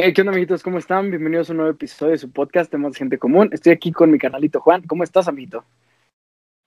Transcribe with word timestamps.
Eh, 0.00 0.12
¿Qué 0.12 0.20
onda, 0.20 0.30
amiguitos? 0.30 0.62
¿Cómo 0.62 0.78
están? 0.78 1.10
Bienvenidos 1.10 1.48
a 1.48 1.52
un 1.52 1.56
nuevo 1.56 1.72
episodio 1.72 2.12
de 2.12 2.18
su 2.18 2.30
podcast, 2.30 2.70
Temas 2.70 2.92
de 2.92 2.98
Gente 2.98 3.18
Común. 3.18 3.50
Estoy 3.52 3.72
aquí 3.72 3.90
con 3.90 4.12
mi 4.12 4.18
canalito 4.20 4.60
Juan. 4.60 4.82
¿Cómo 4.86 5.02
estás, 5.02 5.26
amiguito? 5.26 5.64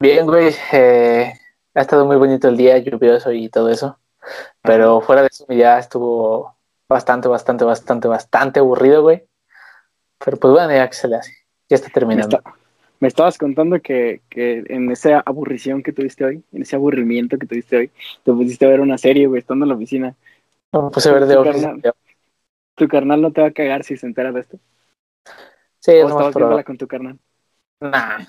Bien, 0.02 0.26
güey. 0.26 0.54
Eh, 0.74 1.32
ha 1.74 1.80
estado 1.80 2.06
muy 2.06 2.18
bonito 2.18 2.50
el 2.50 2.58
día, 2.58 2.78
lluvioso 2.80 3.32
y 3.32 3.48
todo 3.48 3.70
eso. 3.70 3.98
Pero 4.62 5.00
fuera 5.00 5.22
de 5.22 5.30
eso, 5.32 5.46
ya 5.48 5.80
estuvo 5.80 6.58
bastante, 6.90 7.30
bastante, 7.30 7.64
bastante, 7.64 8.10
bastante 8.10 8.60
aburrido, 8.60 9.02
güey. 9.02 9.24
Pero 10.24 10.36
pues 10.36 10.52
bueno, 10.52 10.74
ya 10.74 10.90
que 10.90 10.96
se 10.96 11.08
le 11.08 11.16
hace. 11.16 11.32
Ya 11.70 11.76
está 11.76 11.88
terminando. 11.88 12.28
Me, 12.28 12.38
está- 12.38 12.54
me 13.00 13.08
estabas 13.08 13.38
contando 13.38 13.80
que, 13.82 14.20
que 14.28 14.66
en 14.68 14.92
esa 14.92 15.22
aburrición 15.22 15.84
que 15.84 15.94
tuviste 15.94 16.26
hoy, 16.26 16.44
en 16.52 16.64
ese 16.64 16.76
aburrimiento 16.76 17.38
que 17.38 17.48
tuviste 17.48 17.78
hoy, 17.78 17.92
te 18.26 18.34
pusiste 18.34 18.66
a 18.66 18.70
ver 18.70 18.82
una 18.82 18.98
serie, 18.98 19.28
güey, 19.28 19.40
estando 19.40 19.64
en 19.64 19.70
la 19.70 19.76
oficina. 19.76 20.16
Me 20.74 20.90
puse 20.90 21.08
a 21.08 21.14
ver 21.14 21.26
de 21.28 21.38
Office. 21.38 21.82
¿Tu 22.82 22.88
carnal 22.88 23.22
no 23.22 23.32
te 23.32 23.42
va 23.42 23.50
a 23.50 23.52
cagar 23.52 23.84
si 23.84 23.96
se 23.96 24.08
entera 24.08 24.32
de 24.32 24.40
esto? 24.40 24.60
Sí, 25.78 25.92
¿O 25.92 25.94
es 25.94 26.04
más 26.06 26.12
estabas 26.14 26.36
viéndola 26.36 26.64
con 26.64 26.80
tu 26.80 26.88
carnal? 26.88 27.20
Nah. 27.80 28.26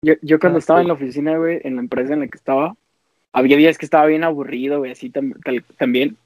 Yo, 0.00 0.14
yo 0.22 0.40
cuando 0.40 0.56
Ah, 0.56 0.60
estaba 0.60 0.78
sí. 0.78 0.84
en 0.84 0.88
la 0.88 0.94
oficina, 0.94 1.36
güey, 1.36 1.60
en 1.64 1.74
la 1.76 1.82
empresa 1.82 2.14
en 2.14 2.20
la 2.20 2.28
que 2.28 2.38
estaba, 2.38 2.78
había 3.34 3.58
días 3.58 3.76
que 3.76 3.84
estaba 3.84 4.06
bien 4.06 4.24
aburrido, 4.24 4.78
güey, 4.78 4.92
así 4.92 5.10
tam- 5.10 5.38
tal- 5.44 5.62
también. 5.76 6.16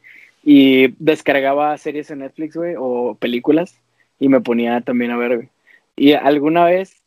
Y 0.45 0.95
descargaba 1.05 1.77
series 1.79 2.13
en 2.13 2.21
Netflix, 2.21 2.55
güey, 2.57 2.77
o 2.79 3.17
películas, 3.17 3.77
y 4.21 4.29
me 4.29 4.41
ponía 4.41 4.81
también 4.81 5.11
a 5.11 5.17
ver, 5.17 5.35
güey. 5.35 5.49
Y 5.97 6.13
alguna 6.13 6.65
vez, 6.65 7.03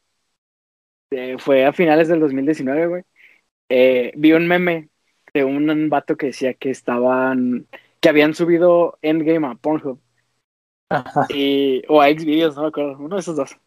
eh, 1.12 1.38
fue 1.40 1.64
a 1.66 1.72
finales 1.72 2.10
del 2.10 2.20
2019, 2.20 2.88
güey, 2.88 3.04
eh, 3.70 4.12
vi 4.18 4.34
un 4.34 4.50
meme 4.50 4.90
de 5.34 5.46
un 5.46 5.88
vato 5.90 6.18
que 6.18 6.26
decía 6.28 6.54
que 6.56 6.72
estaban, 6.72 7.68
que 8.02 8.10
habían 8.10 8.34
subido 8.36 8.98
Endgame 9.02 9.48
a 9.48 9.56
Pornhub 9.56 10.00
Ajá. 10.90 11.28
y, 11.30 11.84
o 11.88 12.02
a 12.02 12.08
Xvideos, 12.10 12.56
no 12.56 12.64
me 12.64 12.68
acuerdo, 12.70 12.98
uno 13.00 13.16
de 13.16 13.22
esos 13.22 13.36
dos. 13.36 13.58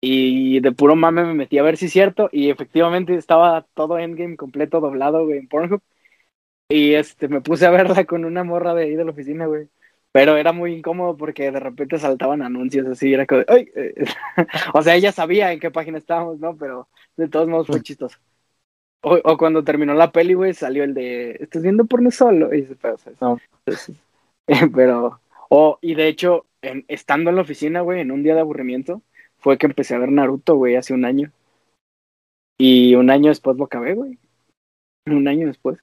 Y 0.00 0.60
de 0.60 0.72
puro 0.72 0.96
mame 0.96 1.24
me 1.24 1.34
metí 1.34 1.58
a 1.58 1.62
ver 1.62 1.76
si 1.76 1.86
es 1.86 1.92
cierto, 1.92 2.28
y 2.32 2.50
efectivamente 2.50 3.16
estaba 3.16 3.66
todo 3.74 3.98
Endgame 3.98 4.36
completo 4.36 4.80
doblado, 4.80 5.24
güey, 5.26 5.38
en 5.38 5.48
Pornhub. 5.48 5.82
Y 6.68 6.94
este, 6.94 7.28
me 7.28 7.40
puse 7.42 7.66
a 7.66 7.70
verla 7.70 8.04
con 8.06 8.24
una 8.24 8.44
morra 8.44 8.74
de 8.74 8.84
ahí 8.84 8.96
de 8.96 9.04
la 9.04 9.12
oficina, 9.12 9.46
güey. 9.46 9.68
Pero 10.12 10.36
era 10.36 10.52
muy 10.52 10.74
incómodo 10.74 11.16
porque 11.16 11.50
de 11.50 11.60
repente 11.60 11.98
saltaban 11.98 12.42
anuncios 12.42 12.86
así, 12.88 13.12
era 13.14 13.26
como, 13.26 13.42
¡ay! 13.48 13.70
eh, 13.76 13.94
o 14.74 14.82
sea, 14.82 14.96
ella 14.96 15.12
sabía 15.12 15.52
en 15.52 15.60
qué 15.60 15.70
página 15.70 15.98
estábamos, 15.98 16.40
¿no? 16.40 16.56
Pero 16.56 16.88
de 17.16 17.28
todos 17.28 17.48
modos 17.48 17.68
fue 17.68 17.82
chistoso. 17.82 18.18
O, 19.02 19.18
o 19.24 19.36
cuando 19.36 19.64
terminó 19.64 19.94
la 19.94 20.12
peli, 20.12 20.34
güey, 20.34 20.54
salió 20.54 20.84
el 20.84 20.94
de, 20.94 21.32
¿estás 21.40 21.62
viendo 21.62 21.84
porno 21.86 22.10
solo? 22.10 22.54
Y 22.54 22.66
se 22.66 22.76
pero, 22.76 22.96
No. 23.20 23.38
entonces, 23.66 23.96
pero, 24.74 25.20
o, 25.48 25.78
y 25.80 25.94
de 25.94 26.06
hecho, 26.08 26.46
en- 26.62 26.84
estando 26.88 27.30
en 27.30 27.36
la 27.36 27.42
oficina, 27.42 27.80
güey, 27.80 28.00
en 28.00 28.12
un 28.12 28.22
día 28.22 28.34
de 28.34 28.40
aburrimiento, 28.40 29.02
fue 29.38 29.58
que 29.58 29.66
empecé 29.66 29.94
a 29.96 29.98
ver 29.98 30.12
Naruto, 30.12 30.54
güey, 30.54 30.76
hace 30.76 30.94
un 30.94 31.04
año. 31.04 31.32
Y 32.58 32.94
un 32.94 33.10
año 33.10 33.30
después 33.30 33.56
lo 33.56 33.64
acabé, 33.64 33.94
güey. 33.94 34.18
Un 35.06 35.26
año 35.26 35.48
después. 35.48 35.80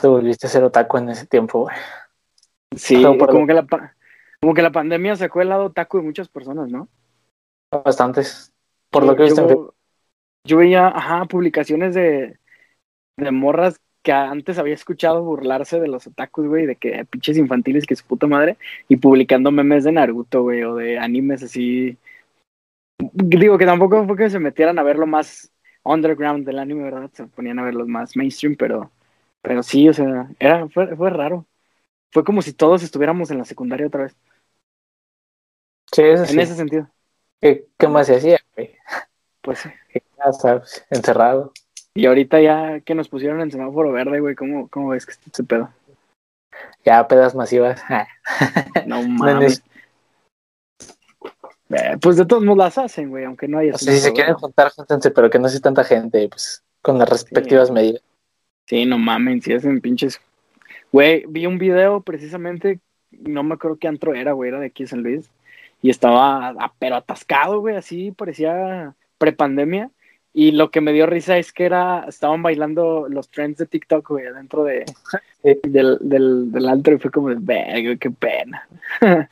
Te 0.00 0.08
volviste 0.08 0.48
a 0.48 0.50
ser 0.50 0.64
otaku 0.64 0.96
en 0.98 1.10
ese 1.10 1.26
tiempo, 1.26 1.60
güey. 1.60 1.76
Sí, 2.74 3.00
No, 3.00 3.16
como 3.16 3.46
que, 3.46 3.54
la, 3.54 3.66
como 4.40 4.54
que 4.54 4.62
la 4.62 4.72
pandemia 4.72 5.14
sacó 5.14 5.40
el 5.40 5.50
lado 5.50 5.70
taco 5.70 5.98
de 5.98 6.04
muchas 6.04 6.28
personas, 6.28 6.68
¿no? 6.68 6.88
Bastantes. 7.70 8.50
Por 8.90 9.04
Yo- 9.04 9.10
lo 9.10 9.16
que 9.16 9.22
he 9.22 9.26
visto 9.26 9.42
en 9.42 9.48
yo, 10.44 10.58
veía, 10.58 10.88
ajá, 10.88 11.24
publicaciones 11.26 11.94
de, 11.94 12.38
de 13.18 13.30
morras 13.32 13.80
que 14.02 14.12
antes 14.12 14.58
había 14.58 14.74
escuchado 14.74 15.22
burlarse 15.24 15.80
de 15.80 15.88
los 15.88 16.06
otakus, 16.08 16.46
güey, 16.48 16.66
de 16.66 16.76
que 16.76 17.04
pinches 17.06 17.38
infantiles 17.38 17.86
que 17.86 17.96
su 17.96 18.06
puta 18.06 18.26
madre, 18.28 18.58
y 18.88 18.96
publicando 18.98 19.52
memes 19.52 19.84
de 19.84 19.92
Naruto, 19.92 20.42
güey, 20.42 20.64
o 20.64 20.76
de 20.76 20.98
animes 20.98 21.42
así. 21.42 21.98
Digo 23.14 23.58
que 23.58 23.66
tampoco 23.66 24.06
fue 24.06 24.16
que 24.16 24.30
se 24.30 24.38
metieran 24.38 24.78
a 24.78 24.82
ver 24.82 24.96
lo 24.96 25.06
más 25.06 25.52
underground 25.84 26.46
del 26.46 26.58
anime, 26.58 26.84
¿verdad? 26.84 27.10
Se 27.12 27.26
ponían 27.26 27.58
a 27.58 27.64
ver 27.64 27.74
los 27.74 27.88
más 27.88 28.16
mainstream, 28.16 28.56
pero, 28.56 28.90
pero 29.42 29.62
sí, 29.62 29.88
o 29.88 29.92
sea, 29.92 30.28
era, 30.38 30.68
fue, 30.68 30.94
fue 30.96 31.10
raro. 31.10 31.46
Fue 32.12 32.24
como 32.24 32.42
si 32.42 32.52
todos 32.54 32.82
estuviéramos 32.82 33.30
en 33.30 33.38
la 33.38 33.44
secundaria 33.46 33.86
otra 33.88 34.04
vez, 34.04 34.16
Sí, 35.92 36.02
eso 36.02 36.26
en 36.26 36.26
sí. 36.26 36.40
ese 36.40 36.54
sentido. 36.56 36.88
¿Qué, 37.40 37.66
qué 37.78 37.88
más 37.88 38.06
se 38.06 38.16
hacía, 38.16 38.38
güey? 38.56 38.76
Pues. 39.42 39.64
Ya 39.94 40.32
sabes, 40.32 40.86
encerrado. 40.90 41.52
Y 41.94 42.06
ahorita 42.06 42.40
ya 42.40 42.80
que 42.80 42.94
nos 42.94 43.08
pusieron 43.08 43.40
en 43.40 43.50
semáforo 43.50 43.92
verde, 43.92 44.20
güey, 44.20 44.34
¿cómo, 44.34 44.68
cómo 44.68 44.90
ves 44.90 45.04
que 45.04 45.12
ese 45.12 45.44
pedo? 45.44 45.68
Ya 46.84 47.06
pedas 47.06 47.34
masivas. 47.34 47.82
No 48.86 49.02
mames. 49.02 49.62
Eh, 51.70 51.96
pues 52.00 52.16
de 52.16 52.26
todos 52.26 52.42
modos 52.44 52.58
las 52.58 52.78
hacen, 52.78 53.08
güey, 53.08 53.24
aunque 53.24 53.48
no 53.48 53.58
haya 53.58 53.74
O 53.74 53.78
sea, 53.78 53.94
si 53.94 54.00
se 54.00 54.12
quieren 54.12 54.34
juntar, 54.34 54.70
júntense, 54.70 55.10
pero 55.10 55.30
que 55.30 55.38
no 55.38 55.48
sea 55.48 55.60
tanta 55.60 55.84
gente, 55.84 56.28
pues 56.28 56.62
con 56.82 56.98
las 56.98 57.08
respectivas 57.08 57.70
medidas. 57.70 58.02
Sí, 58.66 58.84
no 58.84 58.98
mamen, 58.98 59.40
si 59.40 59.54
hacen 59.54 59.80
pinches. 59.80 60.20
Güey, 60.92 61.24
vi 61.28 61.46
un 61.46 61.58
video 61.58 62.02
precisamente, 62.02 62.80
no 63.10 63.42
me 63.42 63.54
acuerdo 63.54 63.78
qué 63.78 63.88
antro 63.88 64.14
era, 64.14 64.32
güey, 64.32 64.48
era 64.48 64.60
de 64.60 64.66
aquí 64.66 64.82
de 64.82 64.88
San 64.90 65.02
Luis. 65.02 65.30
Y 65.80 65.90
estaba, 65.90 66.54
pero 66.78 66.96
atascado, 66.96 67.60
güey, 67.60 67.76
así 67.76 68.12
parecía 68.12 68.94
prepandemia. 69.22 69.88
Y 70.34 70.50
lo 70.50 70.70
que 70.70 70.80
me 70.80 70.92
dio 70.92 71.06
risa 71.06 71.38
es 71.38 71.52
que 71.52 71.64
era, 71.64 72.06
estaban 72.08 72.42
bailando 72.42 73.06
los 73.08 73.28
trends 73.28 73.58
de 73.58 73.66
TikTok, 73.66 74.08
güey, 74.08 74.24
dentro 74.32 74.64
de, 74.64 74.84
del, 75.42 75.98
del, 76.00 76.50
del 76.50 76.68
antro 76.68 76.94
y 76.94 76.98
fue 76.98 77.10
como 77.10 77.28
de, 77.28 77.36
verga, 77.38 77.96
qué 77.96 78.10
pena. 78.10 78.68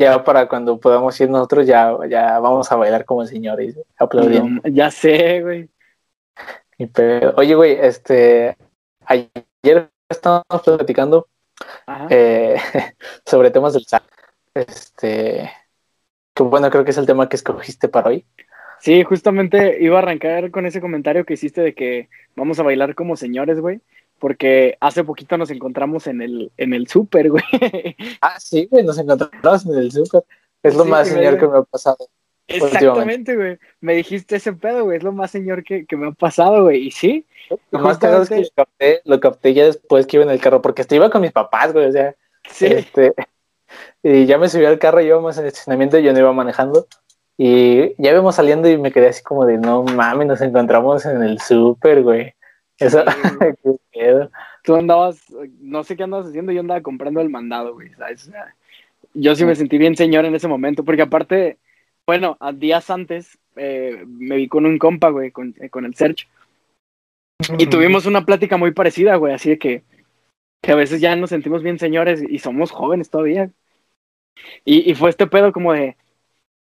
Ya 0.00 0.22
para 0.22 0.48
cuando 0.48 0.78
podamos 0.78 1.20
ir 1.20 1.28
nosotros, 1.28 1.66
ya, 1.66 1.92
ya 2.08 2.38
vamos 2.38 2.70
a 2.70 2.76
bailar 2.76 3.04
como 3.04 3.26
señores, 3.26 3.74
aplaudiendo. 3.98 4.62
No, 4.62 4.70
ya 4.72 4.92
sé, 4.92 5.42
güey. 5.42 5.68
Ni 6.78 6.86
pedo. 6.86 7.34
Oye, 7.36 7.56
güey, 7.56 7.72
este, 7.72 8.56
ayer 9.06 9.90
estábamos 10.08 10.62
platicando 10.64 11.26
eh, 12.10 12.54
sobre 13.26 13.50
temas 13.50 13.72
del 13.72 13.86
SAT. 13.86 14.04
Este, 14.54 15.50
que 16.38 16.50
bueno, 16.50 16.70
creo 16.70 16.84
que 16.84 16.92
es 16.92 16.98
el 16.98 17.06
tema 17.06 17.28
que 17.28 17.36
escogiste 17.36 17.88
para 17.88 18.10
hoy. 18.10 18.24
Sí, 18.80 19.02
justamente 19.02 19.78
iba 19.82 19.96
a 19.96 20.02
arrancar 20.02 20.52
con 20.52 20.66
ese 20.66 20.80
comentario 20.80 21.24
que 21.24 21.34
hiciste 21.34 21.60
de 21.60 21.74
que 21.74 22.08
vamos 22.36 22.60
a 22.60 22.62
bailar 22.62 22.94
como 22.94 23.16
señores, 23.16 23.58
güey, 23.60 23.80
porque 24.20 24.76
hace 24.80 25.02
poquito 25.02 25.36
nos 25.36 25.50
encontramos 25.50 26.06
en 26.06 26.22
el, 26.22 26.52
en 26.56 26.74
el 26.74 26.86
súper, 26.86 27.30
güey. 27.30 27.42
Ah, 28.20 28.38
sí, 28.38 28.68
güey, 28.70 28.84
nos 28.84 28.98
encontramos 28.98 29.66
en 29.66 29.74
el 29.78 29.90
súper. 29.90 30.22
Es 30.62 30.76
lo 30.76 30.84
Sí, 30.84 30.90
más 30.90 31.08
señor 31.08 31.38
que 31.38 31.48
me 31.48 31.58
ha 31.58 31.62
pasado. 31.62 32.08
Exactamente, 32.46 33.34
güey. 33.34 33.58
Me 33.80 33.94
dijiste 33.94 34.36
ese 34.36 34.52
pedo, 34.52 34.84
güey, 34.84 34.98
es 34.98 35.02
lo 35.02 35.12
más 35.12 35.32
señor 35.32 35.64
que, 35.64 35.86
que 35.86 35.96
me 35.96 36.06
ha 36.06 36.12
pasado, 36.12 36.62
güey. 36.62 36.86
Y 36.86 36.90
sí, 36.92 37.26
Lo 37.72 37.80
más 37.80 37.98
cagado 37.98 38.22
es 38.22 38.28
que 38.28 38.40
lo 38.40 38.48
capté, 38.54 39.00
lo 39.04 39.18
capté 39.18 39.54
ya 39.54 39.64
después 39.64 40.06
que 40.06 40.18
iba 40.18 40.24
en 40.24 40.30
el 40.30 40.40
carro, 40.40 40.62
porque 40.62 40.82
hasta 40.82 40.94
iba 40.94 41.10
con 41.10 41.20
mis 41.20 41.32
papás, 41.32 41.72
güey, 41.72 41.86
o 41.86 41.92
sea, 41.92 42.14
sí. 42.48 42.66
este, 42.66 43.12
y 44.02 44.26
ya 44.26 44.38
me 44.38 44.48
subí 44.48 44.64
al 44.64 44.78
carro, 44.78 45.00
íbamos 45.00 45.36
en 45.36 45.44
el 45.44 45.48
estacionamiento, 45.48 45.98
yo 45.98 46.12
no 46.12 46.18
iba 46.18 46.32
manejando, 46.32 46.86
y 47.36 47.94
ya 48.02 48.10
íbamos 48.10 48.34
saliendo 48.34 48.68
y 48.68 48.78
me 48.78 48.92
quedé 48.92 49.08
así 49.08 49.22
como 49.22 49.46
de, 49.46 49.58
no 49.58 49.84
mames, 49.84 50.26
nos 50.26 50.40
encontramos 50.40 51.06
en 51.06 51.22
el 51.22 51.40
súper, 51.40 52.02
güey. 52.02 52.34
Eso, 52.78 53.04
qué 53.62 53.76
pedo. 53.92 54.30
Tú 54.64 54.74
andabas, 54.74 55.20
no 55.60 55.84
sé 55.84 55.96
qué 55.96 56.02
andabas 56.02 56.28
haciendo, 56.28 56.52
yo 56.52 56.60
andaba 56.60 56.80
comprando 56.82 57.20
el 57.20 57.30
mandado, 57.30 57.74
güey, 57.74 57.90
yo 59.14 59.34
sí 59.34 59.44
me 59.44 59.54
sentí 59.54 59.78
bien 59.78 59.96
señor 59.96 60.24
en 60.24 60.34
ese 60.34 60.48
momento, 60.48 60.84
porque 60.84 61.02
aparte, 61.02 61.58
bueno, 62.06 62.36
a 62.40 62.52
días 62.52 62.90
antes 62.90 63.38
eh, 63.56 64.04
me 64.06 64.36
vi 64.36 64.48
con 64.48 64.66
un 64.66 64.78
compa, 64.78 65.10
güey, 65.10 65.30
con, 65.30 65.54
eh, 65.60 65.70
con 65.70 65.84
el 65.84 65.94
Serge, 65.94 66.26
y 67.56 67.66
tuvimos 67.66 68.06
una 68.06 68.24
plática 68.24 68.56
muy 68.56 68.72
parecida, 68.72 69.16
güey, 69.16 69.32
así 69.32 69.50
de 69.50 69.58
que, 69.58 69.82
que 70.60 70.72
a 70.72 70.74
veces 70.74 71.00
ya 71.00 71.14
nos 71.14 71.30
sentimos 71.30 71.62
bien 71.62 71.78
señores 71.78 72.22
y 72.28 72.40
somos 72.40 72.72
jóvenes 72.72 73.10
todavía. 73.10 73.50
Y, 74.64 74.90
y 74.90 74.94
fue 74.94 75.10
este 75.10 75.26
pedo 75.26 75.52
como 75.52 75.72
de, 75.72 75.96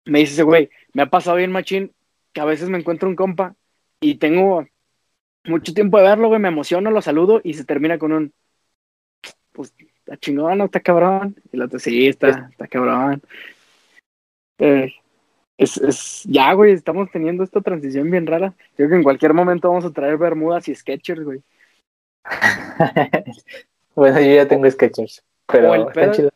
me 0.06 0.20
dice 0.20 0.34
ese 0.34 0.44
güey, 0.44 0.70
me 0.94 1.04
ha 1.04 1.08
pasado 1.08 1.38
bien 1.38 1.52
machín 1.52 1.94
que 2.34 2.42
a 2.42 2.46
veces 2.46 2.70
me 2.70 2.78
encuentro 2.78 3.10
un 3.10 3.16
compa 3.16 3.56
y 4.00 4.16
tengo 4.16 4.66
mucho 5.46 5.74
tiempo 5.74 5.98
de 5.98 6.04
verlo, 6.04 6.28
güey, 6.28 6.40
me 6.40 6.50
emociono, 6.50 6.92
lo 6.92 7.02
saludo 7.02 7.42
y 7.44 7.54
se 7.54 7.66
termina 7.66 7.98
con 7.98 8.12
un, 8.12 8.34
pues, 9.52 9.74
está 10.00 10.18
chingón, 10.18 10.58
¿no? 10.58 10.66
está 10.66 10.80
cabrón. 10.80 11.36
Y 11.52 11.56
el 11.56 11.64
otro, 11.64 11.80
sí, 11.80 12.08
está, 12.08 12.50
está 12.52 12.68
cabrón. 12.68 13.22
Eh, 14.60 14.94
es, 15.58 15.78
es, 15.78 16.24
ya, 16.26 16.54
güey, 16.54 16.74
estamos 16.74 17.10
teniendo 17.12 17.44
esta 17.44 17.62
transición 17.62 18.12
bien 18.12 18.28
rara. 18.28 18.54
Creo 18.76 18.90
que 18.90 18.96
en 18.96 19.04
cualquier 19.04 19.34
momento 19.34 19.70
vamos 19.70 19.86
a 19.86 19.92
traer 19.92 20.18
bermudas 20.18 20.68
y 20.68 20.76
sketchers, 20.76 21.24
güey. 21.24 21.42
bueno, 23.96 24.20
yo 24.20 24.36
ya 24.36 24.48
tengo 24.48 24.70
sketchers, 24.70 25.24
pero 25.48 25.74
el 25.74 25.86
pedo-. 25.88 26.30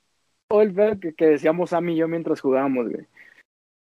O 0.52 0.62
el 0.62 0.74
pedo 0.74 1.00
que, 1.00 1.14
que 1.14 1.28
decíamos 1.28 1.70
Sam 1.70 1.90
y 1.90 1.96
yo 1.96 2.08
mientras 2.08 2.42
jugábamos, 2.42 2.90
güey. 2.90 3.06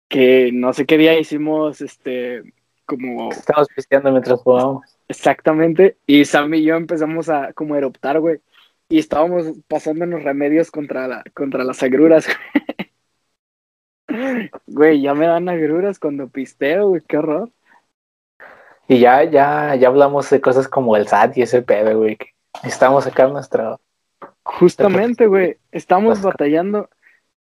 Que 0.09 0.51
no 0.53 0.73
sé 0.73 0.87
qué 0.87 0.97
día 0.97 1.19
hicimos, 1.19 1.81
este, 1.81 2.43
como 2.87 3.31
Estamos 3.31 3.69
pisteando 3.75 4.11
mientras 4.11 4.41
jugamos. 4.41 4.99
exactamente, 5.09 5.97
y 6.07 6.25
Sam 6.25 6.55
y 6.55 6.65
yo 6.65 6.77
empezamos 6.77 7.29
a 7.29 7.53
como 7.53 7.77
eruptar, 7.77 8.21
güey. 8.21 8.41
y 8.89 8.99
estábamos 8.99 9.47
pasándonos 9.69 10.23
remedios 10.23 10.71
contra, 10.71 11.09
la, 11.09 11.25
contra 11.35 11.65
las 11.65 11.83
agruras. 11.83 12.27
Güey, 14.67 15.01
ya 15.01 15.15
me 15.15 15.27
dan 15.27 15.49
agruras 15.49 15.99
cuando 15.99 16.29
pisteo, 16.29 16.89
güey, 16.89 17.01
qué 17.01 17.17
horror. 17.17 17.51
Y 18.87 19.01
ya, 19.01 19.25
ya, 19.25 19.75
ya 19.75 19.89
hablamos 19.89 20.29
de 20.29 20.41
cosas 20.41 20.69
como 20.69 20.97
el 20.97 21.09
SAT 21.09 21.39
y 21.39 21.43
ese 21.43 21.63
pedo, 21.63 21.99
güey. 21.99 22.19
Estamos 22.63 23.07
acá 23.07 23.27
nuestro. 23.29 23.81
Justamente, 24.45 25.27
güey. 25.27 25.57
Estamos 25.71 26.23
batallando, 26.23 26.89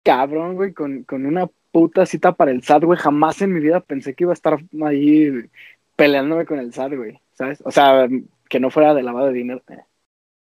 cabrón, 0.02 0.56
güey, 0.56 0.72
con, 0.72 1.04
con 1.04 1.26
una 1.26 1.48
puta 1.70 2.06
cita 2.06 2.32
para 2.32 2.50
el 2.50 2.62
SAT, 2.62 2.84
güey. 2.84 2.98
Jamás 2.98 3.42
en 3.42 3.52
mi 3.52 3.60
vida 3.60 3.80
pensé 3.80 4.14
que 4.14 4.24
iba 4.24 4.32
a 4.32 4.34
estar 4.34 4.58
ahí 4.84 5.48
peleándome 5.96 6.46
con 6.46 6.58
el 6.58 6.72
SAT, 6.72 6.94
güey. 6.94 7.20
¿Sabes? 7.32 7.62
O 7.64 7.70
sea, 7.70 8.08
que 8.48 8.60
no 8.60 8.70
fuera 8.70 8.94
de 8.94 9.02
lavado 9.02 9.28
de 9.28 9.32
dinero. 9.34 9.62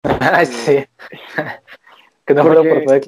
sí. 0.44 0.85
que 2.27 2.35
no 2.35 2.44
fuera 2.44 2.62
por 2.62 3.00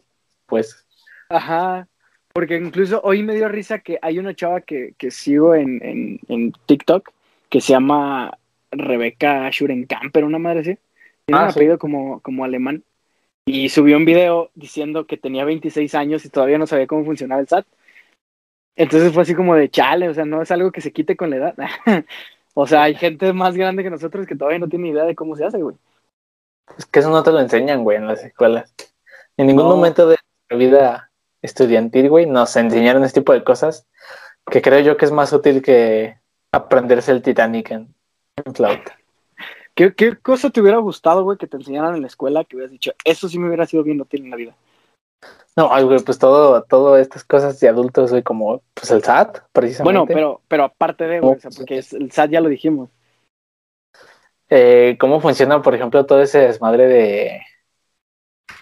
pues. 0.47 0.87
Ajá. 1.29 1.87
Porque 2.33 2.57
incluso 2.57 3.01
hoy 3.03 3.23
me 3.23 3.35
dio 3.35 3.49
risa 3.49 3.81
que 3.81 3.99
hay 4.01 4.19
una 4.19 4.35
chava 4.35 4.61
que, 4.61 4.95
que 4.97 5.11
sigo 5.11 5.55
en, 5.55 5.81
en, 5.85 6.21
en 6.29 6.53
TikTok 6.67 7.11
que 7.49 7.61
se 7.61 7.73
llama 7.73 8.39
Rebeca 8.71 9.51
Schurenkamper, 9.51 10.25
una 10.25 10.39
madre 10.39 10.61
así. 10.61 10.79
Tiene 11.27 11.41
ah, 11.41 11.45
un 11.45 11.51
apellido 11.51 11.79
como, 11.79 12.21
como 12.21 12.45
alemán. 12.45 12.85
Y 13.51 13.71
subió 13.71 13.97
un 13.97 14.05
video 14.05 14.51
diciendo 14.55 15.07
que 15.07 15.17
tenía 15.17 15.47
26 15.47 15.95
años 15.95 16.23
y 16.23 16.29
todavía 16.29 16.59
no 16.59 16.67
sabía 16.67 16.87
cómo 16.87 17.07
funcionaba 17.07 17.41
el 17.41 17.49
SAT. 17.49 17.67
Entonces 18.77 19.11
fue 19.11 19.23
así 19.23 19.35
como 19.35 19.55
de 19.55 19.71
chale, 19.71 20.11
o 20.11 20.13
sea, 20.15 20.27
no 20.27 20.43
es 20.43 20.51
algo 20.51 20.71
que 20.71 20.83
se 20.83 20.93
quite 20.93 21.17
con 21.17 21.31
la 21.31 21.37
edad. 21.37 21.55
o 22.55 22.67
sea, 22.67 22.83
hay 22.83 22.95
gente 22.95 23.33
más 23.33 23.57
grande 23.57 23.83
que 23.83 23.89
nosotros 23.89 24.27
que 24.27 24.37
todavía 24.37 24.59
no 24.59 24.69
tiene 24.69 24.89
idea 24.89 25.05
de 25.05 25.15
cómo 25.15 25.35
se 25.35 25.47
hace, 25.47 25.57
güey. 25.63 25.77
Es 26.77 26.85
que 26.85 27.01
eso 27.01 27.09
no 27.09 27.23
te 27.23 27.33
lo 27.33 27.41
enseñan, 27.41 27.85
güey, 27.85 27.97
en 27.97 28.07
las 28.07 28.23
escuelas. 28.23 28.75
En 29.39 29.47
ningún 29.47 29.67
momento 29.67 30.07
de 30.07 30.19
la 30.51 30.57
vida 30.59 31.11
estudiantil, 31.41 32.11
güey, 32.11 32.27
nos 32.27 32.55
enseñaron 32.55 33.03
este 33.03 33.21
tipo 33.21 33.33
de 33.33 33.45
cosas 33.45 33.87
que 34.51 34.61
creo 34.61 34.81
yo 34.81 34.99
que 34.99 35.07
es 35.07 35.11
más 35.11 35.33
útil 35.33 35.63
que 35.63 36.19
aprenderse 36.53 37.13
el 37.13 37.23
Titanic 37.23 37.71
en, 37.71 37.95
flauta. 38.55 38.98
¿Qué, 39.79 39.95
¿Qué, 39.95 40.17
cosa 40.17 40.51
te 40.51 40.61
hubiera 40.61 40.79
gustado, 40.79 41.23
güey, 41.23 41.39
que 41.39 41.47
te 41.47 41.57
enseñaran 41.57 41.95
en 41.95 42.01
la 42.01 42.09
escuela 42.09 42.43
que 42.43 42.57
hubieras 42.57 42.73
dicho, 42.73 42.91
eso 43.05 43.29
sí 43.29 43.39
me 43.39 43.47
hubiera 43.47 43.65
sido 43.65 43.85
bien 43.85 44.01
útil 44.01 44.25
en 44.25 44.31
la 44.31 44.37
vida? 44.37 44.57
No, 45.57 45.69
güey, 45.69 46.01
pues 46.01 46.19
todo, 46.19 46.65
todo 46.65 46.97
estas 46.97 47.23
cosas 47.23 47.61
de 47.61 47.69
adultos, 47.69 48.11
güey, 48.11 48.25
como 48.25 48.61
pues 48.75 48.91
el 48.91 49.05
SAT, 49.05 49.39
precisamente. 49.53 49.85
Bueno, 49.85 50.07
pero, 50.07 50.41
pero 50.49 50.65
aparte 50.65 51.05
de, 51.05 51.21
güey, 51.21 51.37
o 51.37 51.41
sea, 51.41 51.53
porque 51.57 51.79
el 51.93 52.11
SAT 52.11 52.29
ya 52.29 52.41
lo 52.41 52.49
dijimos. 52.49 52.91
Eh, 54.51 54.97
¿Cómo 54.99 55.21
funciona, 55.21 55.63
por 55.63 55.77
ejemplo, 55.77 56.05
todo 56.07 56.23
ese 56.23 56.41
desmadre 56.41 56.89
de... 56.89 57.41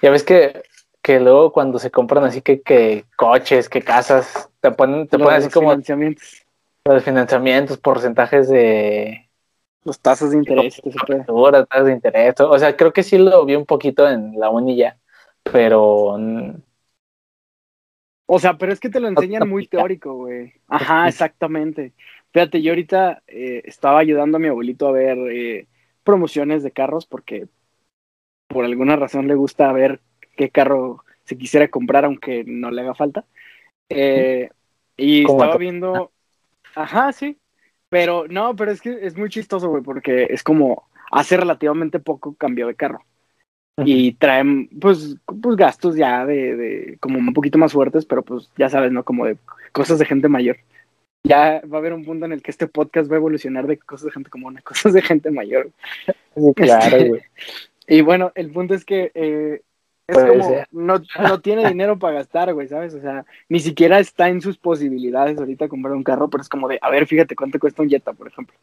Ya 0.03 0.11
ves 0.11 0.23
que, 0.23 0.65
que 1.01 1.19
luego 1.19 1.51
cuando 1.51 1.79
se 1.79 1.91
compran 1.91 2.25
así 2.25 2.43
que, 2.43 2.61
que 2.61 3.07
coches, 3.17 3.71
que 3.71 3.81
casas, 3.81 4.51
te 4.61 4.71
ponen, 4.71 5.09
te 5.09 5.19
ponen 5.19 5.41
así 5.41 5.49
como... 5.49 5.71
Financiamientos. 5.71 6.43
Los 6.85 7.03
financiamientos, 7.03 7.79
porcentajes 7.79 8.51
de... 8.51 9.26
Los 9.87 10.01
tasas 10.01 10.33
de 10.33 10.39
interés. 10.39 10.83
tasas 10.83 11.87
de 11.87 11.93
interés. 11.93 12.35
O 12.41 12.59
sea, 12.59 12.77
creo 12.77 12.93
que 12.93 13.05
sí 13.05 13.19
lo 13.19 13.45
vi 13.45 13.55
un 13.55 13.67
poquito 13.67 14.09
en 14.09 14.33
la 14.37 14.51
uni 14.51 14.75
ya, 14.75 14.99
pero... 15.45 16.19
O 18.29 18.39
sea, 18.41 18.59
pero 18.59 18.73
es 18.73 18.81
que 18.81 18.91
te 18.91 18.99
lo 18.99 19.07
enseñan 19.07 19.49
muy 19.49 19.69
teórico, 19.69 20.13
güey. 20.15 20.55
Ajá, 20.67 21.07
exactamente. 21.07 21.93
Fíjate, 22.33 22.61
yo 22.61 22.73
ahorita 22.73 23.23
eh, 23.29 23.63
estaba 23.65 24.01
ayudando 24.01 24.39
a 24.39 24.41
mi 24.41 24.49
abuelito 24.49 24.89
a 24.89 24.91
ver 24.91 25.17
eh, 25.31 25.69
promociones 26.03 26.65
de 26.65 26.73
carros 26.73 27.07
porque 27.07 27.47
por 28.49 28.65
alguna 28.65 28.97
razón 28.97 29.29
le 29.29 29.37
gusta 29.37 29.73
ver 29.73 30.01
qué 30.37 30.51
carro 30.51 31.05
se 31.23 31.39
quisiera 31.39 31.69
comprar 31.69 32.05
aunque 32.05 32.43
no 32.45 32.73
le 32.73 32.83
haga 32.83 32.97
falta. 32.97 33.25
Eh, 33.89 34.51
y 34.97 35.21
estaba 35.21 35.57
viendo, 35.57 36.11
ajá, 36.75 37.13
sí, 37.13 37.39
pero 37.89 38.27
no, 38.29 38.55
pero 38.57 38.71
es 38.71 38.81
que 38.81 38.99
es 39.03 39.17
muy 39.17 39.29
chistoso, 39.29 39.69
güey, 39.69 39.83
porque 39.83 40.29
es 40.31 40.43
como 40.43 40.89
hace 41.11 41.37
relativamente 41.37 41.99
poco 42.01 42.35
cambio 42.35 42.67
de 42.67 42.75
carro. 42.75 43.01
Y 43.85 44.15
traen, 44.15 44.71
pues, 44.81 45.17
pues 45.43 45.55
gastos 45.55 45.97
ya 45.97 46.25
de, 46.25 46.57
de, 46.57 46.97
como 46.99 47.19
un 47.19 47.35
poquito 47.35 47.59
más 47.59 47.75
fuertes, 47.75 48.07
pero 48.07 48.23
pues 48.23 48.51
ya 48.57 48.71
sabes, 48.71 48.91
¿no? 48.91 49.05
Como 49.05 49.27
de 49.27 49.37
cosas 49.73 49.99
de 49.99 50.07
gente 50.07 50.29
mayor 50.29 50.57
ya 51.27 51.61
va 51.71 51.79
a 51.79 51.81
haber 51.81 51.93
un 51.93 52.05
punto 52.05 52.25
en 52.25 52.33
el 52.33 52.43
que 52.43 52.51
este 52.51 52.69
podcast 52.69 53.11
va 53.11 53.17
a 53.17 53.19
evolucionar 53.19 53.67
de 53.67 53.79
cosas 53.79 54.07
de 54.07 54.13
gente 54.13 54.31
común 54.31 54.57
a 54.59 54.61
cosas 54.63 54.93
de 54.93 55.03
gente 55.03 55.31
mayor. 55.31 55.71
claro, 56.55 57.05
güey. 57.07 57.23
y 57.87 58.01
bueno, 58.01 58.33
el 58.35 58.51
punto 58.51 58.75
es 58.75 58.85
que 58.85 59.11
eh, 59.15 59.63
es 60.09 60.25
como, 60.25 60.65
no, 60.71 61.03
no, 61.19 61.41
tiene 61.43 61.67
dinero 61.69 61.99
para 61.99 62.15
gastar, 62.17 62.53
güey, 62.55 62.69
¿sabes? 62.69 62.95
O 62.95 63.01
sea, 63.01 63.25
ni 63.49 63.61
siquiera 63.61 63.99
está 63.99 64.29
en 64.29 64.41
sus 64.41 64.59
posibilidades 64.59 65.39
ahorita 65.39 65.69
comprar 65.69 65.95
un 65.95 66.05
carro, 66.05 66.31
pero 66.31 66.43
es 66.43 66.49
como 66.49 66.69
de, 66.69 66.79
a 66.83 66.91
ver, 66.91 67.07
fíjate 67.07 67.37
cuánto 67.37 67.59
cuesta 67.59 67.83
un 67.83 67.91
Jetta, 67.91 68.13
por 68.13 68.29
ejemplo. 68.29 68.57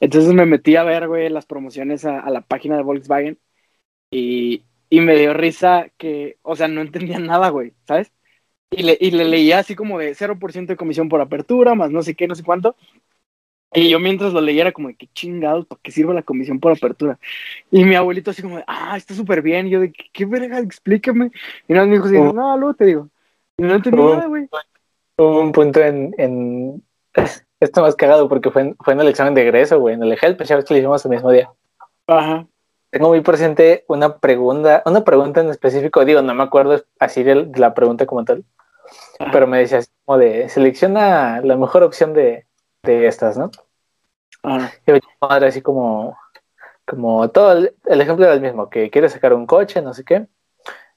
Entonces 0.00 0.32
me 0.34 0.46
metí 0.46 0.76
a 0.76 0.84
ver, 0.84 1.08
güey, 1.08 1.28
las 1.30 1.46
promociones 1.46 2.04
a, 2.04 2.20
a 2.20 2.30
la 2.30 2.42
página 2.42 2.76
de 2.76 2.82
Volkswagen 2.82 3.38
y, 4.10 4.64
y 4.90 5.00
me 5.00 5.16
dio 5.16 5.34
risa 5.34 5.88
que, 5.98 6.38
o 6.42 6.56
sea, 6.56 6.68
no 6.68 6.82
entendía 6.82 7.18
nada, 7.18 7.50
güey, 7.50 7.74
¿sabes? 7.86 8.12
Y 8.70 8.84
le, 8.84 8.98
y 9.00 9.10
le 9.12 9.24
leía 9.26 9.58
así 9.60 9.74
como 9.76 9.98
de 9.98 10.14
0% 10.14 10.72
de 10.74 10.78
comisión 10.78 11.08
por 11.08 11.20
apertura, 11.20 11.74
más 11.74 11.90
no 11.90 12.02
sé 12.02 12.14
qué, 12.14 12.28
no 12.28 12.34
sé 12.34 12.42
cuánto. 12.44 12.76
Y 13.74 13.88
yo 13.88 13.98
mientras 13.98 14.32
lo 14.32 14.40
leía 14.40 14.62
era 14.62 14.72
como 14.72 14.88
de 14.88 14.94
qué 14.94 15.08
chingados, 15.14 15.66
¿para 15.66 15.80
qué 15.82 15.90
sirve 15.90 16.12
la 16.12 16.22
comisión 16.22 16.60
por 16.60 16.72
apertura? 16.72 17.18
Y 17.70 17.84
mi 17.84 17.94
abuelito 17.94 18.30
así 18.30 18.42
como 18.42 18.58
de, 18.58 18.64
ah, 18.66 18.96
está 18.96 19.14
súper 19.14 19.40
bien. 19.40 19.66
Y 19.66 19.70
yo 19.70 19.80
de, 19.80 19.92
¿qué, 19.92 20.24
verga? 20.26 20.58
Explícame. 20.58 21.30
Y 21.68 21.72
nada, 21.72 21.86
me 21.86 21.94
dijo 21.94 22.06
así, 22.06 22.16
oh. 22.16 22.32
no, 22.32 22.56
luego 22.58 22.74
te 22.74 22.84
digo. 22.84 23.08
Y 23.56 23.62
no 23.62 23.74
entendí 23.74 24.02
nada, 24.02 24.26
güey. 24.26 24.48
Hubo 25.16 25.40
un 25.40 25.52
punto 25.52 25.80
en, 25.80 26.14
en... 26.18 26.82
Esto 27.60 27.80
más 27.80 27.94
cagado 27.94 28.28
porque 28.28 28.50
fue 28.50 28.62
en, 28.62 28.76
fue 28.76 28.92
en 28.92 29.00
el 29.00 29.08
examen 29.08 29.34
de 29.34 29.42
egreso, 29.42 29.78
güey, 29.78 29.94
en 29.94 30.02
el 30.02 30.12
EGEL, 30.12 30.36
ya 30.36 30.56
ves 30.56 30.64
que 30.64 30.74
lo 30.74 30.78
hicimos 30.78 31.04
el 31.04 31.12
mismo 31.12 31.30
día. 31.30 31.48
Ajá. 32.08 32.46
Tengo 32.90 33.08
muy 33.08 33.20
presente 33.20 33.84
una 33.86 34.18
pregunta, 34.18 34.82
una 34.84 35.04
pregunta 35.04 35.40
en 35.40 35.48
específico, 35.48 36.04
digo, 36.04 36.20
no 36.22 36.34
me 36.34 36.42
acuerdo 36.42 36.82
así 36.98 37.22
de 37.22 37.48
la 37.54 37.72
pregunta 37.72 38.04
como 38.04 38.24
tal, 38.24 38.44
pero 39.32 39.46
me 39.46 39.60
decías 39.60 39.90
como 40.04 40.18
de 40.18 40.48
selecciona 40.48 41.40
la 41.40 41.56
mejor 41.56 41.84
opción 41.84 42.12
de, 42.12 42.44
de 42.82 43.06
estas, 43.06 43.38
¿no? 43.38 43.50
Ah. 44.42 44.70
Y 44.86 44.92
madre 45.20 45.46
así 45.46 45.62
como, 45.62 46.18
como 46.86 47.30
todo 47.30 47.52
el, 47.52 48.00
ejemplo 48.00 48.24
era 48.24 48.34
el 48.34 48.40
mismo, 48.40 48.68
que 48.68 48.90
quieres 48.90 49.12
sacar 49.12 49.34
un 49.34 49.46
coche, 49.46 49.82
no 49.82 49.94
sé 49.94 50.04
qué, 50.04 50.26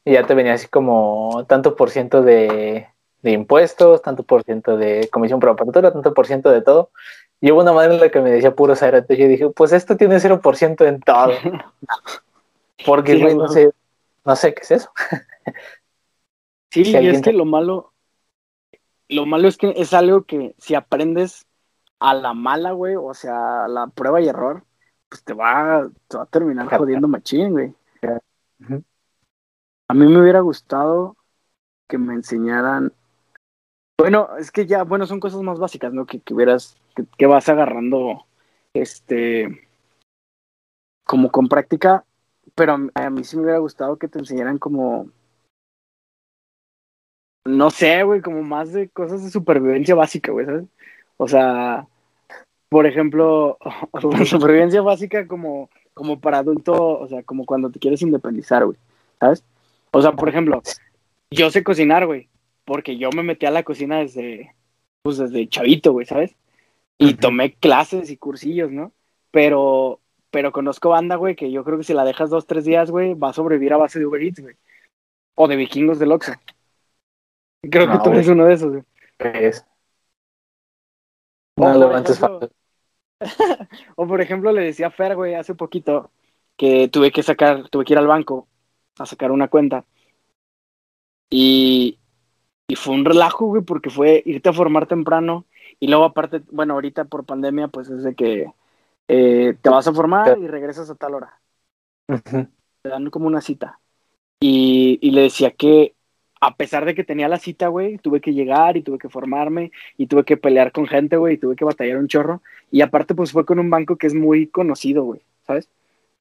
y 0.04 0.14
ya 0.14 0.26
te 0.26 0.34
venía 0.34 0.54
así 0.54 0.68
como 0.68 1.46
tanto 1.48 1.76
por 1.76 1.90
ciento 1.90 2.22
de, 2.22 2.88
de 3.22 3.32
impuestos, 3.32 4.02
tanto 4.02 4.24
por 4.24 4.44
ciento 4.44 4.78
de 4.78 5.10
comisión 5.12 5.40
por 5.40 5.50
apertura, 5.50 5.92
tanto 5.92 6.14
por 6.14 6.28
ciento 6.28 6.52
de 6.52 6.62
todo. 6.62 6.92
Y 7.42 7.52
hubo 7.52 7.62
una 7.62 7.74
madre 7.74 7.96
en 7.96 8.00
la 8.00 8.10
que 8.10 8.22
me 8.22 8.32
decía 8.32 8.56
puro 8.56 8.76
cero, 8.76 9.04
y 9.08 9.18
yo 9.18 9.28
dije, 9.28 9.50
pues 9.50 9.74
esto 9.74 9.98
tiene 9.98 10.20
0% 10.20 10.86
en 10.86 11.00
todo. 11.02 11.34
Porque, 12.86 13.16
no, 13.16 13.48
sé, 13.48 13.72
no 14.24 14.36
sé 14.36 14.54
qué 14.54 14.62
es 14.62 14.72
eso. 14.72 14.92
sí, 16.72 16.82
y 16.82 17.08
es 17.08 17.22
que 17.22 17.34
lo 17.34 17.46
malo, 17.46 17.94
lo 19.10 19.26
malo 19.26 19.48
es 19.48 19.58
que 19.58 19.74
es 19.76 19.94
algo 19.94 20.24
que 20.24 20.56
si 20.58 20.76
aprendes 20.76 21.46
a 22.10 22.14
la 22.14 22.34
mala, 22.34 22.72
güey, 22.72 22.96
o 22.96 23.14
sea, 23.14 23.66
a 23.66 23.68
la 23.68 23.88
prueba 23.88 24.22
y 24.22 24.28
error, 24.28 24.64
pues 25.10 25.24
te 25.24 25.34
va, 25.34 25.90
te 26.08 26.18
va 26.18 26.24
a 26.24 26.28
terminar 26.28 26.68
jodiendo 26.78 27.08
machín, 27.08 27.52
güey. 27.52 27.74
A 29.88 29.94
mí 29.94 30.08
me 30.08 30.22
hubiera 30.22 30.42
gustado 30.42 31.18
que 31.88 31.98
me 31.98 32.14
enseñaran. 32.14 32.94
Bueno, 33.98 34.38
es 34.38 34.52
que 34.52 34.68
ya, 34.68 34.84
bueno, 34.84 35.08
son 35.08 35.20
cosas 35.20 35.42
más 35.42 35.58
básicas, 35.60 35.94
¿no? 35.94 36.06
Que, 36.06 36.20
que 36.20 36.34
hubieras, 36.34 36.78
que, 37.18 37.26
vas 37.26 37.50
agarrando, 37.50 38.26
este, 38.74 39.68
como 41.06 41.32
con 41.32 41.48
práctica, 41.48 42.06
pero 42.54 42.78
a 42.94 43.10
mí 43.10 43.24
sí 43.24 43.36
me 43.36 43.44
hubiera 43.44 43.60
gustado 43.60 43.98
que 43.98 44.08
te 44.08 44.20
enseñaran 44.20 44.60
como 44.60 45.10
no 47.46 47.70
sé, 47.70 48.04
güey, 48.04 48.22
como 48.22 48.42
más 48.44 48.74
de 48.74 48.90
cosas 48.90 49.24
de 49.24 49.30
supervivencia 49.30 49.96
básica, 49.96 50.32
güey, 50.32 50.46
¿sabes? 50.46 50.66
O 51.18 51.28
sea, 51.28 51.88
por 52.70 52.86
ejemplo, 52.86 53.58
supervivencia 54.26 54.82
básica 54.82 55.28
como, 55.28 55.70
como 55.94 56.20
para 56.20 56.40
adulto, 56.40 57.00
o 57.00 57.08
sea, 57.08 57.24
como 57.24 57.46
cuando 57.46 57.70
te 57.70 57.80
quieres 57.80 58.02
independizar, 58.02 58.66
güey, 58.66 58.78
¿sabes? 59.20 59.44
O 59.92 60.02
sea, 60.02 60.12
por 60.12 60.30
ejemplo, 60.30 60.62
yo 61.32 61.50
sé 61.50 61.64
cocinar, 61.64 62.06
güey, 62.06 62.28
porque 62.66 62.98
yo 62.98 63.10
me 63.12 63.24
metí 63.24 63.46
a 63.46 63.52
la 63.52 63.64
cocina 63.64 64.00
desde, 64.00 64.54
pues 65.04 65.18
desde 65.18 65.48
chavito, 65.48 65.94
güey, 65.94 66.06
¿sabes? 66.06 66.36
Y 66.98 67.16
tomé 67.16 67.54
clases 67.54 68.10
y 68.10 68.18
cursillos, 68.18 68.72
¿no? 68.72 68.92
Pero, 69.32 70.00
pero 70.32 70.52
conozco 70.52 70.90
banda, 70.90 71.16
güey, 71.18 71.36
que 71.36 71.52
yo 71.52 71.64
creo 71.64 71.78
que 71.78 71.84
si 71.84 71.94
la 71.94 72.06
dejas 72.06 72.30
dos, 72.30 72.48
tres 72.48 72.66
días, 72.66 72.90
güey, 72.90 73.14
va 73.14 73.30
a 73.30 73.34
sobrevivir 73.34 73.74
a 73.74 73.78
base 73.78 74.00
de 74.00 74.06
Uber 74.06 74.22
Eats, 74.22 74.40
güey. 74.40 74.56
O 75.36 75.48
de 75.48 75.58
vikingos 75.58 76.00
del 76.00 76.14
Oxxo. 76.14 76.34
Creo 77.70 77.92
que 77.92 78.00
tú 78.00 78.12
eres 78.12 78.28
uno 78.30 78.46
de 78.46 78.54
esos, 78.54 78.72
güey. 78.72 78.84
Es. 79.20 79.66
No 81.58 81.68
o 81.68 81.78
levantes 81.78 82.20
O 83.96 84.08
por 84.08 84.22
ejemplo, 84.22 84.52
le 84.52 84.64
decía 84.64 84.88
a 84.88 84.92
Fer, 84.92 85.16
güey, 85.16 85.36
hace 85.36 85.56
poquito 85.56 86.12
que 86.58 86.88
tuve 86.90 87.12
que 87.12 87.24
sacar, 87.24 87.70
tuve 87.70 87.86
que 87.86 87.94
ir 87.94 88.00
al 88.00 88.08
banco 88.08 88.48
a 89.00 89.06
sacar 89.06 89.32
una 89.32 89.48
cuenta. 89.48 89.86
Y, 91.30 91.98
y 92.68 92.76
fue 92.76 92.94
un 92.94 93.06
relajo, 93.06 93.48
güey, 93.48 93.64
porque 93.64 93.90
fue 93.90 94.22
irte 94.26 94.50
a 94.50 94.54
formar 94.54 94.88
temprano 94.88 95.46
y 95.80 95.88
luego 95.88 96.06
aparte, 96.06 96.42
bueno, 96.52 96.74
ahorita 96.76 97.06
por 97.06 97.26
pandemia, 97.26 97.68
pues 97.68 97.90
es 97.90 98.04
de 98.04 98.16
que 98.16 98.52
eh, 99.08 99.58
te 99.62 99.70
vas 99.70 99.88
a 99.88 99.94
formar 99.94 100.38
y 100.38 100.48
regresas 100.48 100.90
a 100.90 100.96
tal 100.96 101.16
hora. 101.16 101.40
Te 102.82 102.90
dan 102.90 103.10
como 103.10 103.28
una 103.28 103.42
cita. 103.42 103.80
Y, 104.40 105.00
y 105.02 105.12
le 105.12 105.22
decía 105.22 105.52
que 105.52 105.96
a 106.42 106.56
pesar 106.56 106.86
de 106.86 106.96
que 106.96 107.04
tenía 107.04 107.28
la 107.28 107.40
cita, 107.40 107.68
güey, 107.68 107.98
tuve 107.98 108.22
que 108.22 108.34
llegar 108.34 108.78
y 108.78 108.84
tuve 108.84 108.98
que 108.98 109.10
formarme 109.10 109.72
y 109.98 110.08
tuve 110.08 110.24
que 110.24 110.38
pelear 110.38 110.72
con 110.72 110.88
gente, 110.88 111.18
güey, 111.18 111.36
y 111.36 111.38
tuve 111.38 111.56
que 111.56 111.66
batallar 111.66 111.98
un 111.98 112.08
chorro. 112.08 112.42
Y 112.72 112.82
aparte, 112.82 113.16
pues 113.16 113.32
fue 113.32 113.46
con 113.46 113.60
un 113.60 113.70
banco 113.70 113.98
que 113.98 114.08
es 114.08 114.14
muy 114.14 114.48
conocido, 114.48 115.04
güey, 115.04 115.22
¿sabes? 115.48 115.70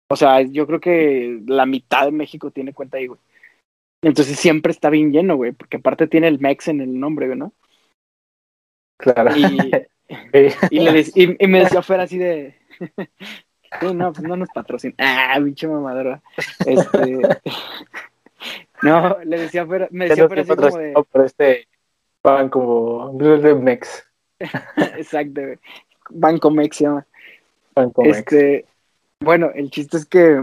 O 0.09 0.17
sea, 0.17 0.43
yo 0.43 0.67
creo 0.67 0.81
que 0.81 1.41
la 1.47 1.67
mitad 1.67 2.07
de 2.07 2.13
México 2.13 2.51
tiene 2.51 2.73
cuenta 2.73 2.99
ahí, 2.99 3.07
güey. 3.07 3.21
Entonces 4.03 4.39
siempre 4.39 4.71
está 4.71 4.91
bien 4.91 5.13
lleno, 5.13 5.37
güey, 5.37 5.53
porque 5.53 5.79
aparte 5.79 6.07
tiene 6.07 6.29
el 6.29 6.39
MEX 6.39 6.69
en 6.69 6.81
el 6.81 6.99
nombre, 6.99 7.27
güey, 7.27 7.39
¿no? 7.39 7.53
Claro. 8.99 9.37
Y, 9.37 9.45
y, 10.71 10.81
le 10.81 11.05
y, 11.15 11.47
me 11.47 11.61
decía 11.61 11.83
fuera 11.83 12.05
así 12.05 12.19
de. 12.19 12.55
no, 13.95 14.13
pues 14.13 14.23
no 14.23 14.37
nos 14.37 14.49
patrocina. 14.51 14.95
Ah, 14.99 15.39
bicho 15.41 15.71
mamadera. 15.71 16.23
Este. 16.67 17.21
No, 18.83 19.19
le 19.25 19.41
decía 19.41 19.67
fuera, 19.67 19.89
me 19.91 20.09
decía 20.09 20.27
fuera 20.27 20.43
así 20.43 20.55
como 20.55 20.79
de. 20.79 20.95
Por 21.11 21.25
este 21.25 21.69
banco 22.23 23.13
de 23.15 23.55
Mex. 23.55 24.07
Exacto, 24.97 25.41
güey. 25.41 25.59
Banco 26.11 26.51
Mex 26.51 26.77
se 26.77 26.85
llama. 26.85 27.07
Banco 27.75 28.03
Mex. 28.03 28.19
Este, 28.19 28.67
bueno, 29.21 29.51
el 29.55 29.71
chiste 29.71 29.97
es 29.97 30.07
que. 30.07 30.43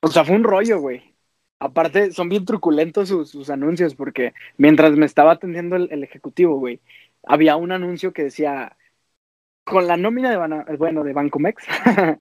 O 0.00 0.08
sea, 0.08 0.24
fue 0.24 0.36
un 0.36 0.44
rollo, 0.44 0.80
güey. 0.80 1.14
Aparte, 1.58 2.12
son 2.12 2.28
bien 2.28 2.44
truculentos 2.44 3.08
sus, 3.08 3.30
sus 3.30 3.48
anuncios, 3.50 3.94
porque 3.94 4.34
mientras 4.58 4.92
me 4.92 5.06
estaba 5.06 5.32
atendiendo 5.32 5.76
el, 5.76 5.88
el 5.90 6.04
ejecutivo, 6.04 6.58
güey, 6.58 6.80
había 7.24 7.56
un 7.56 7.72
anuncio 7.72 8.12
que 8.12 8.24
decía, 8.24 8.76
con 9.66 9.88
la 9.88 9.96
nómina 9.96 10.30
de, 10.30 10.76
bueno, 10.76 11.02
de 11.02 11.12
Bancomex, 11.12 11.64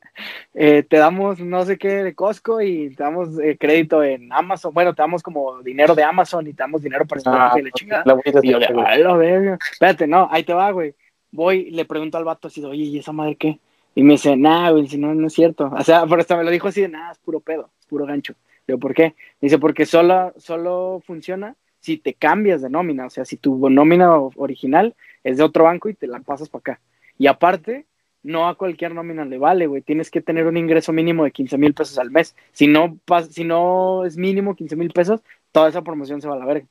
eh, 0.56 0.84
te 0.90 0.98
damos 0.98 1.40
no 1.40 1.64
sé 1.64 1.78
qué 1.78 2.04
de 2.04 2.16
Costco 2.16 2.60
y 2.60 2.90
te 2.96 3.04
damos 3.04 3.40
eh, 3.40 3.56
crédito 3.60 4.04
en 4.04 4.34
Amazon, 4.34 4.74
bueno, 4.74 4.96
te 4.96 5.04
damos 5.04 5.22
como 5.22 5.62
dinero 5.62 5.94
de 5.94 6.04
Amazon 6.04 6.48
y 6.48 6.54
te 6.54 6.64
damos 6.64 6.82
dinero 6.82 7.06
para 7.06 7.22
ah, 7.28 7.56
la 7.56 7.70
chingada. 7.70 8.04
y 8.42 8.50
yo 8.50 8.58
le, 8.58 9.58
espérate, 9.72 10.08
no, 10.08 10.28
ahí 10.32 10.44
te 10.44 10.56
va, 10.56 10.72
güey. 10.72 10.96
Voy, 11.32 11.70
le 11.70 11.86
pregunto 11.86 12.18
al 12.18 12.24
vato 12.24 12.48
así, 12.48 12.66
oye, 12.66 12.82
¿y 12.82 12.98
esa 12.98 13.12
madre 13.12 13.36
qué? 13.36 13.60
Y 13.94 14.02
me 14.02 14.14
dice, 14.14 14.36
nah, 14.36 14.72
güey, 14.72 14.88
si 14.88 14.98
no, 14.98 15.14
no 15.14 15.28
es 15.28 15.34
cierto. 15.34 15.72
O 15.72 15.84
sea, 15.84 16.08
por 16.08 16.20
esto 16.20 16.36
me 16.36 16.44
lo 16.44 16.50
dijo 16.50 16.68
así 16.68 16.82
de, 16.82 16.88
nah, 16.88 17.12
es 17.12 17.20
puro 17.20 17.42
pedo, 17.42 17.70
es 17.80 17.86
puro 17.86 18.08
gancho. 18.08 18.34
Digo, 18.66 18.80
¿por 18.80 18.96
qué? 18.96 19.14
dice, 19.40 19.60
porque 19.60 19.86
solo, 19.86 20.34
solo 20.38 21.00
funciona 21.06 21.56
si 21.80 21.98
te 21.98 22.16
cambias 22.16 22.64
de 22.64 22.72
nómina, 22.72 23.06
o 23.06 23.12
sea, 23.12 23.24
si 23.24 23.38
tu 23.38 23.70
nómina 23.70 24.18
original 24.18 24.96
es 25.24 25.38
de 25.38 25.44
otro 25.44 25.66
banco 25.66 25.90
y 25.90 25.94
te 25.94 26.08
la 26.08 26.20
pasas 26.22 26.50
para 26.50 26.60
acá. 26.62 26.82
Y 27.18 27.28
aparte, 27.28 27.88
no 28.24 28.48
a 28.48 28.56
cualquier 28.56 28.94
nómina 28.94 29.26
le 29.26 29.38
vale, 29.38 29.68
güey. 29.68 29.82
Tienes 29.82 30.10
que 30.10 30.22
tener 30.22 30.48
un 30.48 30.58
ingreso 30.58 30.92
mínimo 30.92 31.24
de 31.24 31.32
15 31.32 31.58
mil 31.58 31.74
pesos 31.74 31.98
al 32.00 32.12
mes. 32.12 32.36
Si 32.52 32.68
no, 32.68 33.00
si 33.30 33.44
no 33.44 34.06
es 34.06 34.18
mínimo 34.18 34.56
15 34.56 34.76
mil 34.76 34.92
pesos, 34.92 35.22
toda 35.52 35.70
esa 35.70 35.84
promoción 35.84 36.22
se 36.22 36.28
va 36.28 36.36
a 36.36 36.40
la 36.40 36.46
verga. 36.46 36.68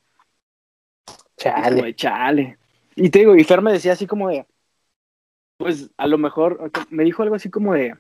Chale. 1.37 1.89
Y 1.91 1.95
chale. 1.95 2.59
Y 2.97 3.11
te 3.11 3.21
digo, 3.21 3.37
y 3.37 3.45
Fer 3.45 3.63
me 3.63 3.73
decía 3.73 3.93
así 3.93 4.07
como 4.07 4.29
de, 4.29 4.47
pues 5.57 5.91
a 5.97 6.07
lo 6.07 6.19
mejor, 6.19 6.71
me 6.91 7.05
dijo 7.05 7.23
algo 7.23 7.35
así 7.37 7.51
como 7.51 7.75
de, 7.75 7.97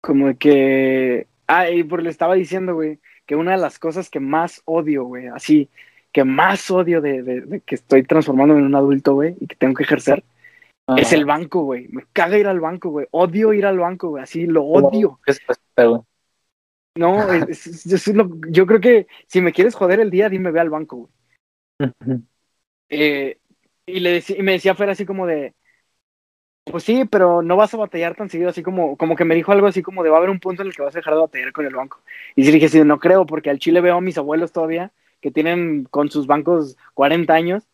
como 0.00 0.28
de 0.28 0.36
que, 0.36 1.26
ah, 1.46 1.70
y 1.70 1.84
por 1.84 2.02
le 2.02 2.10
estaba 2.10 2.34
diciendo, 2.34 2.74
güey, 2.74 3.00
que 3.26 3.36
una 3.36 3.52
de 3.52 3.58
las 3.58 3.78
cosas 3.78 4.10
que 4.10 4.20
más 4.20 4.62
odio, 4.64 5.04
güey, 5.04 5.28
así, 5.28 5.70
que 6.12 6.24
más 6.24 6.70
odio 6.70 7.00
de, 7.00 7.62
que 7.64 7.74
estoy 7.74 8.02
transformando 8.02 8.56
en 8.56 8.64
un 8.64 8.74
adulto, 8.74 9.14
güey, 9.14 9.36
y 9.40 9.46
que 9.46 9.56
tengo 9.56 9.74
que 9.74 9.84
ejercer, 9.84 10.24
es 10.96 11.12
el 11.12 11.24
banco, 11.24 11.62
güey. 11.62 11.88
Me 11.88 12.04
caga 12.12 12.38
ir 12.38 12.46
al 12.46 12.60
banco, 12.60 12.90
güey. 12.90 13.06
Odio 13.12 13.52
ir 13.52 13.64
al 13.64 13.78
banco, 13.78 14.08
güey. 14.08 14.22
Así 14.22 14.46
lo 14.46 14.64
odio. 14.64 15.20
No, 16.96 17.26
yo 18.48 18.66
creo 18.66 18.80
que 18.80 19.06
si 19.26 19.40
me 19.40 19.52
quieres 19.52 19.74
joder 19.74 20.00
el 20.00 20.10
día, 20.10 20.28
dime 20.28 20.50
ve 20.50 20.60
al 20.60 20.70
banco, 20.70 21.08
güey. 21.78 21.92
Eh, 22.88 23.38
y, 23.86 24.00
le 24.00 24.22
y 24.26 24.42
me 24.42 24.52
decía 24.52 24.74
Fer 24.74 24.90
así 24.90 25.06
como 25.06 25.24
de, 25.24 25.54
pues 26.64 26.84
sí, 26.84 27.04
pero 27.04 27.42
no 27.42 27.56
vas 27.56 27.72
a 27.72 27.76
batallar 27.76 28.16
tan 28.16 28.28
seguido, 28.28 28.50
así 28.50 28.62
como, 28.62 28.96
como 28.96 29.16
que 29.16 29.24
me 29.24 29.34
dijo 29.34 29.52
algo 29.52 29.66
así 29.66 29.82
como 29.82 30.02
de 30.02 30.10
va 30.10 30.16
a 30.16 30.18
haber 30.18 30.30
un 30.30 30.40
punto 30.40 30.62
en 30.62 30.68
el 30.68 30.74
que 30.74 30.82
vas 30.82 30.94
a 30.94 30.98
dejar 30.98 31.14
de 31.14 31.20
batallar 31.20 31.52
con 31.52 31.66
el 31.66 31.74
banco. 31.74 32.02
Y 32.36 32.44
sí 32.44 32.52
dije, 32.52 32.68
sí, 32.68 32.82
no 32.84 32.98
creo, 32.98 33.26
porque 33.26 33.50
al 33.50 33.58
Chile 33.58 33.80
veo 33.80 33.96
a 33.96 34.00
mis 34.00 34.18
abuelos 34.18 34.52
todavía, 34.52 34.92
que 35.20 35.30
tienen 35.30 35.84
con 35.90 36.10
sus 36.10 36.26
bancos 36.26 36.76
40 36.94 37.32
años, 37.32 37.64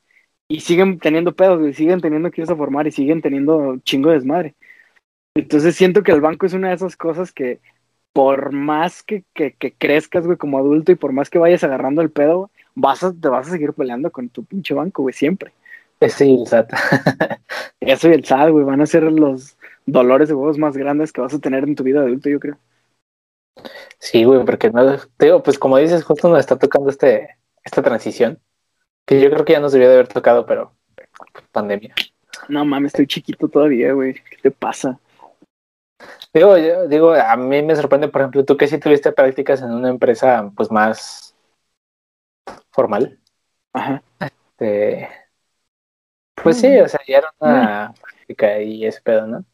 y 0.49 0.61
siguen 0.61 0.99
teniendo 0.99 1.35
pedos, 1.35 1.67
y 1.67 1.73
siguen 1.73 2.01
teniendo 2.01 2.31
que 2.31 2.43
irse 2.43 2.53
a 2.53 2.57
formar, 2.57 2.87
y 2.87 2.93
siguen 2.93 3.23
teniendo 3.23 3.79
chingo 3.85 4.11
de 4.11 4.17
desmadre. 4.17 4.55
Entonces 5.35 5.77
siento 5.77 6.03
que 6.03 6.13
el 6.13 6.21
banco 6.21 6.47
es 6.47 6.55
una 6.55 6.69
de 6.69 6.75
esas 6.75 6.97
cosas 6.97 7.33
que 7.33 7.61
por 8.13 8.53
más 8.53 9.03
que, 9.03 9.25
que, 9.35 9.53
que 9.53 9.73
crezcas, 9.73 10.25
güey, 10.25 10.39
como 10.39 10.59
adulto, 10.59 10.93
y 10.93 10.95
por 10.95 11.13
más 11.13 11.29
que 11.29 11.39
vayas 11.39 11.65
agarrando 11.65 12.01
el 12.01 12.11
pedo, 12.11 12.51
vas 12.75 13.03
a, 13.03 13.13
te 13.13 13.29
vas 13.29 13.49
a 13.49 13.51
seguir 13.51 13.73
peleando 13.73 14.11
con 14.11 14.29
tu 14.29 14.45
pinche 14.45 14.73
banco, 14.73 15.03
güey, 15.03 15.13
siempre. 15.13 15.53
Sí, 16.09 16.35
el 16.35 16.47
SAT. 16.47 16.73
Eso 17.81 18.09
y 18.09 18.13
el 18.13 18.25
SAT, 18.25 18.51
güey, 18.51 18.65
van 18.65 18.81
a 18.81 18.87
ser 18.87 19.03
los 19.05 19.57
dolores 19.87 20.29
de 20.29 20.35
huevos 20.35 20.59
más 20.59 20.77
grandes 20.77 21.13
que 21.13 21.21
vas 21.21 21.35
a 21.35 21.39
tener 21.39 21.65
en 21.65 21.75
tu 21.75 21.83
vida 21.83 22.01
de 22.01 22.07
adulto, 22.07 22.29
yo 22.29 22.41
creo. 22.41 22.59
Sí, 23.99 24.25
güey, 24.25 24.45
porque 24.45 24.71
no, 24.71 24.97
digo, 25.19 25.43
pues 25.43 25.59
como 25.59 25.79
dices, 25.79 26.05
justo 26.05 26.29
nos 26.29 26.41
está 26.41 26.59
tocando 26.59 26.91
este, 26.91 27.36
esta 27.67 27.83
transición, 27.83 28.41
que 29.05 29.21
yo 29.21 29.29
creo 29.29 29.45
que 29.45 29.53
ya 29.53 29.61
nos 29.61 29.73
debió 29.73 29.89
de 29.89 29.95
haber 29.95 30.09
tocado, 30.09 30.47
pero 30.47 30.73
pandemia. 31.53 31.95
No 32.49 32.65
mames, 32.65 32.91
estoy 32.91 33.07
chiquito 33.07 33.49
todavía, 33.49 33.93
güey. 33.93 34.15
¿Qué 34.15 34.37
te 34.41 34.51
pasa? 34.51 34.99
Digo, 36.33 36.57
yo, 36.57 36.87
digo, 36.87 37.13
a 37.13 37.37
mí 37.37 37.63
me 37.63 37.75
sorprende, 37.75 38.09
por 38.09 38.21
ejemplo, 38.21 38.45
tú 38.45 38.57
que 38.57 38.69
sí 38.69 38.79
tuviste 38.79 39.11
prácticas 39.11 39.63
en 39.63 39.73
una 39.73 39.89
empresa, 39.89 40.51
pues 40.57 40.71
más 40.71 41.35
formal. 42.71 43.19
Ajá. 43.73 44.03
Este, 44.21 45.09
pues 46.43 46.61
sí, 46.61 46.79
o 46.79 46.89
sea, 46.89 47.01
ya 47.07 47.19
era 47.19 47.35
una 47.41 47.95
práctica 48.01 48.61
y 48.61 48.87
ese 48.87 49.01
pedo, 49.01 49.27
¿no? 49.27 49.45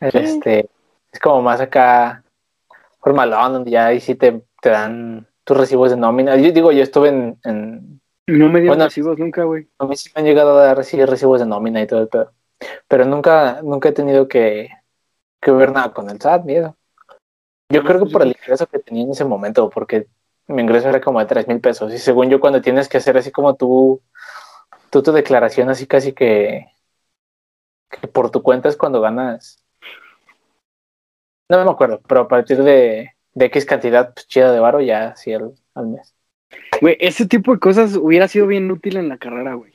Este, 0.00 0.70
es 1.12 1.20
como 1.20 1.42
más 1.42 1.60
acá 1.60 2.24
formalón, 3.00 3.52
donde 3.52 3.70
ya 3.70 3.86
ahí 3.86 4.00
sí 4.00 4.14
te, 4.14 4.42
te 4.62 4.70
dan 4.70 5.28
tus 5.44 5.56
recibos 5.56 5.90
de 5.90 5.96
nómina. 5.96 6.36
Yo 6.36 6.52
digo, 6.52 6.72
yo 6.72 6.82
estuve 6.82 7.08
en... 7.08 7.38
en 7.44 8.00
no 8.26 8.48
me 8.48 8.60
dieron 8.60 8.80
recibos 8.80 9.18
nunca, 9.18 9.44
güey. 9.44 9.68
A 9.78 9.86
mí 9.86 9.96
sí 9.96 10.10
me 10.14 10.20
han 10.20 10.26
llegado 10.26 10.58
a 10.58 10.64
dar 10.64 10.76
recibir 10.76 11.06
recibos 11.06 11.40
de 11.40 11.46
nómina 11.46 11.82
y 11.82 11.86
todo 11.86 12.00
el 12.00 12.08
pedo. 12.08 12.32
Pero 12.88 13.04
nunca, 13.04 13.60
nunca 13.62 13.90
he 13.90 13.92
tenido 13.92 14.26
que, 14.28 14.70
que 15.40 15.50
ver 15.50 15.72
nada 15.72 15.92
con 15.92 16.08
el 16.08 16.20
SAT, 16.20 16.44
miedo. 16.44 16.76
Yo 17.70 17.82
creo 17.84 18.04
que 18.04 18.10
por 18.10 18.22
el 18.22 18.28
ingreso 18.28 18.66
que 18.66 18.78
tenía 18.78 19.04
en 19.04 19.10
ese 19.10 19.24
momento, 19.24 19.68
porque 19.68 20.06
mi 20.46 20.62
ingreso 20.62 20.88
era 20.88 21.00
como 21.00 21.20
de 21.20 21.26
tres 21.26 21.46
mil 21.48 21.60
pesos. 21.60 21.92
Y 21.92 21.98
según 21.98 22.30
yo, 22.30 22.40
cuando 22.40 22.62
tienes 22.62 22.88
que 22.88 22.98
hacer 22.98 23.16
así 23.16 23.30
como 23.30 23.54
tú 23.56 24.00
tu 25.02 25.12
declaración 25.12 25.70
así 25.70 25.86
casi 25.86 26.12
que, 26.12 26.66
que 27.90 28.06
por 28.08 28.30
tu 28.30 28.42
cuenta 28.42 28.68
es 28.68 28.76
cuando 28.76 29.00
ganas. 29.00 29.62
No 31.50 31.64
me 31.64 31.70
acuerdo, 31.70 32.00
pero 32.06 32.22
a 32.22 32.28
partir 32.28 32.62
de, 32.62 33.13
de 33.34 33.46
X 33.46 33.64
cantidad 33.66 34.14
pues, 34.14 34.26
chida 34.26 34.52
de 34.52 34.60
varo 34.60 34.80
ya 34.80 35.14
sí 35.16 35.32
al, 35.32 35.52
al 35.74 35.88
mes. 35.88 36.14
Güey, 36.80 36.96
ese 37.00 37.26
tipo 37.26 37.52
de 37.52 37.58
cosas 37.58 37.96
hubiera 37.96 38.28
sido 38.28 38.46
bien 38.46 38.70
útil 38.70 38.96
en 38.96 39.08
la 39.08 39.18
carrera, 39.18 39.54
güey. 39.54 39.72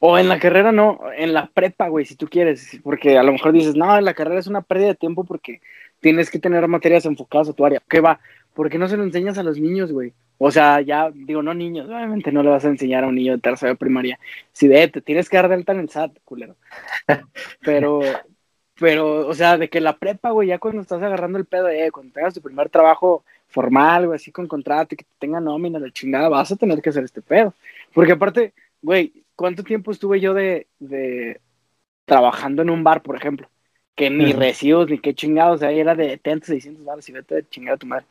O 0.00 0.18
en 0.18 0.28
la 0.28 0.40
carrera 0.40 0.72
no, 0.72 1.00
en 1.16 1.32
la 1.32 1.46
prepa, 1.46 1.88
güey, 1.88 2.04
si 2.04 2.16
tú 2.16 2.26
quieres. 2.26 2.80
Porque 2.82 3.18
a 3.18 3.22
lo 3.22 3.32
mejor 3.32 3.52
dices, 3.52 3.76
no, 3.76 3.96
en 3.96 4.04
la 4.04 4.14
carrera 4.14 4.40
es 4.40 4.48
una 4.48 4.62
pérdida 4.62 4.88
de 4.88 4.94
tiempo 4.96 5.24
porque 5.24 5.60
tienes 6.00 6.30
que 6.30 6.40
tener 6.40 6.66
materias 6.66 7.06
enfocadas 7.06 7.48
a 7.48 7.52
tu 7.52 7.64
área. 7.64 7.80
¿Qué 7.88 8.00
va? 8.00 8.18
¿Por 8.52 8.68
qué 8.68 8.78
no 8.78 8.88
se 8.88 8.96
lo 8.96 9.04
enseñas 9.04 9.38
a 9.38 9.42
los 9.42 9.58
niños, 9.58 9.92
güey? 9.92 10.12
O 10.38 10.50
sea, 10.50 10.80
ya 10.80 11.08
digo, 11.14 11.40
no 11.40 11.54
niños, 11.54 11.86
obviamente 11.86 12.32
no 12.32 12.42
le 12.42 12.50
vas 12.50 12.64
a 12.64 12.68
enseñar 12.68 13.04
a 13.04 13.06
un 13.06 13.14
niño 13.14 13.34
de 13.34 13.40
tercera 13.40 13.70
de 13.72 13.78
primaria. 13.78 14.18
Si 14.50 14.66
de 14.66 14.88
te 14.88 15.00
tienes 15.00 15.28
que 15.28 15.36
dar 15.36 15.48
delta 15.48 15.72
en 15.72 15.78
el 15.78 15.88
SAT, 15.88 16.18
culero. 16.24 16.56
Pero, 17.64 18.00
pero, 18.82 19.28
o 19.28 19.32
sea, 19.32 19.58
de 19.58 19.68
que 19.68 19.80
la 19.80 19.96
prepa, 19.96 20.32
güey, 20.32 20.48
ya 20.48 20.58
cuando 20.58 20.82
estás 20.82 21.00
agarrando 21.00 21.38
el 21.38 21.44
pedo, 21.44 21.68
eh, 21.68 21.92
cuando 21.92 22.12
tengas 22.12 22.34
tu 22.34 22.40
primer 22.40 22.68
trabajo 22.68 23.22
formal, 23.46 24.08
güey, 24.08 24.16
así 24.16 24.32
con 24.32 24.48
contrato 24.48 24.96
y 24.96 24.98
que 24.98 25.04
te 25.04 25.14
tenga 25.20 25.38
nómina, 25.38 25.78
la 25.78 25.92
chingada, 25.92 26.28
vas 26.28 26.50
a 26.50 26.56
tener 26.56 26.82
que 26.82 26.90
hacer 26.90 27.04
este 27.04 27.22
pedo. 27.22 27.54
Porque 27.94 28.10
aparte, 28.10 28.54
güey, 28.82 29.12
¿cuánto 29.36 29.62
tiempo 29.62 29.92
estuve 29.92 30.18
yo 30.18 30.34
de, 30.34 30.66
de 30.80 31.40
trabajando 32.06 32.62
en 32.62 32.70
un 32.70 32.82
bar, 32.82 33.02
por 33.02 33.14
ejemplo? 33.14 33.48
Que 33.94 34.10
ni 34.10 34.32
recibos, 34.32 34.90
ni 34.90 34.98
qué 34.98 35.14
chingados, 35.14 35.54
o 35.54 35.58
sea, 35.58 35.70
era 35.70 35.94
de 35.94 36.18
30, 36.18 36.48
600 36.48 36.84
baros 36.84 37.08
y 37.08 37.12
vete 37.12 37.36
de 37.36 37.48
chingada 37.48 37.76
a 37.76 37.78
tu 37.78 37.86
madre. 37.86 38.06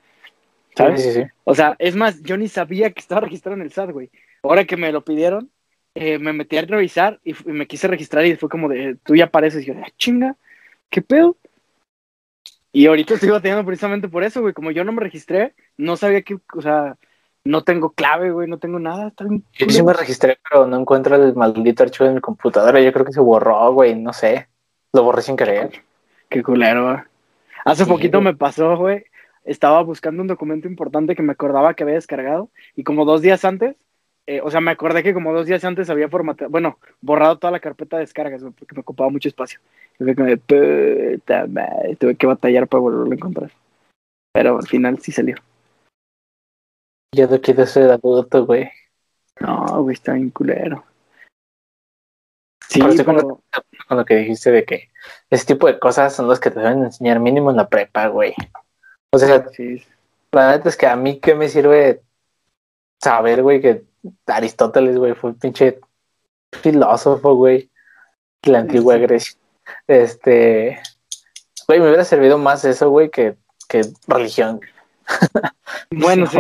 ¿Sabes? 0.74 1.20
O 1.44 1.54
sea, 1.54 1.76
es 1.80 1.98
más, 1.98 2.24
yo 2.24 2.38
ni 2.38 2.48
sabía 2.48 2.92
que 2.92 3.02
estaba 3.02 3.20
registrado 3.20 3.58
en 3.58 3.64
el 3.64 3.74
SAT, 3.74 3.92
güey. 3.92 4.10
Ahora 4.42 4.64
que 4.64 4.78
me 4.78 4.94
lo 4.94 5.04
pidieron, 5.04 5.52
eh, 5.96 6.18
me 6.18 6.32
metí 6.32 6.56
a 6.56 6.62
revisar 6.62 7.20
y, 7.26 7.36
me 7.44 7.68
quise 7.68 7.90
registrar 7.90 8.26
y 8.26 8.38
fue 8.38 8.48
como 8.48 8.70
de, 8.70 8.96
tú 9.04 9.18
ya 9.18 9.26
apareces. 9.26 9.64
Y 9.64 9.66
yo, 9.66 9.74
ah, 9.84 9.90
chinga, 9.98 10.38
¿qué 10.92 11.02
pedo? 11.02 11.36
Y 12.72 12.86
ahorita 12.86 13.16
estoy 13.16 13.30
batallando 13.30 13.66
precisamente 13.66 14.08
por 14.08 14.24
eso, 14.24 14.42
güey. 14.42 14.54
Como 14.54 14.72
yo 14.72 14.84
no 14.84 14.92
me 14.92 15.02
registré, 15.02 15.56
no 15.78 15.98
sabía 15.98 16.22
que, 16.22 16.38
o 16.56 16.62
sea, 16.62 16.98
no 17.44 17.64
tengo 17.64 17.92
clave, 17.92 18.32
güey, 18.32 18.48
no 18.48 18.60
tengo 18.60 18.80
nada. 18.80 19.08
Está 19.10 19.26
bien 19.26 19.44
Yo 19.54 19.70
sí 19.70 19.84
me 19.84 19.94
registré, 19.94 20.40
pero 20.50 20.68
no 20.68 20.80
encuentro 20.80 21.16
el 21.16 21.36
maldito 21.36 21.84
archivo 21.84 22.08
de 22.08 22.16
mi 22.16 22.22
computadora. 22.22 22.80
Yo 22.82 22.94
creo 22.94 23.06
que 23.06 23.12
se 23.14 23.20
borró, 23.20 23.74
güey, 23.74 23.96
no 23.96 24.14
sé. 24.14 24.48
Lo 24.94 25.04
borré 25.04 25.22
sin 25.22 25.36
querer. 25.36 25.84
Qué 26.30 26.44
culero, 26.44 26.86
güey. 26.86 26.98
Hace 27.66 27.86
Sí, 27.86 27.90
poquito 27.90 28.20
güey. 28.20 28.32
me 28.34 28.36
pasó, 28.38 28.78
güey. 28.78 29.06
Estaba 29.44 29.82
buscando 29.84 30.22
un 30.22 30.28
documento 30.28 30.68
importante 30.68 31.16
que 31.16 31.24
me 31.24 31.34
acordaba 31.34 31.74
que 31.74 31.84
había 31.84 31.96
descargado. 31.96 32.52
Y 32.76 32.84
como 32.84 33.06
dos 33.06 33.22
días 33.22 33.44
antes, 33.44 33.76
eh, 34.32 34.42
o 34.42 34.50
sea, 34.50 34.62
me 34.62 34.72
acordé 34.72 35.04
que 35.04 35.14
como 35.14 35.34
dos 35.34 35.46
días 35.46 35.66
antes 35.66 35.90
había 35.90 36.08
formateado, 36.08 36.50
bueno, 36.50 36.80
borrado 37.02 37.38
toda 37.38 37.52
la 37.52 37.60
carpeta 37.60 37.98
de 37.98 38.04
descargas, 38.04 38.42
porque 38.42 38.74
me 38.76 38.80
ocupaba 38.80 39.10
mucho 39.10 39.28
espacio. 39.28 39.60
Como 39.98 40.24
de 40.24 40.38
puta 40.38 41.48
madre, 41.48 41.98
tuve 41.98 42.16
que 42.16 42.28
batallar 42.28 42.66
para 42.68 42.80
volverlo 42.80 43.12
a 43.12 43.16
encontrar. 43.16 43.52
Pero 44.34 44.58
al 44.58 44.68
final 44.68 45.00
sí 45.00 45.12
salió. 45.12 45.36
Yo 47.14 47.28
no 47.28 47.42
quiero 47.42 47.66
ser 47.66 47.92
adulto, 47.92 48.46
güey. 48.46 48.72
No, 49.42 49.84
güey, 49.84 49.96
está 49.96 50.14
bien 50.14 50.30
culero. 50.30 50.86
Sí, 52.70 52.80
pero... 53.06 53.42
Con 53.90 53.98
lo 53.98 54.06
que 54.06 54.16
dijiste 54.16 54.50
de 54.52 54.64
que 54.64 54.92
ese 55.30 55.46
tipo 55.46 55.68
de 55.68 55.78
cosas 55.78 56.16
son 56.16 56.30
las 56.30 56.40
que 56.40 56.52
te 56.52 56.62
deben 56.62 56.86
enseñar 56.86 57.20
mínimo 57.20 57.52
en 57.52 57.58
la 57.58 57.68
prepa, 57.68 58.08
güey. 58.08 58.34
O 59.14 59.18
sea, 59.18 59.46
Sí, 59.50 59.84
la 60.32 60.52
neta 60.52 60.70
es 60.70 60.78
que 60.78 60.88
a 60.88 60.96
mí 60.96 61.20
qué 61.20 61.36
me 61.36 61.50
sirve 61.50 62.02
saber, 63.04 63.44
güey, 63.44 63.60
que 63.60 63.91
Aristóteles, 64.28 64.98
güey, 64.98 65.14
fue 65.14 65.32
un 65.32 65.40
pinche 65.40 65.80
filósofo, 66.52 67.36
güey, 67.36 67.70
de 68.42 68.52
la 68.52 68.60
antigua. 68.60 68.98
Grecia. 68.98 69.38
Este, 69.88 70.80
güey, 71.68 71.80
me 71.80 71.88
hubiera 71.88 72.04
servido 72.06 72.38
más 72.38 72.66
eso, 72.66 72.90
güey, 72.90 73.10
que, 73.10 73.36
que 73.68 73.82
religión. 74.08 74.60
Bueno, 75.92 76.26
No. 76.26 76.32
sí. 76.32 76.40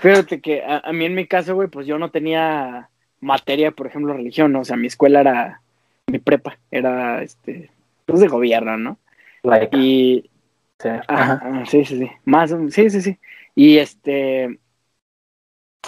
Fíjate 0.00 0.40
que 0.40 0.62
a, 0.64 0.78
a 0.78 0.92
mí 0.92 1.04
en 1.04 1.14
mi 1.14 1.26
caso, 1.26 1.54
güey, 1.54 1.68
pues 1.68 1.86
yo 1.86 1.98
no 1.98 2.10
tenía 2.10 2.88
materia, 3.20 3.70
por 3.70 3.86
ejemplo, 3.86 4.12
religión, 4.14 4.52
¿no? 4.52 4.60
O 4.60 4.64
sea, 4.64 4.76
mi 4.76 4.88
escuela 4.88 5.20
era, 5.20 5.60
mi 6.08 6.18
prepa, 6.18 6.58
era, 6.70 7.22
este, 7.22 7.70
pues 8.04 8.20
de 8.20 8.28
gobierno, 8.28 8.76
¿no? 8.76 8.98
Like, 9.44 9.76
Y, 9.76 10.28
sí, 10.80 10.88
ajá, 10.88 11.04
ajá. 11.08 11.40
ah, 11.44 11.64
sí, 11.66 11.84
sí, 11.84 11.98
sí, 11.98 12.10
más, 12.24 12.52
sí, 12.70 12.90
sí, 12.90 13.00
sí. 13.00 13.18
Y 13.54 13.78
este, 13.78 14.58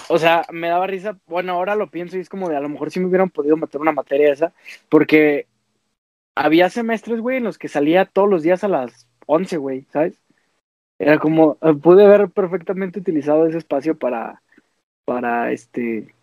o 0.08 0.18
sea, 0.18 0.44
me 0.52 0.68
daba 0.68 0.86
risa, 0.86 1.18
bueno, 1.26 1.52
ahora 1.52 1.74
lo 1.74 1.90
pienso 1.90 2.16
y 2.16 2.20
es 2.20 2.28
como 2.28 2.48
de, 2.48 2.56
a 2.56 2.60
lo 2.60 2.68
mejor 2.68 2.90
sí 2.90 3.00
me 3.00 3.06
hubieran 3.06 3.30
podido 3.30 3.56
meter 3.56 3.80
una 3.80 3.92
materia 3.92 4.32
esa, 4.32 4.52
porque 4.88 5.46
había 6.36 6.70
semestres, 6.70 7.20
güey, 7.20 7.38
en 7.38 7.44
los 7.44 7.58
que 7.58 7.68
salía 7.68 8.04
todos 8.04 8.28
los 8.28 8.42
días 8.42 8.62
a 8.64 8.68
las 8.68 9.08
11, 9.26 9.56
güey, 9.56 9.86
¿sabes? 9.92 10.20
Era 10.98 11.18
como, 11.18 11.58
eh, 11.62 11.74
pude 11.74 12.04
haber 12.04 12.30
perfectamente 12.30 13.00
utilizado 13.00 13.46
ese 13.46 13.58
espacio 13.58 13.96
para, 13.98 14.42
para, 15.04 15.52
este, 15.52 16.14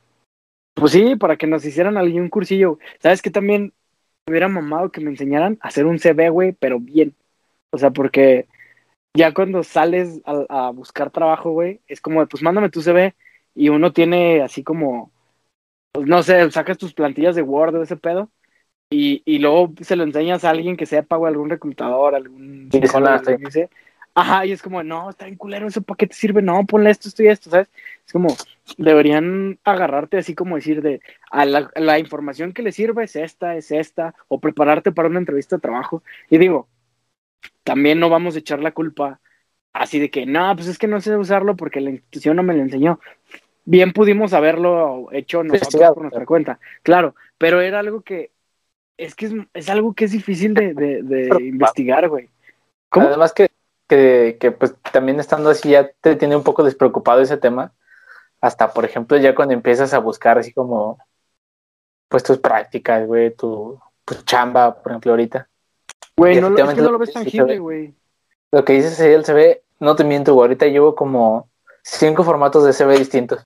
pues 0.74 0.92
sí, 0.94 1.16
para 1.16 1.38
que 1.38 1.48
nos 1.48 1.66
hicieran 1.66 1.98
algún 1.98 2.30
cursillo. 2.30 2.80
¿Sabes 3.00 3.22
qué 3.22 3.30
también 3.30 3.74
me 4.26 4.32
hubiera 4.32 4.48
mamado 4.48 4.92
que 4.92 5.02
me 5.02 5.12
enseñaran 5.12 5.58
a 5.62 5.68
hacer 5.68 5.86
un 5.86 6.00
CV, 6.00 6.30
güey, 6.30 6.52
pero 6.54 6.80
bien? 6.80 7.16
O 7.72 7.78
sea, 7.78 7.92
porque 7.92 8.48
ya 9.16 9.34
cuando 9.34 9.64
sales 9.64 10.22
a 10.26 10.72
buscar 10.72 11.12
trabajo, 11.12 11.52
güey, 11.52 11.80
es 11.88 12.02
como, 12.02 12.22
de, 12.22 12.28
pues 12.28 12.44
mándame 12.44 12.70
tu 12.70 12.82
CV 12.82 13.16
y 13.56 13.70
uno 13.70 13.94
tiene 13.94 14.42
así 14.44 14.64
como, 14.64 15.12
pues 15.92 16.08
no 16.08 16.24
sé, 16.24 16.50
sacas 16.52 16.78
tus 16.78 16.94
plantillas 16.94 17.36
de 17.36 17.42
Word 17.44 17.76
o 17.76 17.84
ese 17.84 17.98
pedo 17.98 18.32
y, 18.90 19.24
y 19.26 19.40
luego 19.40 19.74
se 19.82 19.96
lo 19.96 20.04
enseñas 20.04 20.44
a 20.46 20.52
alguien 20.52 20.78
que 20.78 20.86
sepa, 20.86 21.18
güey, 21.18 21.32
algún 21.32 21.50
reclutador, 21.50 22.16
algún 22.16 22.70
Sí, 22.72 22.80
psicólogo, 22.82 23.50
sé. 23.52 23.70
Ajá, 24.16 24.46
y 24.46 24.52
es 24.54 24.62
como, 24.62 24.82
no, 24.84 25.10
está 25.10 25.26
bien 25.26 25.38
culero, 25.38 25.68
¿eso 25.68 25.82
para 25.82 25.98
qué 25.98 26.08
te 26.08 26.14
sirve? 26.16 26.42
No, 26.42 26.66
ponle 26.66 26.90
esto, 26.90 27.10
esto 27.10 27.24
y 27.24 27.28
esto, 27.28 27.50
¿sabes? 27.50 27.70
Es 28.06 28.14
como, 28.14 28.30
deberían 28.78 29.60
agarrarte 29.66 30.18
así 30.18 30.36
como 30.36 30.56
decir 30.56 30.82
de, 30.82 31.02
a 31.32 31.46
la, 31.46 31.70
la 31.76 32.00
información 32.00 32.54
que 32.54 32.64
le 32.64 32.72
sirve 32.72 33.04
es 33.06 33.16
esta, 33.18 33.58
es 33.58 33.72
esta, 33.72 34.16
o 34.30 34.40
prepararte 34.40 34.94
para 34.94 35.10
una 35.10 35.20
entrevista 35.20 35.58
de 35.58 35.62
trabajo. 35.62 36.02
Y 36.30 36.38
digo, 36.38 36.70
también 37.64 38.00
no 38.00 38.10
vamos 38.10 38.36
a 38.36 38.40
echar 38.40 38.60
la 38.62 38.72
culpa 38.74 39.20
así 39.74 40.00
de 40.00 40.10
que, 40.10 40.26
no, 40.26 40.56
pues 40.56 40.68
es 40.68 40.78
que 40.80 40.88
no 40.88 41.02
sé 41.02 41.18
usarlo 41.18 41.56
porque 41.56 41.82
la 41.82 41.92
institución 41.92 42.38
no 42.38 42.44
me 42.44 42.54
lo 42.56 42.62
enseñó. 42.62 43.00
Bien 43.66 43.94
pudimos 43.94 44.34
haberlo 44.34 45.08
hecho 45.12 45.44
nosotros 45.44 45.82
por 45.94 46.02
nuestra 46.04 46.26
cuenta, 46.26 46.60
claro, 46.84 47.16
pero 47.38 47.62
era 47.62 47.80
algo 47.80 48.02
que, 48.02 48.32
es 48.98 49.16
que 49.16 49.26
es, 49.26 49.34
es 49.54 49.70
algo 49.70 49.94
que 49.94 50.06
es 50.06 50.12
difícil 50.12 50.54
de, 50.54 50.74
de, 50.74 51.02
de 51.02 51.28
Pero- 51.30 51.40
investigar, 51.40 52.08
güey. 52.08 52.30
¿Cómo? 52.90 53.08
Además 53.08 53.34
que, 53.34 53.50
que, 53.88 54.38
que, 54.40 54.52
pues 54.52 54.76
también 54.94 55.20
estando 55.20 55.50
así 55.50 55.70
ya 55.70 55.90
te 56.02 56.16
tiene 56.16 56.36
un 56.36 56.44
poco 56.44 56.64
despreocupado 56.64 57.22
ese 57.22 57.38
tema. 57.38 57.74
Hasta, 58.40 58.72
por 58.72 58.86
ejemplo, 58.86 59.18
ya 59.18 59.34
cuando 59.34 59.54
empiezas 59.56 59.94
a 59.94 60.00
buscar 60.00 60.38
así 60.38 60.54
como 60.54 61.00
pues 62.08 62.24
tus 62.24 62.38
prácticas, 62.38 63.06
güey, 63.08 63.32
tu, 63.36 63.80
tu 64.06 64.16
chamba, 64.24 64.76
por 64.76 64.92
ejemplo, 64.92 65.12
ahorita. 65.12 65.50
Güey, 66.16 66.40
no, 66.40 66.52
lo- 66.52 66.58
es 66.70 66.74
que 66.76 66.82
no 66.82 66.92
lo 66.92 67.00
ves 67.00 67.12
tangible, 67.14 67.58
güey. 67.58 67.94
Lo 68.52 68.64
que 68.64 68.74
dices 68.74 69.00
ahí 69.02 69.12
el 69.12 69.26
CV, 69.26 69.64
no 69.80 69.96
te 69.96 70.04
miento, 70.04 70.36
güey, 70.36 70.44
ahorita 70.46 70.68
llevo 70.68 70.94
como 70.96 71.50
cinco 71.86 72.24
formatos 72.24 72.66
de 72.66 72.74
CV 72.74 72.98
distintos. 72.98 73.46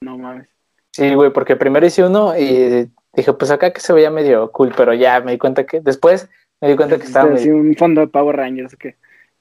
No 0.00 0.16
mames. 0.16 0.48
Sí, 0.92 1.12
güey, 1.14 1.32
porque 1.32 1.56
primero 1.56 1.84
hice 1.84 2.04
uno 2.04 2.38
y 2.38 2.88
dije, 3.12 3.32
pues 3.32 3.50
acá 3.50 3.72
que 3.72 3.80
se 3.80 3.92
veía 3.92 4.10
medio 4.10 4.52
cool, 4.52 4.72
pero 4.76 4.94
ya 4.94 5.20
me 5.20 5.32
di 5.32 5.38
cuenta 5.38 5.66
que 5.66 5.80
después 5.80 6.30
me 6.60 6.68
di 6.68 6.76
cuenta 6.76 6.96
que 6.98 7.04
estaba 7.04 7.30
medio... 7.30 7.56
un 7.56 7.74
fondo 7.74 8.00
de 8.00 8.06
Power 8.06 8.36
Rangers, 8.36 8.76
¿qué? 8.76 8.96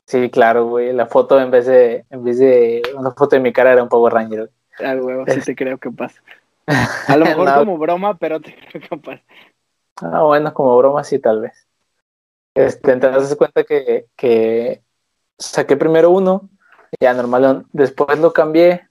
Sí, 0.07 0.29
claro, 0.31 0.65
güey, 0.65 0.91
la 0.93 1.05
foto 1.05 1.39
en 1.39 1.51
vez 1.51 1.67
de 1.67 2.05
en 2.09 2.23
vez 2.23 2.39
de 2.39 2.81
una 2.97 3.11
foto 3.11 3.35
de 3.35 3.41
mi 3.41 3.53
cara 3.53 3.71
era 3.71 3.83
un 3.83 3.89
Power 3.89 4.11
Ranger. 4.11 4.49
Ah, 4.79 4.95
huevo, 4.99 5.25
sí 5.27 5.39
te 5.45 5.55
creo 5.55 5.77
que 5.77 5.91
pasa. 5.91 6.21
A 7.07 7.15
lo 7.15 7.25
mejor 7.25 7.45
No. 7.49 7.59
como 7.59 7.77
broma, 7.77 8.17
pero 8.17 8.41
te 8.41 8.55
creo 8.55 8.81
que 8.81 8.97
pasa. 8.97 9.23
Ah, 10.01 10.23
bueno, 10.23 10.53
como 10.53 10.75
broma 10.77 11.03
sí, 11.03 11.19
tal 11.19 11.41
vez. 11.41 11.67
Este, 12.55 12.91
entonces 12.91 13.35
cuenta 13.35 13.63
que, 13.63 14.07
que 14.15 14.81
saqué 15.37 15.77
primero 15.77 16.09
uno, 16.09 16.49
ya 16.99 17.13
normal, 17.13 17.65
después 17.73 18.19
lo 18.19 18.33
cambié 18.33 18.89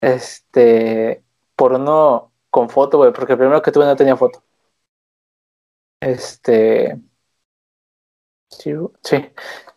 este, 0.00 1.24
por 1.56 1.72
uno 1.72 2.32
con 2.50 2.68
foto, 2.70 2.98
güey, 2.98 3.12
porque 3.12 3.32
el 3.32 3.38
primero 3.38 3.62
que 3.62 3.72
tuve 3.72 3.86
no 3.86 3.96
tenía 3.96 4.16
foto. 4.16 4.42
Este, 6.00 6.96
sí. 9.02 9.16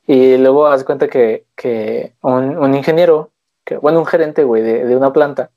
Y 0.07 0.37
luego 0.37 0.67
haz 0.67 0.83
cuenta 0.83 1.07
que, 1.09 1.45
que 1.55 2.15
un, 2.21 2.57
un 2.57 2.75
ingeniero, 2.75 3.31
bueno, 3.81 3.99
un 3.99 4.05
gerente, 4.05 4.43
güey, 4.43 4.61
de, 4.63 4.85
de 4.85 4.95
una 4.95 5.11
planta, 5.13 5.51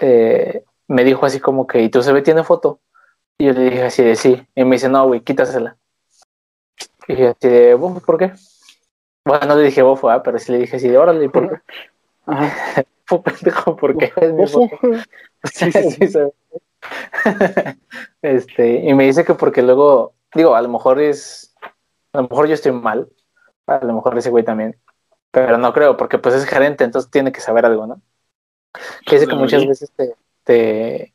eh, 0.00 0.64
me 0.88 1.04
dijo 1.04 1.26
así 1.26 1.40
como 1.40 1.66
que, 1.66 1.82
¿y 1.82 1.90
tu 1.90 2.02
CV 2.02 2.22
tiene 2.22 2.44
foto? 2.44 2.80
Y 3.38 3.46
yo 3.46 3.54
le 3.54 3.62
dije 3.64 3.84
así 3.84 4.04
de 4.04 4.16
sí. 4.16 4.46
Y 4.54 4.64
me 4.64 4.76
dice, 4.76 4.88
no, 4.90 5.06
güey, 5.06 5.22
quítasela. 5.22 5.78
Y 7.08 7.22
así 7.24 7.48
de, 7.48 7.74
"Buf, 7.74 8.02
¿por 8.04 8.18
qué? 8.18 8.32
Bueno, 9.24 9.46
no 9.46 9.56
le 9.56 9.64
dije 9.64 9.82
bofo, 9.82 10.10
ah, 10.10 10.22
pero 10.22 10.38
sí 10.38 10.52
le 10.52 10.58
dije 10.58 10.76
así 10.76 10.88
de, 10.88 10.98
órale, 10.98 11.28
¿por 11.28 11.48
qué? 11.48 11.56
Ajá. 12.26 12.84
Fu, 13.06 13.20
pendejo, 13.22 13.76
¿por 13.76 13.96
qué? 13.96 14.12
Mi 14.28 14.44
Ojo. 14.44 14.68
foto. 14.68 14.98
Sí, 15.52 15.72
se 15.72 16.32
este, 18.22 18.88
y 18.88 18.94
me 18.94 19.04
dice 19.04 19.24
que 19.24 19.34
porque 19.34 19.62
luego, 19.62 20.14
digo, 20.34 20.54
a 20.54 20.62
lo 20.62 20.68
mejor 20.68 21.00
es, 21.00 21.54
a 22.12 22.22
lo 22.22 22.28
mejor 22.28 22.46
yo 22.46 22.54
estoy 22.54 22.72
mal, 22.72 23.08
a 23.66 23.84
lo 23.84 23.94
mejor 23.94 24.16
ese 24.16 24.30
güey 24.30 24.44
también, 24.44 24.78
pero 25.30 25.58
no 25.58 25.72
creo, 25.72 25.96
porque 25.96 26.18
pues 26.18 26.34
es 26.34 26.44
gerente, 26.44 26.84
entonces 26.84 27.10
tiene 27.10 27.32
que 27.32 27.40
saber 27.40 27.66
algo, 27.66 27.86
¿no? 27.86 28.00
Que 29.04 29.16
dice 29.16 29.26
que 29.26 29.34
muchas 29.34 29.66
veces 29.66 29.90
te, 29.96 30.14
te 30.44 31.14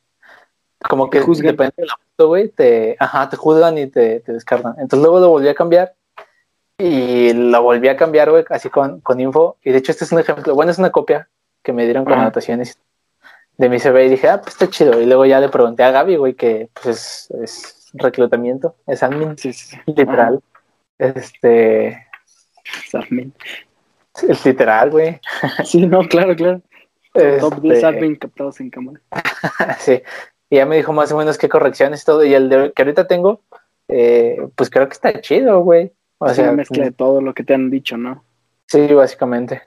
como 0.87 1.09
que 1.09 1.21
juzgan. 1.21 1.51
depende 1.51 1.73
de 1.77 1.85
la 1.85 1.97
foto, 1.97 2.27
güey, 2.27 2.49
te, 2.49 2.95
ajá, 2.99 3.29
te 3.29 3.37
juzgan 3.37 3.77
y 3.77 3.87
te, 3.87 4.19
te 4.19 4.33
descartan. 4.33 4.73
Entonces 4.77 4.99
luego 4.99 5.19
lo 5.19 5.29
volví 5.29 5.47
a 5.47 5.55
cambiar 5.55 5.95
y 6.77 7.33
lo 7.33 7.61
volví 7.61 7.87
a 7.87 7.95
cambiar, 7.95 8.29
güey, 8.29 8.43
así 8.49 8.69
con, 8.69 8.99
con 9.01 9.19
info. 9.19 9.57
Y 9.63 9.71
de 9.71 9.77
hecho 9.77 9.91
este 9.91 10.05
es 10.05 10.11
un 10.11 10.19
ejemplo, 10.19 10.55
bueno, 10.55 10.71
es 10.71 10.77
una 10.77 10.91
copia 10.91 11.29
que 11.63 11.73
me 11.73 11.85
dieron 11.85 12.05
con 12.05 12.13
anotaciones 12.13 12.77
de 13.57 13.69
mi 13.69 13.79
CV 13.79 14.05
y 14.05 14.09
dije, 14.09 14.29
ah, 14.29 14.41
pues 14.41 14.53
está 14.53 14.69
chido. 14.69 15.01
Y 15.01 15.05
luego 15.05 15.25
ya 15.25 15.39
le 15.39 15.49
pregunté 15.49 15.83
a 15.83 15.91
Gaby, 15.91 16.17
güey, 16.17 16.33
que 16.33 16.69
pues 16.81 17.29
es, 17.31 17.31
es 17.41 17.89
reclutamiento, 17.93 18.75
es 18.87 19.03
admin, 19.03 19.37
Sí, 19.37 19.53
sí, 19.53 19.77
literal. 19.85 20.41
Este, 20.97 22.05
Admin. 22.93 23.33
es 24.27 24.45
literal, 24.45 24.91
güey. 24.91 25.19
Sí, 25.65 25.85
no, 25.85 26.01
claro, 26.07 26.35
claro. 26.35 26.61
Top 27.39 27.61
10 27.61 27.75
Este, 27.75 27.85
admin 27.85 28.15
captados 28.15 28.59
en 28.59 28.69
cámara. 28.69 28.99
sí. 29.79 30.01
Y 30.49 30.57
ya 30.57 30.65
me 30.65 30.77
dijo 30.77 30.93
más 30.93 31.11
o 31.11 31.17
menos 31.17 31.37
qué 31.37 31.49
correcciones 31.49 32.01
y 32.01 32.05
todo. 32.05 32.23
Y 32.23 32.33
el 32.33 32.49
de, 32.49 32.73
que 32.73 32.81
ahorita 32.81 33.07
tengo, 33.07 33.41
eh, 33.87 34.37
pues 34.55 34.69
creo 34.69 34.87
que 34.87 34.93
está 34.93 35.21
chido, 35.21 35.61
güey. 35.61 35.91
O 36.25 36.29
Es 36.29 36.35
sea, 36.37 36.45
una 36.45 36.53
mezcla 36.53 36.83
de 36.83 36.91
todo 36.91 37.21
lo 37.21 37.33
que 37.35 37.43
te 37.43 37.53
han 37.53 37.69
dicho, 37.69 37.97
¿no? 37.97 38.23
sí, 38.65 38.87
básicamente. 38.93 39.61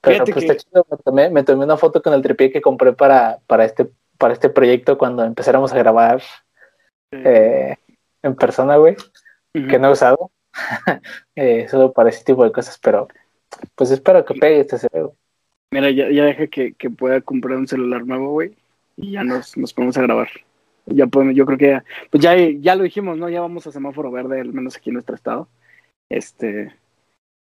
Pero 0.00 0.16
Fíjate 0.16 0.32
pues 0.32 0.44
que- 0.44 0.52
está 0.52 0.64
chido. 0.68 0.86
Me 0.90 0.96
tomé, 0.98 1.30
me 1.30 1.42
tomé 1.44 1.64
una 1.64 1.76
foto 1.76 2.02
con 2.02 2.12
el 2.12 2.20
tripié 2.20 2.50
que 2.50 2.60
compré 2.60 2.92
para, 2.92 3.38
para, 3.46 3.64
este, 3.64 3.88
para 4.18 4.32
este 4.32 4.48
proyecto 4.50 4.98
cuando 4.98 5.22
empezáramos 5.24 5.72
a 5.72 5.78
grabar 5.78 6.20
eh, 7.12 7.76
en 8.22 8.34
persona, 8.34 8.76
güey. 8.76 8.96
Que 9.52 9.78
no 9.78 9.88
he 9.88 9.92
usado. 9.92 10.32
eh, 11.36 11.68
solo 11.68 11.92
para 11.92 12.08
ese 12.10 12.24
tipo 12.24 12.42
de 12.44 12.50
cosas, 12.50 12.76
pero 12.82 13.06
pues 13.76 13.92
espero 13.92 14.24
que 14.24 14.34
pegue 14.34 14.60
este 14.60 14.78
cerebro. 14.78 15.14
Mira, 15.70 15.90
ya, 15.90 16.10
ya 16.10 16.24
deja 16.24 16.48
que, 16.48 16.74
que, 16.74 16.90
pueda 16.90 17.20
comprar 17.20 17.56
un 17.56 17.68
celular 17.68 18.04
nuevo, 18.04 18.30
güey, 18.30 18.56
y 18.96 19.12
ya 19.12 19.24
nos, 19.24 19.56
nos 19.56 19.72
ponemos 19.72 19.96
a 19.96 20.02
grabar. 20.02 20.28
Ya 20.86 21.06
podemos, 21.06 21.34
yo 21.34 21.46
creo 21.46 21.58
que 21.58 21.68
ya, 21.68 21.84
pues 22.10 22.22
ya, 22.22 22.36
ya 22.36 22.74
lo 22.74 22.82
dijimos, 22.82 23.16
¿no? 23.16 23.28
Ya 23.28 23.40
vamos 23.40 23.66
a 23.66 23.72
semáforo 23.72 24.10
verde, 24.10 24.40
al 24.40 24.52
menos 24.52 24.76
aquí 24.76 24.90
en 24.90 24.94
nuestro 24.94 25.14
estado. 25.14 25.48
Este, 26.08 26.72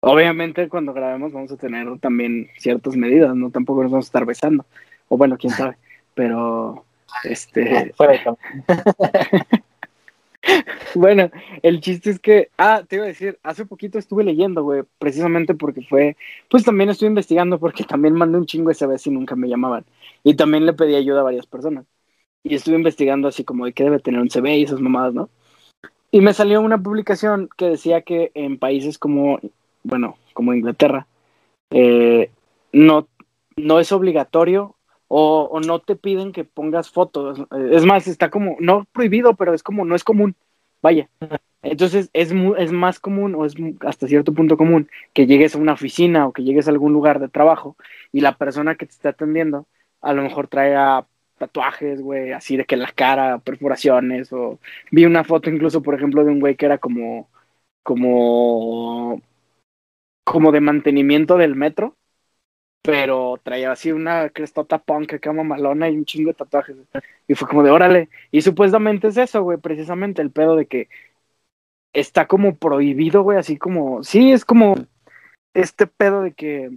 obviamente 0.01 0.69
cuando 0.69 0.93
grabemos 0.93 1.33
vamos 1.33 1.51
a 1.51 1.57
tener 1.57 1.99
también 1.99 2.49
ciertas 2.57 2.95
medidas, 2.95 3.35
¿no? 3.35 3.51
Tampoco 3.51 3.83
nos 3.83 3.91
vamos 3.91 4.05
a 4.05 4.09
estar 4.09 4.25
besando. 4.25 4.65
O 5.07 5.17
bueno, 5.17 5.37
quién 5.37 5.53
sabe. 5.53 5.77
Pero, 6.15 6.85
este. 7.23 7.93
bueno, 10.95 11.29
el 11.61 11.81
chiste 11.81 12.09
es 12.11 12.19
que, 12.19 12.49
ah, 12.57 12.83
te 12.87 12.95
iba 12.97 13.05
a 13.05 13.07
decir, 13.07 13.39
hace 13.43 13.65
poquito 13.65 13.99
estuve 13.99 14.23
leyendo, 14.23 14.63
güey, 14.63 14.83
precisamente 14.97 15.53
porque 15.53 15.81
fue, 15.81 16.17
pues 16.49 16.63
también 16.63 16.89
estuve 16.89 17.09
investigando 17.09 17.59
porque 17.59 17.83
también 17.83 18.13
mandé 18.15 18.37
un 18.37 18.45
chingo 18.45 18.71
esa 18.71 18.87
vez 18.87 19.05
y 19.07 19.11
nunca 19.11 19.35
me 19.35 19.47
llamaban. 19.49 19.85
Y 20.23 20.35
también 20.35 20.65
le 20.65 20.73
pedí 20.73 20.95
ayuda 20.95 21.21
a 21.21 21.23
varias 21.23 21.45
personas. 21.45 21.85
Y 22.43 22.55
estuve 22.55 22.75
investigando 22.75 23.27
así 23.27 23.43
como 23.43 23.65
de 23.65 23.73
qué 23.73 23.83
debe 23.85 23.99
tener 23.99 24.21
un 24.21 24.29
CV 24.29 24.57
y 24.57 24.63
esas 24.63 24.79
mamadas, 24.81 25.13
¿no? 25.13 25.29
Y 26.11 26.21
me 26.21 26.33
salió 26.33 26.61
una 26.61 26.77
publicación 26.77 27.49
que 27.55 27.69
decía 27.69 28.01
que 28.01 28.31
en 28.33 28.57
países 28.57 28.97
como, 28.97 29.39
bueno, 29.83 30.17
como 30.33 30.53
Inglaterra, 30.53 31.07
eh, 31.69 32.31
no, 32.71 33.07
no 33.55 33.79
es 33.79 33.91
obligatorio 33.91 34.75
o, 35.07 35.59
no 35.65 35.79
te 35.79 35.95
piden 35.95 36.31
que 36.31 36.43
pongas 36.43 36.89
fotos. 36.89 37.41
Es 37.71 37.85
más, 37.85 38.07
está 38.07 38.29
como, 38.29 38.57
no 38.59 38.85
prohibido, 38.91 39.35
pero 39.35 39.53
es 39.53 39.63
como, 39.63 39.85
no 39.85 39.95
es 39.95 40.03
común. 40.03 40.35
Vaya. 40.81 41.09
Entonces 41.61 42.09
es, 42.13 42.31
es 42.57 42.71
más 42.71 42.99
común 42.99 43.35
o 43.35 43.45
es 43.45 43.53
hasta 43.81 44.07
cierto 44.07 44.33
punto 44.33 44.55
común 44.55 44.89
que 45.13 45.27
llegues 45.27 45.55
a 45.55 45.57
una 45.57 45.73
oficina 45.73 46.27
o 46.27 46.31
que 46.31 46.43
llegues 46.43 46.67
a 46.67 46.71
algún 46.71 46.93
lugar 46.93 47.19
de 47.19 47.27
trabajo 47.27 47.75
y 48.13 48.21
la 48.21 48.37
persona 48.37 48.75
que 48.75 48.85
te 48.85 48.93
está 48.93 49.09
atendiendo 49.09 49.67
a 50.01 50.13
lo 50.13 50.21
mejor 50.21 50.47
traiga 50.47 51.05
tatuajes, 51.39 52.02
güey, 52.02 52.34
así 52.34 52.58
de 52.58 52.65
que 52.65 52.75
en 52.75 52.82
la 52.82 52.91
cara, 52.91 53.39
perforaciones, 53.39 54.32
o 54.34 54.60
vi 54.91 55.06
una 55.06 55.23
foto 55.23 55.49
incluso, 55.49 55.82
por 55.82 55.95
ejemplo, 55.95 56.23
de 56.23 56.32
un 56.32 56.39
güey 56.39 56.56
que 56.56 56.65
era 56.67 56.78
como, 56.78 57.30
como, 57.84 59.21
como 60.23 60.52
de 60.52 60.62
mantenimiento 60.62 61.38
del 61.38 61.56
metro, 61.56 61.95
pero 62.82 63.39
traía 63.43 63.71
así 63.71 63.91
una 63.91 64.30
crestota 64.30 64.80
punk 64.80 65.19
cama 65.19 65.43
malona 65.43 65.89
y 65.89 65.97
un 65.97 66.06
chingo 66.06 66.30
de 66.30 66.36
tatuajes. 66.36 66.78
Y 67.28 67.36
fue 67.36 67.47
como 67.47 67.63
de 67.63 67.71
órale. 67.71 68.10
Y 68.32 68.41
supuestamente 68.41 69.10
es 69.10 69.17
eso, 69.17 69.43
güey, 69.43 69.58
precisamente 69.58 70.21
el 70.21 70.32
pedo 70.32 70.56
de 70.56 70.65
que 70.67 70.89
está 71.93 72.28
como 72.28 72.58
prohibido, 72.58 73.23
güey, 73.23 73.38
así 73.38 73.58
como, 73.58 74.04
sí, 74.04 74.32
es 74.32 74.45
como 74.45 74.75
este 75.54 75.88
pedo 75.88 76.21
de 76.21 76.34
que 76.34 76.69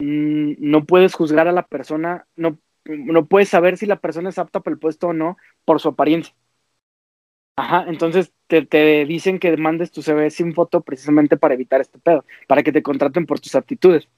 mm, 0.00 0.54
no 0.58 0.84
puedes 0.84 1.14
juzgar 1.14 1.48
a 1.48 1.52
la 1.52 1.66
persona, 1.66 2.26
no, 2.36 2.58
no 2.84 3.26
puedes 3.26 3.48
saber 3.48 3.76
si 3.76 3.86
la 3.86 3.96
persona 3.96 4.30
es 4.30 4.38
apta 4.38 4.60
para 4.60 4.74
el 4.74 4.80
puesto 4.80 5.08
o 5.08 5.12
no 5.12 5.36
por 5.64 5.80
su 5.80 5.88
apariencia. 5.88 6.34
Ajá, 7.56 7.84
entonces 7.86 8.32
te, 8.46 8.64
te 8.64 9.04
dicen 9.04 9.38
que 9.38 9.56
mandes 9.56 9.92
tu 9.92 10.02
CV 10.02 10.30
sin 10.30 10.54
foto 10.54 10.80
precisamente 10.80 11.36
para 11.36 11.54
evitar 11.54 11.80
este 11.80 11.98
pedo, 11.98 12.24
para 12.48 12.62
que 12.62 12.72
te 12.72 12.82
contraten 12.82 13.26
por 13.26 13.40
tus 13.40 13.54
aptitudes. 13.54 14.08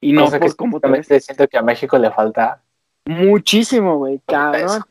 Y 0.00 0.12
no, 0.12 0.28
pues 0.30 0.54
como 0.54 0.80
te 0.80 1.20
siento 1.20 1.48
que 1.48 1.58
a 1.58 1.62
México 1.62 1.98
le 1.98 2.10
falta 2.10 2.62
muchísimo, 3.06 3.98
güey, 3.98 4.20
cabrón. 4.26 4.82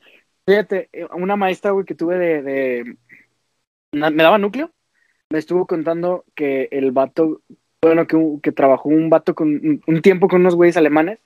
Fíjate, 0.46 0.90
eh, 0.94 1.08
una 1.14 1.36
maestra, 1.36 1.72
güey, 1.72 1.86
que 1.86 1.96
tuve 1.96 2.18
de, 2.18 2.42
de, 2.42 2.98
me 3.92 4.24
daba 4.24 4.38
núcleo, 4.38 4.72
me 5.30 5.40
estuvo 5.40 5.68
contando 5.68 6.24
que 6.34 6.70
el 6.72 6.92
vato, 6.92 7.42
bueno, 7.82 8.08
que, 8.08 8.18
que 8.42 8.52
trabajó 8.54 8.90
un 8.90 9.10
vato 9.10 9.36
con 9.36 9.82
un 9.86 10.02
tiempo 10.02 10.28
con 10.28 10.42
unos 10.42 10.56
güeyes 10.56 10.78
alemanes 10.78 11.20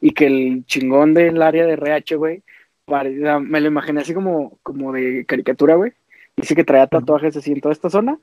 y 0.00 0.12
que 0.12 0.26
el 0.26 0.64
chingón 0.66 1.14
del 1.14 1.40
área 1.42 1.66
de 1.66 1.72
RH, 1.74 2.16
güey, 2.16 2.42
me 2.86 3.60
lo 3.60 3.66
imaginé 3.66 4.00
así 4.00 4.14
como, 4.14 4.58
como 4.62 4.92
de 4.92 5.24
caricatura, 5.26 5.74
güey. 5.74 5.92
Dice 6.36 6.54
que 6.54 6.64
traía 6.64 6.86
tatuajes 6.86 7.36
así 7.36 7.52
en 7.52 7.60
toda 7.60 7.72
esta 7.72 7.90
zona, 7.90 8.18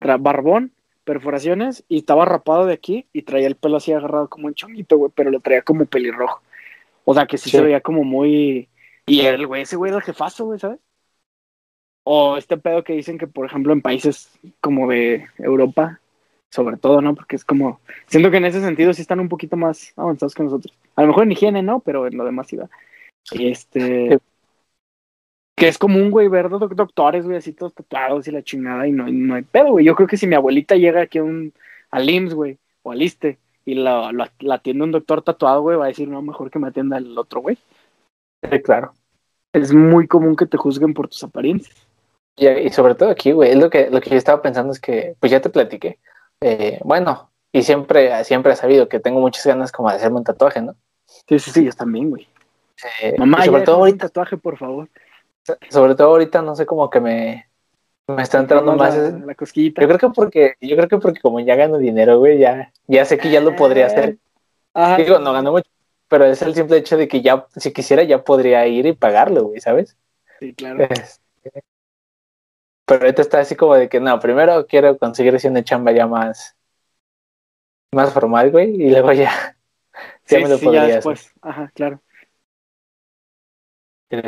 barbón, 0.00 0.72
perforaciones 1.04 1.84
y 1.88 1.98
estaba 1.98 2.24
rapado 2.24 2.66
de 2.66 2.74
aquí 2.74 3.06
y 3.12 3.22
traía 3.22 3.46
el 3.46 3.56
pelo 3.56 3.78
así 3.78 3.92
agarrado 3.92 4.28
como 4.28 4.48
un 4.48 4.54
chonguito, 4.54 4.98
güey, 4.98 5.12
pero 5.14 5.30
lo 5.30 5.40
traía 5.40 5.62
como 5.62 5.86
pelirrojo. 5.86 6.42
O 7.04 7.14
sea, 7.14 7.26
que 7.26 7.38
sí, 7.38 7.48
se 7.50 7.62
veía 7.62 7.80
como 7.80 8.04
muy... 8.04 8.68
Y 9.06 9.20
el 9.20 9.46
güey, 9.46 9.62
ese 9.62 9.76
güey 9.76 9.88
era 9.88 9.96
el 9.96 10.04
jefazo, 10.04 10.44
güey, 10.44 10.58
¿sabes? 10.58 10.80
O 12.04 12.36
este 12.36 12.58
pedo 12.58 12.84
que 12.84 12.92
dicen 12.92 13.16
que, 13.16 13.26
por 13.26 13.46
ejemplo, 13.46 13.72
en 13.72 13.80
países 13.80 14.30
como 14.60 14.88
de 14.88 15.26
Europa, 15.38 16.00
sobre 16.50 16.76
todo, 16.76 17.00
¿no? 17.00 17.14
Porque 17.14 17.36
es 17.36 17.44
como... 17.44 17.80
Siento 18.06 18.30
que 18.30 18.38
en 18.38 18.46
ese 18.46 18.60
sentido 18.60 18.92
sí 18.92 19.02
están 19.02 19.20
un 19.20 19.28
poquito 19.28 19.56
más 19.56 19.92
avanzados 19.96 20.34
que 20.34 20.42
nosotros. 20.42 20.74
A 20.96 21.02
lo 21.02 21.08
mejor 21.08 21.24
en 21.24 21.32
higiene, 21.32 21.62
¿no? 21.62 21.80
Pero 21.80 22.06
en 22.06 22.16
lo 22.16 22.24
demás 22.24 22.48
sí 22.48 22.58
Y 23.32 23.50
este 23.50 24.18
que 25.58 25.68
es 25.68 25.76
común, 25.76 26.10
güey, 26.10 26.28
ver 26.28 26.48
doctores, 26.48 27.24
güey, 27.24 27.36
así 27.36 27.52
todos 27.52 27.74
tatuados 27.74 28.26
y 28.28 28.30
la 28.30 28.42
chingada, 28.42 28.86
y 28.86 28.92
no, 28.92 29.08
no 29.08 29.34
hay 29.34 29.42
pedo, 29.42 29.72
güey. 29.72 29.84
Yo 29.84 29.94
creo 29.94 30.06
que 30.06 30.16
si 30.16 30.26
mi 30.26 30.36
abuelita 30.36 30.76
llega 30.76 31.02
aquí 31.02 31.18
a 31.18 31.24
un, 31.24 31.52
al 31.90 32.08
IMSS, 32.08 32.34
güey, 32.34 32.58
o 32.82 32.92
al 32.92 33.02
ISTE, 33.02 33.38
y 33.64 33.74
la, 33.74 34.12
la, 34.12 34.54
atiende 34.54 34.84
un 34.84 34.92
doctor 34.92 35.20
tatuado, 35.22 35.62
güey, 35.62 35.76
va 35.76 35.86
a 35.86 35.88
decir, 35.88 36.08
no, 36.08 36.22
mejor 36.22 36.50
que 36.50 36.58
me 36.58 36.68
atienda 36.68 36.96
el 36.96 37.18
otro, 37.18 37.40
güey. 37.40 37.58
Sí, 38.50 38.62
claro. 38.62 38.92
Es 39.52 39.74
muy 39.74 40.06
común 40.06 40.36
que 40.36 40.46
te 40.46 40.56
juzguen 40.56 40.94
por 40.94 41.08
tus 41.08 41.22
apariencias. 41.24 41.76
Y, 42.36 42.46
y 42.46 42.70
sobre 42.70 42.94
todo 42.94 43.10
aquí, 43.10 43.32
güey, 43.32 43.54
lo 43.56 43.68
que, 43.68 43.90
lo 43.90 44.00
que 44.00 44.10
yo 44.10 44.16
estaba 44.16 44.40
pensando 44.40 44.72
es 44.72 44.80
que, 44.80 45.16
pues 45.18 45.32
ya 45.32 45.40
te 45.40 45.50
platiqué. 45.50 45.98
Eh, 46.40 46.78
bueno, 46.84 47.30
y 47.52 47.62
siempre, 47.62 48.24
siempre 48.24 48.52
he 48.52 48.56
sabido 48.56 48.88
que 48.88 49.00
tengo 49.00 49.20
muchas 49.20 49.46
ganas 49.46 49.72
como 49.72 49.90
de 49.90 49.96
hacerme 49.96 50.18
un 50.18 50.24
tatuaje, 50.24 50.60
¿no? 50.60 50.76
Sí, 51.06 51.38
sí, 51.38 51.50
sí, 51.50 51.64
yo 51.64 51.72
también, 51.72 52.10
güey. 52.10 52.28
Mamá, 53.18 53.44
sobre 53.44 53.62
todo 53.62 53.82
un 53.82 53.98
tatuaje, 53.98 54.36
por 54.36 54.56
favor 54.56 54.88
sobre 55.70 55.94
todo 55.94 56.08
ahorita 56.08 56.42
no 56.42 56.54
sé 56.56 56.66
cómo 56.66 56.90
que 56.90 57.00
me, 57.00 57.48
me 58.06 58.22
está 58.22 58.38
entrando 58.38 58.74
más 58.74 58.96
la, 58.96 59.34
cosquillita. 59.34 59.80
Yo 59.82 59.88
creo 59.88 59.98
que 59.98 60.08
porque, 60.10 60.54
yo 60.60 60.76
creo 60.76 60.88
que 60.88 60.98
porque 60.98 61.20
como 61.20 61.40
ya 61.40 61.56
gano 61.56 61.78
dinero, 61.78 62.18
güey, 62.18 62.38
ya, 62.38 62.72
ya 62.86 63.04
sé 63.04 63.18
que 63.18 63.30
ya 63.30 63.40
lo 63.40 63.56
podría 63.56 63.86
hacer. 63.86 64.18
Digo, 64.96 65.18
no 65.18 65.32
gano 65.32 65.52
mucho, 65.52 65.70
pero 66.08 66.26
es 66.26 66.40
el 66.42 66.54
simple 66.54 66.78
hecho 66.78 66.96
de 66.96 67.08
que 67.08 67.22
ya, 67.22 67.46
si 67.56 67.72
quisiera, 67.72 68.02
ya 68.02 68.22
podría 68.22 68.66
ir 68.66 68.86
y 68.86 68.92
pagarlo, 68.92 69.44
güey, 69.44 69.60
¿sabes? 69.60 69.96
Sí, 70.38 70.54
claro. 70.54 70.86
Pero 72.88 73.02
ahorita 73.02 73.20
está 73.20 73.40
así 73.40 73.54
como 73.54 73.74
de 73.74 73.88
que 73.88 74.00
no, 74.00 74.18
primero 74.18 74.66
quiero 74.66 74.96
conseguir 74.96 75.34
así 75.34 75.46
una 75.46 75.62
chamba 75.62 75.92
ya 75.92 76.06
más, 76.06 76.56
más 77.94 78.12
formal, 78.12 78.50
güey, 78.50 78.74
y 78.74 78.90
luego 78.90 79.12
ya, 79.12 79.30
ya 80.26 80.38
me 80.40 80.48
lo 80.48 80.58
podría 80.58 80.88
ya 80.88 80.94
después. 80.94 81.30
Ajá, 81.42 81.70
claro. 81.74 82.00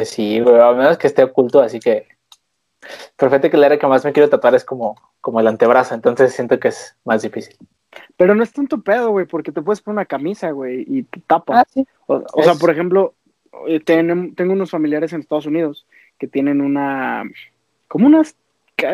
Sí, 0.05 0.41
güey, 0.41 0.61
a 0.61 0.73
menos 0.73 0.99
que 0.99 1.07
esté 1.07 1.25
oculto, 1.25 1.61
así 1.61 1.81
que. 1.81 2.07
Perfecto 3.17 3.51
que 3.51 3.57
la 3.57 3.67
área 3.67 3.79
que 3.79 3.87
más 3.87 4.05
me 4.05 4.13
quiero 4.13 4.29
tatuar 4.29 4.55
es 4.55 4.65
como, 4.65 4.97
como 5.21 5.41
el 5.41 5.47
antebrazo, 5.47 5.95
entonces 5.95 6.35
siento 6.35 6.59
que 6.59 6.69
es 6.69 6.97
más 7.05 7.23
difícil. 7.23 7.57
Pero 8.17 8.35
no 8.35 8.43
es 8.43 8.53
tanto 8.53 8.83
pedo, 8.83 9.11
güey, 9.11 9.27
porque 9.27 9.53
te 9.53 9.63
puedes 9.63 9.81
poner 9.81 9.97
una 9.97 10.05
camisa, 10.07 10.51
güey, 10.51 10.85
y 10.87 11.03
te 11.03 11.21
tapa. 11.21 11.61
Ah, 11.61 11.85
o, 12.07 12.43
sea, 12.43 12.55
por 12.55 12.71
ejemplo, 12.71 13.15
eh, 13.67 13.81
tengo 13.81 14.53
unos 14.53 14.71
familiares 14.71 15.13
en 15.13 15.21
Estados 15.21 15.47
Unidos 15.47 15.87
que 16.19 16.27
tienen 16.27 16.61
una. 16.61 17.25
como 17.89 18.07
unas, 18.07 18.37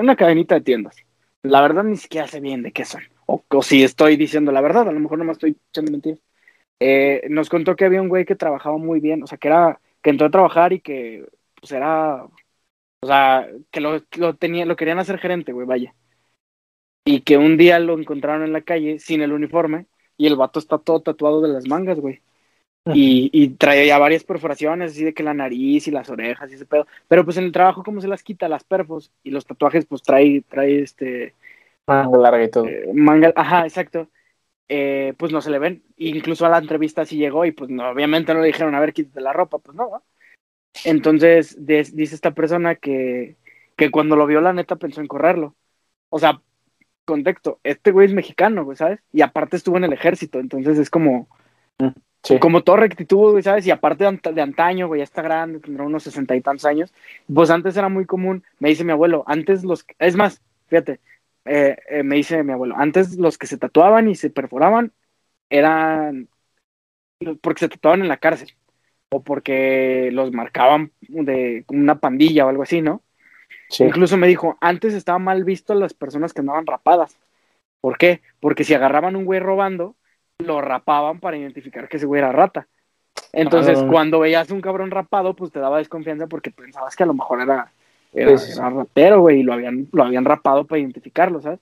una 0.01 0.17
cadenita 0.17 0.57
de 0.57 0.61
tiendas. 0.63 0.97
La 1.43 1.61
verdad 1.61 1.85
ni 1.85 1.97
siquiera 1.97 2.27
sé 2.27 2.41
bien 2.41 2.63
de 2.63 2.73
qué 2.73 2.85
son. 2.85 3.03
O, 3.27 3.43
si 3.63 3.83
estoy 3.83 4.17
diciendo 4.17 4.53
la 4.53 4.61
verdad, 4.61 4.89
a 4.89 4.93
lo 4.93 5.01
mejor 5.01 5.19
no 5.19 5.25
me 5.25 5.33
estoy 5.33 5.57
echando 5.71 5.93
mentiras. 5.93 6.21
Eh, 6.81 7.27
nos 7.31 7.49
contó 7.49 7.77
que 7.77 7.85
había 7.85 8.03
un 8.03 8.09
güey 8.09 8.25
que 8.25 8.37
trabajaba 8.37 8.77
muy 8.79 9.01
bien, 9.01 9.23
o 9.23 9.27
sea, 9.27 9.39
que 9.39 9.49
era 9.49 9.81
que 10.03 10.11
entró 10.11 10.27
a 10.27 10.31
trabajar 10.31 10.73
y 10.73 10.81
que 10.81 11.27
pues 11.55 11.73
era, 11.73 12.25
o 12.25 13.07
sea, 13.07 13.49
que 13.71 13.81
lo, 13.81 14.03
lo, 14.19 14.37
tenía, 14.37 14.67
lo 14.67 14.77
querían 14.77 14.99
hacer 14.99 15.19
gerente, 15.19 15.53
güey, 15.53 15.67
vaya. 15.67 15.95
Y 17.05 17.21
que 17.23 17.37
un 17.39 17.57
día 17.57 17.79
lo 17.79 17.99
encontraron 17.99 18.43
en 18.45 18.53
la 18.53 18.63
calle 18.63 18.99
sin 18.99 19.23
el 19.23 19.33
uniforme 19.33 19.87
y 20.17 20.27
el 20.27 20.37
vato 20.37 20.59
está 20.59 20.79
todo 20.79 21.01
tatuado 21.01 21.41
de 21.41 21.49
las 21.49 21.67
mangas, 21.67 21.99
güey. 21.99 22.21
Y, 22.95 23.31
y 23.33 23.49
traía 23.49 23.85
ya 23.85 23.99
varias 23.99 24.23
perforaciones, 24.23 24.93
así 24.93 25.05
de 25.05 25.13
que 25.13 25.25
la 25.25 25.35
nariz 25.35 25.89
y 25.89 25.91
las 25.91 26.09
orejas 26.09 26.51
y 26.51 26.55
ese 26.55 26.67
pedo. 26.67 26.87
Pero 27.09 27.25
pues 27.25 27.37
en 27.37 27.45
el 27.45 27.53
trabajo, 27.53 27.83
¿cómo 27.83 28.01
se 28.01 28.07
las 28.07 28.23
quita? 28.23 28.49
Las 28.49 28.63
perfos 28.63 29.11
y 29.25 29.31
los 29.31 29.45
tatuajes, 29.45 29.87
pues 29.87 30.03
trae, 30.03 30.43
trae 30.49 30.83
este. 30.83 31.35
Manga 31.87 32.19
larga 32.19 32.45
y 32.45 32.51
todo. 32.51 32.67
Eh, 32.69 32.89
manga, 32.95 33.33
ajá, 33.35 33.65
exacto. 33.65 34.09
Eh, 34.69 35.15
pues 35.17 35.33
no 35.33 35.41
se 35.41 35.51
le 35.51 35.59
ven. 35.59 35.83
Incluso 35.97 36.47
a 36.47 36.49
la 36.49 36.59
entrevista 36.59 37.05
sí 37.05 37.17
llegó 37.17 37.45
y 37.45 37.53
pues 37.53 37.71
no, 37.71 37.89
obviamente 37.89 38.35
no 38.35 38.41
le 38.41 38.49
dijeron, 38.49 38.75
a 38.75 38.81
ver, 38.81 38.93
quítate 38.93 39.21
la 39.21 39.33
ropa, 39.33 39.59
pues 39.59 39.77
no. 39.77 40.03
Entonces 40.85 41.57
dice 41.65 42.15
esta 42.15 42.33
persona 42.33 42.75
que, 42.75 43.37
que 43.77 43.91
cuando 43.91 44.17
lo 44.17 44.27
vio 44.27 44.41
la 44.41 44.53
neta 44.53 44.77
pensó 44.77 45.01
en 45.01 45.07
correrlo. 45.07 45.55
O 46.09 46.19
sea, 46.19 46.41
contexto, 47.05 47.61
este 47.63 47.93
güey 47.93 48.07
es 48.07 48.13
mexicano, 48.13 48.65
güey, 48.65 48.77
¿sabes? 48.77 49.01
Y 49.13 49.23
aparte 49.23 49.57
estuvo 49.57 49.77
en 49.77 49.85
el 49.85 49.93
ejército, 49.93 50.39
entonces 50.39 50.79
es 50.79 50.91
como... 50.91 51.29
Como 52.41 52.63
todo 52.63 52.77
rectitud, 52.77 53.33
güey, 53.33 53.43
¿sabes? 53.43 53.67
Y 53.67 53.71
aparte 53.71 54.05
de, 54.05 54.43
antaño, 54.43 54.89
güey, 54.89 55.01
ya 55.01 55.05
está 55.05 55.23
grande, 55.23 55.61
tendrá 55.61 55.85
unos 55.85 56.03
sesenta 56.03 56.35
y 56.35 56.41
tantos 56.41 56.65
años. 56.65 56.93
Pues 57.33 57.51
antes 57.51 57.77
era 57.77 57.89
muy 57.89 58.07
común, 58.07 58.43
me 58.59 58.69
dice 58.69 58.85
mi 58.85 58.93
abuelo, 58.93 59.25
antes 59.27 59.65
los... 59.65 59.85
Es 59.99 60.17
más, 60.17 60.43
fíjate, 60.69 61.01
eh, 61.45 61.77
eh, 61.89 62.03
me 62.03 62.17
dice 62.17 62.43
mi 62.43 62.53
abuelo, 62.53 62.75
antes 62.77 63.17
los 63.17 63.39
que 63.39 63.47
se 63.47 63.59
tatuaban 63.59 64.09
y 64.09 64.15
se 64.15 64.31
perforaban 64.31 64.93
eran 65.49 66.29
porque 67.41 67.61
se 67.61 67.69
tatuaban 67.69 68.03
en 68.03 68.09
la 68.09 68.19
cárcel 68.19 68.55
o 69.11 69.23
porque 69.23 70.11
los 70.13 70.33
marcaban 70.33 70.93
de 71.01 71.65
una 71.69 72.01
pandilla 72.01 72.45
o 72.47 72.49
algo 72.49 72.63
así, 72.63 72.83
¿no? 72.83 73.03
Incluso 73.79 74.17
me 74.17 74.27
dijo, 74.27 74.59
antes 74.61 74.95
estaba 74.95 75.19
mal 75.19 75.45
visto 75.45 75.73
a 75.73 75.77
las 75.77 75.95
personas 75.95 76.33
que 76.33 76.41
andaban 76.41 76.67
rapadas. 76.67 77.17
¿Por 77.81 77.99
qué? 77.99 78.21
Porque 78.41 78.65
si 78.65 78.75
agarraban 78.75 79.17
un 79.17 79.25
güey 79.25 79.41
robando, 79.41 79.97
lo 80.39 80.61
rapaban 80.61 81.21
para 81.21 81.37
identificar 81.37 81.89
que 81.89 81.97
ese 81.97 82.07
güey 82.07 82.21
era 82.21 82.33
rata. 82.33 82.67
Entonces, 83.33 83.79
ah. 83.81 83.87
cuando 83.91 84.21
veías 84.21 84.51
un 84.51 84.61
cabrón 84.61 84.91
rapado, 84.91 85.35
pues 85.35 85.51
te 85.53 85.61
daba 85.61 85.79
desconfianza 85.79 86.27
porque 86.27 86.51
pensabas 86.51 86.97
que 86.97 87.03
a 87.03 87.07
lo 87.07 87.15
mejor 87.15 87.41
era, 87.41 87.73
era, 88.13 88.37
rapero, 88.71 89.21
güey, 89.21 89.41
y 89.41 89.43
lo 89.43 89.53
habían, 89.53 89.89
lo 89.93 90.05
habían 90.05 90.25
rapado 90.25 90.67
para 90.67 90.81
identificarlo, 90.81 91.41
¿sabes? 91.41 91.61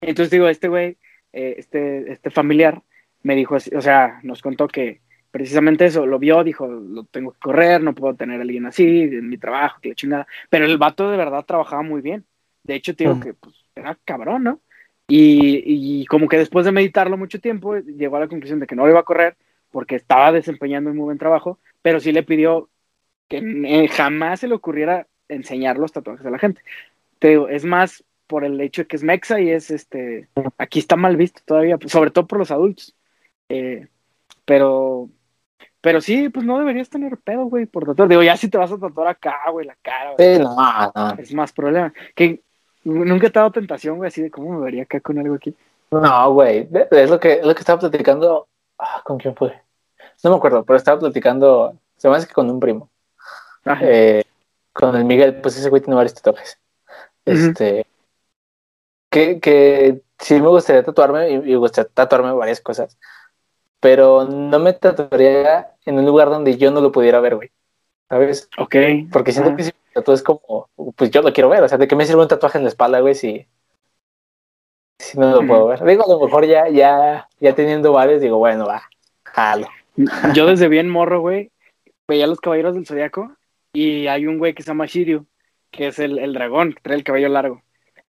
Entonces 0.00 0.30
digo, 0.30 0.48
este 0.48 0.68
güey, 0.68 0.96
eh, 1.32 1.56
este, 1.58 2.12
este 2.12 2.30
familiar, 2.30 2.82
me 3.22 3.34
dijo, 3.34 3.56
o 3.56 3.80
sea, 3.80 4.20
nos 4.22 4.42
contó 4.42 4.68
que 4.68 5.00
precisamente 5.30 5.86
eso, 5.86 6.06
lo 6.06 6.18
vio, 6.18 6.44
dijo, 6.44 6.66
lo 6.66 7.04
tengo 7.04 7.32
que 7.32 7.40
correr, 7.40 7.82
no 7.82 7.94
puedo 7.94 8.14
tener 8.14 8.38
a 8.38 8.42
alguien 8.42 8.66
así 8.66 9.02
en 9.02 9.28
mi 9.28 9.38
trabajo, 9.38 9.80
que 9.80 9.90
la 9.90 9.94
chingada. 9.94 10.26
Pero 10.50 10.66
el 10.66 10.78
vato 10.78 11.10
de 11.10 11.16
verdad 11.16 11.44
trabajaba 11.44 11.82
muy 11.82 12.02
bien. 12.02 12.24
De 12.62 12.74
hecho, 12.74 12.94
te 12.94 13.04
digo 13.04 13.18
que 13.20 13.34
pues, 13.34 13.54
era 13.74 13.98
cabrón, 14.04 14.44
¿no? 14.44 14.60
Y, 15.06 16.06
como 16.06 16.28
que 16.28 16.38
después 16.38 16.64
de 16.64 16.72
meditarlo 16.72 17.16
mucho 17.16 17.40
tiempo, 17.40 17.76
llegó 17.76 18.16
a 18.16 18.20
la 18.20 18.28
conclusión 18.28 18.60
de 18.60 18.66
que 18.66 18.74
no 18.74 18.84
lo 18.84 18.90
iba 18.90 19.00
a 19.00 19.04
correr 19.04 19.36
porque 19.70 19.96
estaba 19.96 20.32
desempeñando 20.32 20.90
un 20.90 20.96
muy 20.96 21.04
buen 21.04 21.18
trabajo, 21.18 21.58
pero 21.82 22.00
sí 22.00 22.12
le 22.12 22.22
pidió 22.22 22.70
que 23.28 23.88
jamás 23.92 24.40
se 24.40 24.48
le 24.48 24.54
ocurriera 24.54 25.06
enseñar 25.28 25.78
los 25.78 25.92
tatuajes 25.92 26.24
a 26.24 26.30
la 26.30 26.38
gente. 26.38 26.62
Te 27.18 27.30
digo, 27.30 27.48
es 27.48 27.64
más 27.64 28.04
por 28.26 28.44
el 28.44 28.60
hecho 28.60 28.82
de 28.82 28.86
que 28.86 28.96
es 28.96 29.02
mexa 29.02 29.40
y 29.40 29.50
es 29.50 29.70
este, 29.70 30.28
aquí 30.58 30.78
está 30.78 30.96
mal 30.96 31.16
visto 31.16 31.40
todavía, 31.44 31.78
sobre 31.86 32.10
todo 32.10 32.26
por 32.26 32.38
los 32.38 32.50
adultos. 32.50 32.94
Eh, 33.48 33.88
pero 34.44 35.10
pero 35.84 36.00
sí, 36.00 36.30
pues 36.30 36.46
no 36.46 36.58
deberías 36.58 36.88
tener 36.88 37.18
pedo, 37.18 37.44
güey, 37.44 37.66
por 37.66 37.84
tatuar. 37.84 38.08
Digo, 38.08 38.22
ya 38.22 38.38
si 38.38 38.48
te 38.48 38.56
vas 38.56 38.72
a 38.72 38.78
tatuar 38.78 39.06
acá, 39.06 39.50
güey, 39.50 39.66
la 39.66 39.76
cara, 39.82 40.14
güey. 40.16 40.38
no, 40.38 40.92
no. 40.94 41.14
Es 41.18 41.34
más 41.34 41.52
problema. 41.52 41.92
Que 42.14 42.40
nunca 42.84 43.30
te 43.30 43.38
ha 43.38 43.42
dado 43.42 43.52
tentación, 43.52 43.96
güey, 43.96 44.08
así 44.08 44.22
de 44.22 44.30
cómo 44.30 44.52
me 44.52 44.64
vería 44.64 44.82
acá 44.84 45.00
con 45.00 45.18
algo 45.18 45.34
aquí. 45.34 45.54
No, 45.90 46.32
güey. 46.32 46.68
Es 46.90 47.10
lo 47.10 47.18
que, 47.18 47.34
es 47.34 47.46
lo 47.46 47.54
que 47.54 47.60
estaba 47.60 47.80
platicando. 47.80 48.48
Ah, 48.78 49.02
¿Con 49.04 49.18
quién 49.18 49.34
fue? 49.34 49.60
No 50.22 50.30
me 50.30 50.36
acuerdo, 50.36 50.64
pero 50.64 50.76
estaba 50.76 50.98
platicando. 50.98 51.74
Se 51.96 52.08
me 52.08 52.16
hace 52.16 52.26
que 52.26 52.34
con 52.34 52.50
un 52.50 52.60
primo. 52.60 52.90
Eh, 53.80 54.24
con 54.72 54.94
el 54.96 55.04
Miguel, 55.04 55.40
pues 55.40 55.56
ese 55.56 55.70
güey 55.70 55.80
tiene 55.80 55.96
varios 55.96 56.14
tatuajes. 56.14 56.58
Este. 57.24 57.86
que, 59.10 59.40
que 59.40 60.02
sí 60.18 60.34
me 60.34 60.48
gustaría 60.48 60.82
tatuarme 60.82 61.30
y 61.30 61.38
me 61.38 61.56
gustaría 61.56 61.90
tatuarme 61.94 62.32
varias 62.32 62.60
cosas 62.60 62.98
pero 63.84 64.24
no 64.24 64.58
me 64.60 64.72
tatuaría 64.72 65.74
en 65.84 65.98
un 65.98 66.06
lugar 66.06 66.30
donde 66.30 66.56
yo 66.56 66.70
no 66.70 66.80
lo 66.80 66.90
pudiera 66.90 67.20
ver, 67.20 67.36
güey. 67.36 67.50
¿Sabes? 68.08 68.48
Ok. 68.58 68.76
Porque 69.12 69.32
siento 69.32 69.56
que 69.56 69.64
si 69.64 69.70
mi 69.70 69.92
tatuaje 69.94 70.16
es 70.16 70.22
como, 70.22 70.68
pues 70.96 71.10
yo 71.10 71.22
lo 71.22 71.32
quiero 71.32 71.48
ver, 71.48 71.62
o 71.62 71.68
sea, 71.68 71.78
¿de 71.78 71.88
qué 71.88 71.96
me 71.96 72.06
sirve 72.06 72.22
un 72.22 72.28
tatuaje 72.28 72.58
en 72.58 72.64
la 72.64 72.68
espalda, 72.68 73.00
güey, 73.00 73.14
si, 73.14 73.46
si 74.98 75.18
no 75.18 75.30
lo 75.30 75.46
puedo 75.46 75.66
ver? 75.66 75.84
Digo, 75.84 76.04
a 76.04 76.08
lo 76.08 76.24
mejor 76.24 76.46
ya, 76.46 76.68
ya, 76.68 77.28
ya 77.40 77.54
teniendo 77.54 77.92
varios, 77.92 78.20
digo, 78.20 78.38
bueno, 78.38 78.66
va, 78.66 78.82
jalo. 79.24 79.68
Yo 80.34 80.46
desde 80.46 80.68
bien 80.68 80.88
morro, 80.88 81.20
güey, 81.20 81.50
veía 82.08 82.24
a 82.24 82.28
los 82.28 82.40
caballeros 82.40 82.74
del 82.74 82.86
zodiaco 82.86 83.32
y 83.72 84.06
hay 84.06 84.26
un 84.26 84.38
güey 84.38 84.54
que 84.54 84.62
se 84.62 84.68
llama 84.68 84.86
Shiryu, 84.86 85.26
que 85.70 85.88
es 85.88 85.98
el, 85.98 86.18
el 86.18 86.32
dragón, 86.32 86.72
que 86.72 86.80
trae 86.82 86.96
el 86.96 87.04
cabello 87.04 87.28
largo. 87.28 87.62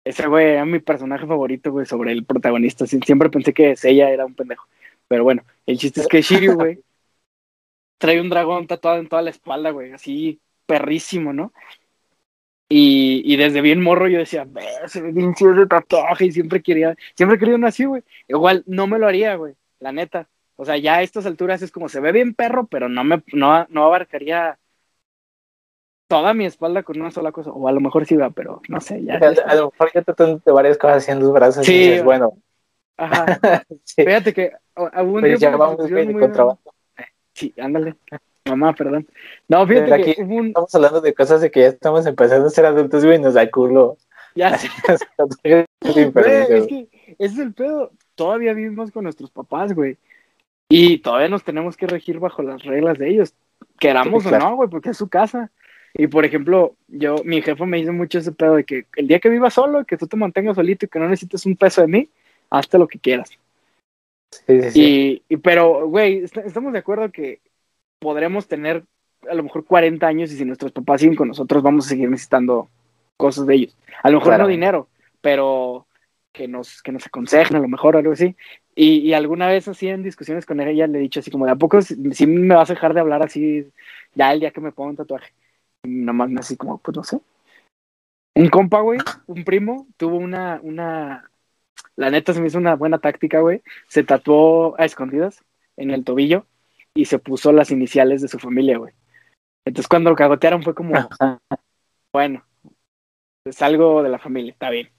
Ese 0.04 0.26
güey 0.26 0.48
era 0.48 0.64
mi 0.66 0.80
personaje 0.80 1.26
favorito, 1.26 1.72
güey, 1.72 1.86
sobre 1.86 2.12
el 2.12 2.24
protagonista. 2.24 2.86
Siempre 2.86 3.30
pensé 3.30 3.54
que 3.54 3.74
ella 3.84 4.10
era 4.10 4.26
un 4.26 4.34
pendejo. 4.34 4.66
Pero 5.08 5.24
bueno, 5.24 5.42
el 5.66 5.78
chiste 5.78 6.02
es 6.02 6.08
que 6.08 6.20
Shiryu, 6.20 6.54
güey, 6.54 6.80
trae 7.98 8.20
un 8.20 8.28
dragón 8.30 8.66
tatuado 8.66 8.98
en 8.98 9.08
toda 9.08 9.22
la 9.22 9.30
espalda, 9.30 9.70
güey, 9.70 9.92
así 9.92 10.40
perrísimo, 10.66 11.32
¿no? 11.32 11.52
Y, 12.68 13.22
y 13.24 13.36
desde 13.36 13.60
bien 13.60 13.82
morro 13.82 14.08
yo 14.08 14.18
decía, 14.18 14.46
se 14.86 15.00
ve 15.00 15.12
bien 15.12 15.34
chido 15.34 15.52
ese 15.52 15.66
tatuaje 15.66 16.26
y 16.26 16.32
siempre 16.32 16.62
quería, 16.62 16.96
siempre 17.14 17.38
quería 17.38 17.56
uno 17.56 17.66
así, 17.66 17.84
güey. 17.84 18.02
Igual 18.26 18.64
no 18.66 18.86
me 18.86 18.98
lo 18.98 19.06
haría, 19.06 19.36
güey, 19.36 19.54
la 19.80 19.92
neta. 19.92 20.28
O 20.56 20.64
sea, 20.64 20.76
ya 20.76 20.96
a 20.96 21.02
estas 21.02 21.26
alturas 21.26 21.62
es 21.62 21.70
como 21.70 21.88
se 21.88 22.00
ve 22.00 22.12
bien 22.12 22.34
perro, 22.34 22.66
pero 22.66 22.88
no 22.88 23.04
me, 23.04 23.22
no, 23.32 23.66
no 23.68 23.84
abarcaría 23.84 24.58
toda 26.08 26.32
mi 26.32 26.46
espalda 26.46 26.82
con 26.82 27.00
una 27.00 27.10
sola 27.10 27.32
cosa. 27.32 27.50
O 27.50 27.68
a 27.68 27.72
lo 27.72 27.80
mejor 27.80 28.06
sí 28.06 28.16
va, 28.16 28.30
pero 28.30 28.62
no 28.68 28.80
sé, 28.80 29.04
ya. 29.04 29.16
A, 29.16 29.54
lo 29.54 29.70
mejor 29.70 29.92
ya 29.92 30.02
te 30.02 30.52
varias 30.52 30.78
cosas 30.78 30.98
haciendo 30.98 31.26
los 31.26 31.34
brazos 31.34 31.66
sí, 31.66 31.74
y 31.74 31.78
dices, 31.88 32.04
bueno, 32.04 32.38
Ajá. 32.96 33.26
Fíjate 33.96 34.32
que 34.32 34.52
algún 34.74 35.22
Pero 35.22 35.38
ya 35.38 35.56
vamos 35.56 35.88
bien 35.90 36.18
con 36.18 36.32
trabajo. 36.32 36.73
Sí, 37.34 37.52
ándale. 37.58 37.96
Mamá, 38.46 38.74
perdón. 38.74 39.06
No, 39.48 39.66
fíjate 39.66 39.94
aquí 39.94 40.14
estamos 40.18 40.74
hablando 40.74 41.00
de 41.00 41.14
cosas 41.14 41.40
de 41.40 41.50
que 41.50 41.60
ya 41.60 41.68
estamos 41.68 42.06
empezando 42.06 42.46
a 42.46 42.50
ser 42.50 42.66
adultos, 42.66 43.04
güey, 43.04 43.18
nos 43.18 43.34
da 43.34 43.50
culo. 43.50 43.96
Ya 44.34 44.56
sé. 44.58 44.68
es 44.92 45.06
que 45.42 45.66
ese 45.82 46.88
es 47.18 47.38
el 47.38 47.54
pedo. 47.54 47.90
Todavía 48.14 48.52
vivimos 48.52 48.90
con 48.90 49.04
nuestros 49.04 49.30
papás, 49.30 49.72
güey. 49.72 49.96
Y 50.68 50.98
todavía 50.98 51.28
nos 51.28 51.44
tenemos 51.44 51.76
que 51.76 51.86
regir 51.86 52.18
bajo 52.18 52.42
las 52.42 52.62
reglas 52.62 52.98
de 52.98 53.08
ellos. 53.08 53.34
Queramos 53.78 54.26
o 54.26 54.38
no, 54.38 54.56
güey, 54.56 54.68
porque 54.68 54.90
es 54.90 54.96
su 54.96 55.08
casa. 55.08 55.50
Y 55.94 56.08
por 56.08 56.24
ejemplo, 56.24 56.74
yo, 56.88 57.16
mi 57.24 57.40
jefe 57.40 57.64
me 57.66 57.76
dice 57.76 57.92
mucho 57.92 58.18
ese 58.18 58.32
pedo 58.32 58.56
de 58.56 58.64
que 58.64 58.86
el 58.96 59.06
día 59.06 59.20
que 59.20 59.28
viva 59.28 59.50
solo, 59.50 59.84
que 59.84 59.96
tú 59.96 60.06
te 60.06 60.16
mantengas 60.16 60.56
solito 60.56 60.86
y 60.86 60.88
que 60.88 60.98
no 60.98 61.08
necesites 61.08 61.46
un 61.46 61.56
peso 61.56 61.82
de 61.82 61.88
mí, 61.88 62.08
hazte 62.50 62.78
lo 62.78 62.88
que 62.88 62.98
quieras. 62.98 63.30
Sí, 64.46 64.70
sí, 64.70 65.22
Y, 65.28 65.36
pero, 65.38 65.88
güey, 65.88 66.24
estamos 66.24 66.72
de 66.72 66.78
acuerdo 66.78 67.10
que 67.10 67.40
podremos 67.98 68.48
tener 68.48 68.84
a 69.28 69.34
lo 69.34 69.42
mejor 69.42 69.64
40 69.64 70.06
años 70.06 70.32
y 70.32 70.36
si 70.36 70.44
nuestros 70.44 70.72
papás 70.72 71.00
siguen 71.00 71.16
con 71.16 71.28
nosotros 71.28 71.62
vamos 71.62 71.86
a 71.86 71.90
seguir 71.90 72.10
necesitando 72.10 72.68
cosas 73.16 73.46
de 73.46 73.54
ellos. 73.54 73.76
A 74.02 74.10
lo 74.10 74.18
mejor 74.18 74.38
no 74.38 74.46
dinero, 74.46 74.88
pero 75.20 75.86
que 76.32 76.48
nos, 76.48 76.82
que 76.82 76.92
nos 76.92 77.06
aconsejen 77.06 77.56
a 77.56 77.60
lo 77.60 77.68
mejor 77.68 77.96
algo 77.96 78.12
así. 78.12 78.36
Y, 78.74 78.98
y, 78.98 79.14
alguna 79.14 79.46
vez 79.46 79.68
así 79.68 79.88
en 79.88 80.02
discusiones 80.02 80.44
con 80.44 80.60
ella 80.60 80.86
le 80.88 80.98
he 80.98 81.02
dicho 81.02 81.20
así 81.20 81.30
como 81.30 81.46
de 81.46 81.52
a 81.52 81.56
poco 81.56 81.80
si, 81.80 82.26
me 82.26 82.56
vas 82.56 82.68
a 82.68 82.74
dejar 82.74 82.92
de 82.92 83.00
hablar 83.00 83.22
así 83.22 83.70
ya 84.14 84.32
el 84.32 84.40
día 84.40 84.50
que 84.50 84.60
me 84.60 84.72
pongo 84.72 84.90
un 84.90 84.96
tatuaje. 84.96 85.32
Y 85.84 85.88
nomás 85.88 86.30
así 86.38 86.56
como, 86.56 86.78
pues 86.78 86.96
no 86.96 87.04
sé. 87.04 87.20
Un 88.36 88.48
compa, 88.48 88.80
güey, 88.80 88.98
un 89.26 89.44
primo, 89.44 89.86
tuvo 89.96 90.16
una, 90.16 90.58
una, 90.62 91.30
la 91.96 92.10
neta 92.10 92.32
se 92.32 92.40
me 92.40 92.48
hizo 92.48 92.58
una 92.58 92.74
buena 92.74 92.98
táctica, 92.98 93.40
güey. 93.40 93.62
Se 93.88 94.02
tatuó 94.02 94.74
a 94.78 94.84
escondidas 94.84 95.44
en 95.76 95.90
el 95.90 96.04
tobillo 96.04 96.46
y 96.94 97.06
se 97.06 97.18
puso 97.18 97.52
las 97.52 97.70
iniciales 97.70 98.20
de 98.22 98.28
su 98.28 98.38
familia, 98.38 98.78
güey. 98.78 98.92
Entonces 99.64 99.88
cuando 99.88 100.10
lo 100.10 100.16
cagotearon 100.16 100.62
fue 100.62 100.74
como, 100.74 100.94
bueno, 102.12 102.44
es 103.44 103.62
algo 103.62 104.02
de 104.02 104.08
la 104.08 104.18
familia, 104.18 104.52
está 104.52 104.70
bien. 104.70 104.90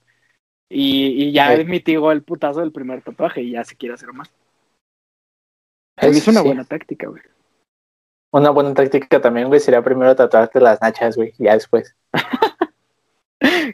Y, 0.69 1.31
ya 1.31 1.55
mitigó 1.63 2.11
el 2.11 2.23
putazo 2.23 2.61
del 2.61 2.71
primer 2.71 3.01
tatuaje 3.01 3.41
y 3.41 3.51
ya 3.51 3.63
se 3.63 3.75
quiere 3.75 3.95
hacer 3.95 4.11
más. 4.13 4.33
Se 5.99 6.09
me 6.09 6.17
hizo 6.17 6.31
una 6.31 6.41
buena 6.41 6.65
táctica, 6.65 7.07
güey. 7.07 7.21
Una 8.31 8.49
buena 8.49 8.73
táctica 8.73 9.21
también, 9.21 9.47
güey, 9.47 9.59
sería 9.59 9.81
primero 9.81 10.15
tatuarte 10.15 10.59
las 10.59 10.81
nachas, 10.81 11.15
güey, 11.15 11.33
ya 11.37 11.53
después. 11.53 11.95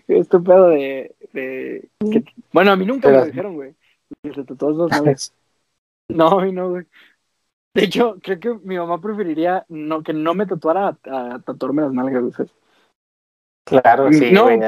Estupendo 0.08 0.69
de, 0.69 1.15
de 1.34 1.89
bueno, 2.52 2.71
a 2.71 2.76
mí 2.76 2.86
nunca 2.86 3.10
me 3.10 3.17
lo 3.17 3.26
dijeron, 3.26 3.56
güey. 3.56 3.76
Todos 4.58 4.91
los 4.91 5.34
No, 6.10 6.39
a 6.39 6.45
mí 6.45 6.52
no, 6.52 6.69
güey. 6.69 6.86
De 7.74 7.86
hecho, 7.86 8.17
creo 8.21 8.39
que 8.39 8.54
mi 8.65 8.78
mamá 8.78 9.00
preferiría 9.00 9.65
no, 9.69 10.04
que 10.04 10.12
no 10.13 10.34
me 10.34 10.45
tatuara 10.45 10.97
a, 11.06 11.39
tatuarme 11.39 11.84
las 11.84 11.93
nalgas, 11.93 12.36
güey. 12.36 12.50
Claro, 13.65 14.12
sí, 14.12 14.32
no. 14.32 14.43
güey. 14.43 14.60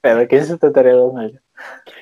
Pero 0.00 0.28
¿qué 0.28 0.42
se 0.42 0.58
tatuaría 0.58 0.92
las 0.92 1.12
nalgas? 1.12 1.42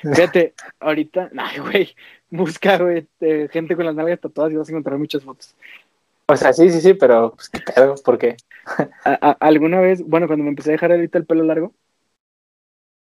Fíjate, 0.01 0.53
ahorita, 0.79 1.31
ay, 1.37 1.59
güey, 1.59 1.95
busca, 2.29 2.77
güey, 2.77 3.07
gente 3.19 3.75
con 3.75 3.85
las 3.85 3.95
nalgas 3.95 4.19
tatuadas 4.19 4.53
y 4.53 4.57
vas 4.57 4.67
a 4.67 4.71
encontrar 4.71 4.99
muchas 4.99 5.23
fotos. 5.23 5.55
O 6.29 6.35
sea, 6.35 6.51
sí, 6.51 6.69
sí, 6.69 6.81
sí, 6.81 6.93
pero 6.93 7.33
pues, 7.35 7.47
¿qué 7.49 7.61
pedo? 7.61 7.95
¿Por 8.03 8.17
qué? 8.17 8.35
alguna 9.39 9.79
vez, 9.79 10.03
bueno, 10.03 10.27
cuando 10.27 10.43
me 10.43 10.49
empecé 10.49 10.71
a 10.71 10.73
dejar 10.73 10.91
ahorita 10.91 11.17
el 11.19 11.25
pelo 11.25 11.43
largo, 11.43 11.73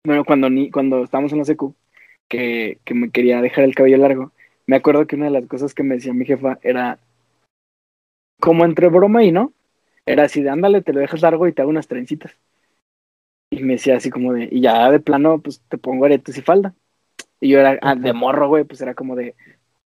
bueno, 0.05 0.25
cuando, 0.25 0.51
ni, 0.51 0.71
cuando 0.71 1.05
estábamos 1.05 1.33
en 1.33 1.39
la 1.39 1.45
secu, 1.45 1.75
que, 2.29 2.79
que 2.85 2.95
me 2.95 3.11
quería 3.11 3.41
dejar 3.41 3.65
el 3.65 3.75
cabello 3.75 3.99
largo, 3.99 4.33
me 4.67 4.77
acuerdo 4.77 5.07
que 5.07 5.17
una 5.17 5.27
de 5.27 5.33
las 5.33 5.47
cosas 5.47 5.75
que 5.75 5.83
me 5.83 5.97
decía 5.97 6.13
mi 6.15 6.25
jefa 6.25 6.59
era 6.63 6.99
como 8.41 8.65
entre 8.65 8.89
broma 8.89 9.25
y 9.25 9.33
no, 9.33 9.53
era 10.07 10.25
así 10.25 10.43
de 10.43 10.51
ándale, 10.51 10.83
te 10.83 10.93
lo 10.93 11.01
dejas 11.01 11.23
largo 11.23 11.49
y 11.49 11.53
te 11.53 11.63
hago 11.63 11.71
unas 11.71 11.89
trencitas. 11.89 12.37
Y 13.51 13.63
me 13.63 13.75
decía 13.75 13.97
así 13.97 14.11
como 14.11 14.33
de, 14.33 14.49
y 14.51 14.61
ya 14.61 14.91
de 14.91 15.01
plano, 15.01 15.41
pues 15.41 15.63
te 15.69 15.79
pongo 15.79 16.05
aretes 16.05 16.37
y 16.37 16.43
falda. 16.43 16.75
Y 17.41 17.51
yo 17.51 17.61
era 17.61 17.79
ah, 17.83 17.95
de 17.95 18.13
morro, 18.13 18.49
güey, 18.49 18.65
pues 18.65 18.81
era 18.81 18.95
como 18.95 19.17
de, 19.17 19.35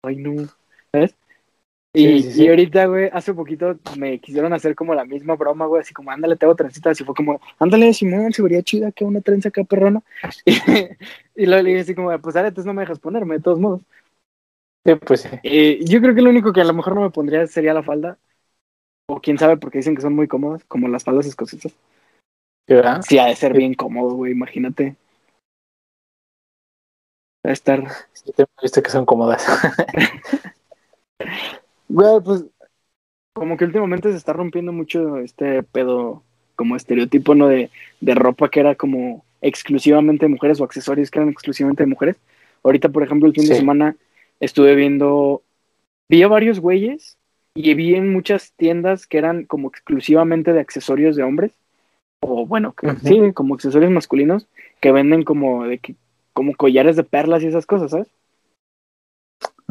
ay 0.02 0.16
no, 0.16 0.48
¿sabes? 0.92 1.14
Y, 1.92 2.22
Sí, 2.22 2.22
sí, 2.22 2.32
sí. 2.32 2.44
y 2.44 2.48
ahorita, 2.48 2.86
güey, 2.86 3.10
hace 3.12 3.34
poquito 3.34 3.76
me 3.98 4.20
quisieron 4.20 4.52
hacer 4.52 4.76
como 4.76 4.94
la 4.94 5.04
misma 5.04 5.34
broma, 5.34 5.66
güey, 5.66 5.80
así 5.82 5.92
como, 5.92 6.10
ándale, 6.12 6.36
te 6.36 6.46
hago 6.46 6.54
trencitas. 6.54 7.00
Y 7.00 7.04
fue 7.04 7.14
como, 7.16 7.40
ándale, 7.58 7.92
Simón, 7.92 8.32
se 8.32 8.42
vería 8.42 8.62
chida 8.62 8.92
que 8.92 9.04
una 9.04 9.20
trenza 9.20 9.48
acá 9.48 9.64
perrona. 9.64 10.02
Y, 11.36 11.42
y 11.44 11.46
luego 11.46 11.62
le 11.62 11.70
dije 11.70 11.80
así 11.82 11.94
como, 11.94 12.16
pues 12.20 12.36
aretes 12.36 12.64
no 12.66 12.74
me 12.74 12.82
dejas 12.82 12.98
ponerme, 12.98 13.36
de 13.36 13.40
todos 13.42 13.58
modos. 13.58 13.82
Sí, 14.84 14.94
pues 14.94 15.20
sí. 15.22 15.28
Eh, 15.42 15.80
yo 15.84 16.00
creo 16.00 16.14
que 16.14 16.22
lo 16.22 16.30
único 16.30 16.52
que 16.52 16.60
a 16.60 16.64
lo 16.64 16.74
mejor 16.74 16.94
no 16.94 17.02
me 17.02 17.10
pondría 17.10 17.46
sería 17.46 17.74
la 17.74 17.82
falda. 17.82 18.18
O 19.08 19.20
quién 19.20 19.38
sabe, 19.38 19.56
porque 19.58 19.78
dicen 19.78 19.96
que 19.96 20.02
son 20.02 20.14
muy 20.14 20.28
cómodas, 20.28 20.64
como 20.66 20.88
las 20.88 21.04
faldas 21.04 21.26
escocesas. 21.26 21.74
¿verdad? 22.68 23.02
Sí, 23.02 23.18
ha 23.18 23.26
de 23.26 23.36
ser 23.36 23.52
bien 23.54 23.74
cómodo, 23.74 24.14
güey, 24.14 24.32
imagínate. 24.32 24.96
Va 27.46 27.50
a 27.50 27.52
estar. 27.52 27.80
Sí, 28.14 28.32
te 28.32 28.42
he 28.44 28.46
visto 28.62 28.82
que 28.82 28.90
son 28.90 29.04
cómodas. 29.06 29.44
Güey, 31.90 32.20
pues. 32.24 32.44
Como 33.32 33.56
que 33.56 33.64
últimamente 33.64 34.10
se 34.10 34.16
está 34.16 34.32
rompiendo 34.32 34.72
mucho 34.72 35.18
este 35.18 35.62
pedo, 35.62 36.22
como 36.56 36.76
estereotipo, 36.76 37.34
¿no? 37.34 37.46
De, 37.48 37.70
de 38.00 38.14
ropa 38.14 38.50
que 38.50 38.60
era 38.60 38.74
como 38.74 39.24
exclusivamente 39.40 40.26
de 40.26 40.30
mujeres 40.32 40.60
o 40.60 40.64
accesorios 40.64 41.10
que 41.10 41.18
eran 41.18 41.30
exclusivamente 41.30 41.82
de 41.82 41.88
mujeres. 41.88 42.16
Ahorita, 42.62 42.88
por 42.88 43.02
ejemplo, 43.02 43.28
el 43.28 43.34
fin 43.34 43.48
de 43.48 43.54
semana 43.54 43.96
estuve 44.40 44.74
viendo. 44.74 45.42
Vi 46.08 46.22
a 46.22 46.28
varios 46.28 46.60
güeyes 46.60 47.18
y 47.54 47.72
vi 47.74 47.94
en 47.94 48.12
muchas 48.12 48.52
tiendas 48.52 49.06
que 49.06 49.18
eran 49.18 49.44
como 49.44 49.68
exclusivamente 49.68 50.52
de 50.52 50.60
accesorios 50.60 51.16
de 51.16 51.22
hombres. 51.22 51.52
O 52.20 52.46
bueno, 52.46 52.72
que- 52.72 52.88
Ujú. 52.88 52.98
sí, 53.06 53.32
como 53.32 53.54
accesorios 53.54 53.90
masculinos 53.90 54.46
que 54.80 54.92
venden 54.92 55.22
como 55.22 55.66
de 55.66 55.78
que, 55.78 55.94
como 56.32 56.54
collares 56.54 56.96
de 56.96 57.04
perlas 57.04 57.42
y 57.42 57.46
esas 57.46 57.64
cosas, 57.64 57.92
¿sabes? 57.92 58.08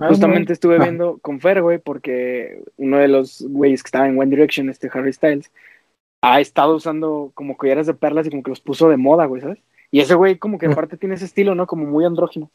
Justamente 0.08 0.54
estuve 0.54 0.78
Ah. 0.78 0.84
viendo 0.84 1.18
con 1.20 1.40
Fer, 1.40 1.62
güey, 1.62 1.80
porque 1.80 2.64
uno 2.78 2.98
de 2.98 3.08
los 3.08 3.42
güeyes 3.48 3.84
que 3.84 3.88
estaba 3.88 4.08
en 4.08 4.18
One 4.20 4.30
Direction, 4.30 4.70
este 4.70 4.90
Harry 4.94 5.12
Styles, 5.14 5.52
ha 6.22 6.40
estado 6.42 6.76
usando 6.76 7.32
como 7.34 7.58
collares 7.58 7.88
de 7.88 7.94
perlas 7.94 8.28
y 8.28 8.30
como 8.30 8.44
que 8.44 8.52
los 8.52 8.62
puso 8.62 8.90
de 8.90 8.98
moda, 8.98 9.26
güey, 9.26 9.42
¿sabes? 9.42 9.60
Y 9.92 10.02
ese 10.02 10.16
güey 10.16 10.38
como 10.38 10.58
que 10.60 10.68
Mm. 10.68 10.72
aparte 10.72 10.98
tiene 10.98 11.16
ese 11.16 11.26
estilo, 11.26 11.56
¿no? 11.56 11.66
Como 11.68 11.86
muy 11.86 12.06
andrógino. 12.06 12.50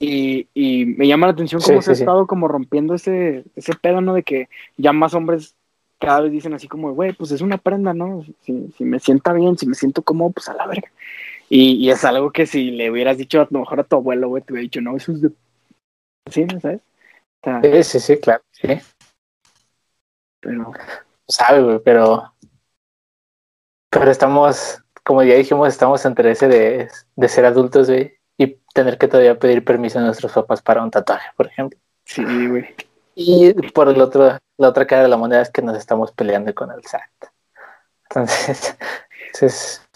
Y, 0.00 0.48
y 0.52 0.84
me 0.86 1.06
llama 1.06 1.26
la 1.28 1.32
atención 1.32 1.60
Sí, 1.60 1.68
cómo 1.70 1.82
se 1.82 1.92
ha 1.92 1.94
sí, 1.94 1.98
sí. 1.98 2.02
estado 2.02 2.26
como 2.26 2.48
rompiendo 2.48 2.94
ese, 2.94 3.44
ese 3.54 3.74
pedo, 3.74 4.00
¿no? 4.00 4.14
De 4.14 4.24
que 4.24 4.48
ya 4.76 4.92
más 4.92 5.14
hombres 5.14 5.54
cada 6.00 6.22
vez 6.22 6.32
dicen 6.32 6.52
así 6.54 6.66
como, 6.66 6.92
güey, 6.92 7.12
pues 7.12 7.30
es 7.30 7.40
una 7.40 7.58
prenda, 7.58 7.94
¿no? 7.94 8.24
Si, 8.40 8.72
si 8.76 8.84
me 8.84 8.98
sienta 8.98 9.32
bien, 9.32 9.56
si 9.56 9.66
me 9.68 9.74
siento 9.76 10.02
cómodo, 10.02 10.30
pues 10.32 10.48
a 10.48 10.54
la 10.54 10.66
verga. 10.66 10.90
Y, 11.48 11.74
y 11.74 11.90
es 11.90 12.04
algo 12.04 12.32
que 12.32 12.46
si 12.46 12.72
le 12.72 12.90
hubieras 12.90 13.18
dicho 13.18 13.40
a 13.40 13.46
lo 13.48 13.60
mejor 13.60 13.78
a 13.78 13.84
tu 13.84 13.94
abuelo, 13.94 14.28
güey, 14.28 14.42
te 14.42 14.52
hubiera 14.52 14.62
dicho, 14.64 14.80
no, 14.80 14.96
eso 14.96 15.12
es 15.12 15.22
de... 15.22 15.30
Sí, 16.30 16.44
¿no 16.44 16.60
sabes? 16.60 16.80
Sí, 17.62 17.82
sí, 17.82 18.00
sí, 18.00 18.20
claro. 18.20 18.42
Sí. 18.52 18.80
pero... 20.40 20.72
Sabe, 21.28 21.62
güey, 21.62 21.78
pero. 21.84 22.34
Pero 23.90 24.10
estamos, 24.10 24.82
como 25.04 25.22
ya 25.22 25.34
dijimos, 25.34 25.68
estamos 25.68 26.04
entre 26.04 26.30
ese 26.30 26.48
de, 26.48 26.90
de 27.16 27.28
ser 27.28 27.44
adultos, 27.44 27.88
güey, 27.88 28.18
y 28.36 28.58
tener 28.74 28.98
que 28.98 29.08
todavía 29.08 29.38
pedir 29.38 29.64
permiso 29.64 29.98
a 29.98 30.02
nuestros 30.02 30.32
papás 30.32 30.62
para 30.62 30.82
un 30.82 30.90
tatuaje, 30.90 31.30
por 31.36 31.46
ejemplo. 31.46 31.78
Sí, 32.04 32.22
güey. 32.48 32.74
Y 33.14 33.52
por 33.70 33.88
el 33.88 34.00
otro, 34.00 34.38
la 34.56 34.68
otra 34.68 34.86
cara 34.86 35.02
de 35.02 35.08
la 35.08 35.16
moneda 35.16 35.42
es 35.42 35.50
que 35.50 35.62
nos 35.62 35.76
estamos 35.76 36.12
peleando 36.12 36.54
con 36.54 36.70
el 36.70 36.84
SAT. 36.84 37.30
Entonces, 38.08 38.76
es 39.40 39.88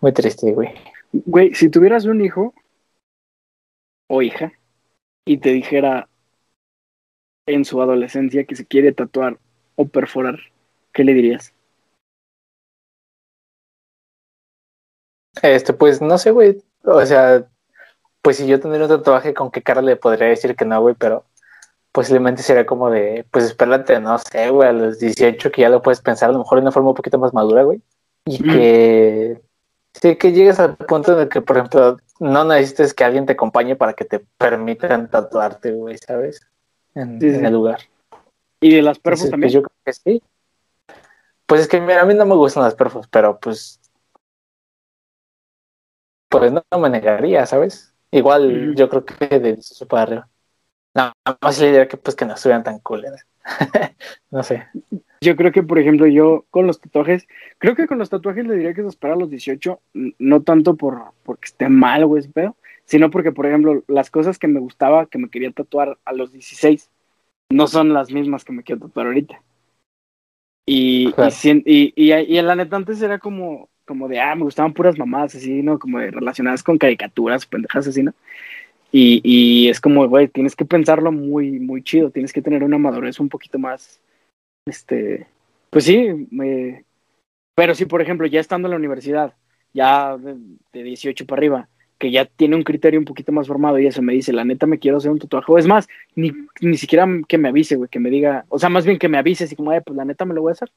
muy 0.00 0.12
triste, 0.12 0.52
güey. 0.52 0.74
Güey, 1.12 1.54
si 1.54 1.70
tuvieras 1.70 2.04
un 2.04 2.20
hijo 2.20 2.54
o 4.08 4.20
hija 4.20 4.52
y 5.24 5.38
te 5.38 5.50
dijera 5.50 6.08
en 7.46 7.64
su 7.64 7.80
adolescencia 7.80 8.44
que 8.44 8.56
se 8.56 8.66
quiere 8.66 8.92
tatuar 8.92 9.38
o 9.76 9.86
perforar, 9.86 10.38
¿qué 10.92 11.04
le 11.04 11.14
dirías? 11.14 11.52
Este, 15.42 15.72
pues 15.72 16.00
no 16.00 16.18
sé, 16.18 16.30
güey. 16.30 16.62
O 16.84 17.04
sea, 17.04 17.46
pues 18.22 18.36
si 18.38 18.46
yo 18.46 18.60
tendría 18.60 18.84
un 18.84 18.90
tatuaje, 18.90 19.34
¿con 19.34 19.50
qué 19.50 19.62
cara 19.62 19.82
le 19.82 19.96
podría 19.96 20.28
decir 20.28 20.56
que 20.56 20.64
no, 20.64 20.80
güey? 20.80 20.94
Pero 20.98 21.24
posiblemente 21.92 22.42
sería 22.42 22.66
como 22.66 22.90
de, 22.90 23.26
pues 23.30 23.44
espérate, 23.46 24.00
no 24.00 24.18
sé, 24.18 24.50
güey, 24.50 24.68
a 24.68 24.72
los 24.72 24.98
18 24.98 25.50
que 25.50 25.62
ya 25.62 25.68
lo 25.68 25.82
puedes 25.82 26.00
pensar 26.00 26.30
a 26.30 26.32
lo 26.32 26.38
mejor 26.40 26.58
de 26.58 26.62
una 26.62 26.72
forma 26.72 26.90
un 26.90 26.96
poquito 26.96 27.18
más 27.18 27.34
madura, 27.34 27.64
güey. 27.64 27.82
Y 28.26 28.42
Mm. 28.42 28.52
que, 28.52 29.42
sí, 29.94 30.16
que 30.16 30.32
llegues 30.32 30.58
al 30.60 30.76
punto 30.76 31.16
de 31.16 31.28
que, 31.28 31.40
por 31.40 31.56
ejemplo, 31.56 31.96
no 32.20 32.44
necesites 32.44 32.94
que 32.94 33.04
alguien 33.04 33.26
te 33.26 33.32
acompañe 33.32 33.76
para 33.76 33.94
que 33.94 34.04
te 34.04 34.20
permitan 34.38 35.08
tatuarte, 35.10 35.72
güey, 35.72 35.98
¿sabes? 35.98 36.46
En, 36.94 37.20
Sí, 37.20 37.28
en 37.28 37.40
sí. 37.40 37.44
el 37.46 37.52
lugar. 37.52 37.80
¿Y 38.60 38.74
de 38.74 38.82
las 38.82 38.98
perfos 38.98 39.26
Entonces, 39.26 39.30
también? 39.30 39.46
pues 39.48 39.52
yo 39.52 39.62
creo 39.62 39.76
que 39.84 39.92
sí. 39.92 40.22
Pues 41.46 41.60
es 41.62 41.68
que, 41.68 41.80
mira, 41.80 42.02
a 42.02 42.06
mí 42.06 42.14
no 42.14 42.24
me 42.24 42.34
gustan 42.34 42.62
las 42.62 42.74
perfos, 42.74 43.06
pero 43.08 43.38
pues. 43.38 43.80
Pues 46.30 46.50
no, 46.50 46.62
no 46.70 46.78
me 46.78 46.88
negaría, 46.90 47.46
¿sabes? 47.46 47.94
Igual 48.10 48.74
yo 48.74 48.88
creo 48.88 49.04
que 49.04 49.26
de 49.38 49.54
18 49.54 49.86
para 49.86 50.02
arriba. 50.02 50.28
No, 50.94 51.12
más 51.40 51.58
le 51.58 51.66
diría 51.66 51.88
que 51.88 51.96
pues 51.96 52.14
que 52.14 52.24
no 52.24 52.34
estuvieran 52.34 52.62
tan 52.62 52.78
culeras. 52.78 53.26
no 54.30 54.42
sé. 54.42 54.66
Yo 55.24 55.36
creo 55.36 55.52
que, 55.52 55.62
por 55.62 55.78
ejemplo, 55.78 56.06
yo 56.06 56.44
con 56.50 56.66
los 56.66 56.80
tatuajes, 56.80 57.26
creo 57.58 57.74
que 57.76 57.86
con 57.86 57.98
los 57.98 58.10
tatuajes 58.10 58.46
le 58.46 58.54
diría 58.56 58.74
que 58.74 58.82
se 58.82 58.88
espera 58.88 59.14
a 59.14 59.16
los 59.16 59.30
18, 59.30 59.80
n- 59.94 60.14
no 60.18 60.42
tanto 60.42 60.76
por 60.76 61.02
porque 61.24 61.46
esté 61.46 61.68
mal, 61.68 62.06
güey, 62.06 62.26
pedo, 62.28 62.56
sino 62.84 63.10
porque, 63.10 63.32
por 63.32 63.46
ejemplo, 63.46 63.82
las 63.88 64.10
cosas 64.10 64.38
que 64.38 64.48
me 64.48 64.60
gustaba, 64.60 65.06
que 65.06 65.18
me 65.18 65.30
quería 65.30 65.50
tatuar 65.52 65.98
a 66.04 66.12
los 66.12 66.32
16, 66.32 66.90
no 67.50 67.66
son 67.66 67.92
las 67.94 68.12
mismas 68.12 68.44
que 68.44 68.52
me 68.52 68.62
quiero 68.64 68.82
tatuar 68.86 69.06
ahorita. 69.06 69.40
Y, 70.66 71.12
Claro. 71.12 71.30
y, 71.44 71.92
y, 71.96 72.12
y 72.12 72.38
en 72.38 72.46
la 72.46 72.56
neta 72.56 72.76
antes 72.76 73.02
era 73.02 73.18
como, 73.18 73.68
como 73.86 74.08
de, 74.08 74.20
ah, 74.20 74.34
me 74.34 74.44
gustaban 74.44 74.72
puras 74.72 74.98
mamadas 74.98 75.34
así, 75.34 75.62
¿no? 75.62 75.78
Como 75.78 75.98
de 75.98 76.10
relacionadas 76.10 76.62
con 76.62 76.78
caricaturas, 76.78 77.46
pendejas 77.46 77.86
así, 77.86 78.02
¿no? 78.02 78.14
Y, 78.92 79.20
y 79.24 79.68
es 79.68 79.80
como, 79.80 80.08
güey, 80.08 80.28
tienes 80.28 80.56
que 80.56 80.64
pensarlo 80.64 81.12
muy, 81.12 81.60
muy 81.60 81.82
chido, 81.82 82.10
tienes 82.10 82.32
que 82.32 82.42
tener 82.42 82.64
una 82.64 82.78
madurez 82.78 83.20
un 83.20 83.28
poquito 83.28 83.58
más, 83.58 84.00
este, 84.66 85.26
pues 85.70 85.84
sí, 85.84 86.28
me- 86.30 86.84
pero 87.54 87.74
si 87.74 87.86
por 87.86 88.02
ejemplo 88.02 88.26
ya 88.26 88.40
estando 88.40 88.68
en 88.68 88.72
la 88.72 88.78
universidad, 88.78 89.34
ya 89.74 90.16
de, 90.18 90.36
de 90.72 90.82
18 90.82 91.26
para 91.26 91.40
arriba, 91.40 91.68
que 91.98 92.10
ya 92.10 92.26
tiene 92.26 92.56
un 92.56 92.64
criterio 92.64 93.00
un 93.00 93.06
poquito 93.06 93.32
más 93.32 93.46
formado 93.48 93.78
y 93.78 93.86
eso 93.86 94.02
me 94.02 94.14
dice, 94.14 94.32
la 94.32 94.44
neta 94.44 94.66
me 94.66 94.78
quiero 94.78 94.98
hacer 94.98 95.10
un 95.10 95.18
tatuaje, 95.20 95.52
es 95.58 95.66
más, 95.66 95.88
ni, 96.16 96.32
ni 96.60 96.76
siquiera 96.78 97.06
que 97.28 97.38
me 97.38 97.48
avise, 97.50 97.76
güey, 97.76 97.88
que 97.90 98.00
me 98.00 98.10
diga, 98.10 98.46
o 98.48 98.58
sea, 98.58 98.68
más 98.70 98.86
bien 98.86 98.98
que 98.98 99.08
me 99.08 99.18
avise, 99.18 99.44
así 99.44 99.56
como, 99.56 99.72
"Eh, 99.72 99.82
pues 99.82 99.96
la 99.96 100.04
neta 100.04 100.24
me 100.24 100.34
lo 100.34 100.42
voy 100.42 100.50
a 100.50 100.54
hacer, 100.54 100.72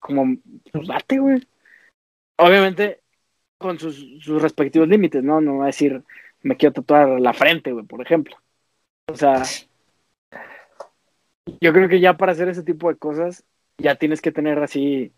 como, 0.00 0.36
pues 0.72 0.88
date, 0.88 1.18
güey. 1.20 1.42
Obviamente 2.38 3.00
con 3.58 3.78
sus 3.78 4.26
respectivos 4.42 4.88
límites, 4.88 5.22
¿no? 5.24 5.40
No 5.40 5.58
va 5.58 5.64
a 5.64 5.68
decir, 5.68 6.02
me 6.42 6.56
quiero 6.56 6.74
tatuar 6.74 7.20
la 7.20 7.34
frente, 7.34 7.72
güey, 7.72 7.86
por 7.86 8.02
ejemplo. 8.02 8.36
O 9.08 9.16
sea, 9.16 9.42
yo 11.60 11.72
creo 11.72 11.88
que 11.88 12.00
ya 12.00 12.16
para 12.16 12.32
hacer 12.32 12.48
ese 12.48 12.62
tipo 12.62 12.88
de 12.90 12.98
cosas, 12.98 13.44
ya 13.78 13.96
tienes 13.96 14.20
que 14.22 14.32
tener 14.32 14.58
así 14.62 15.14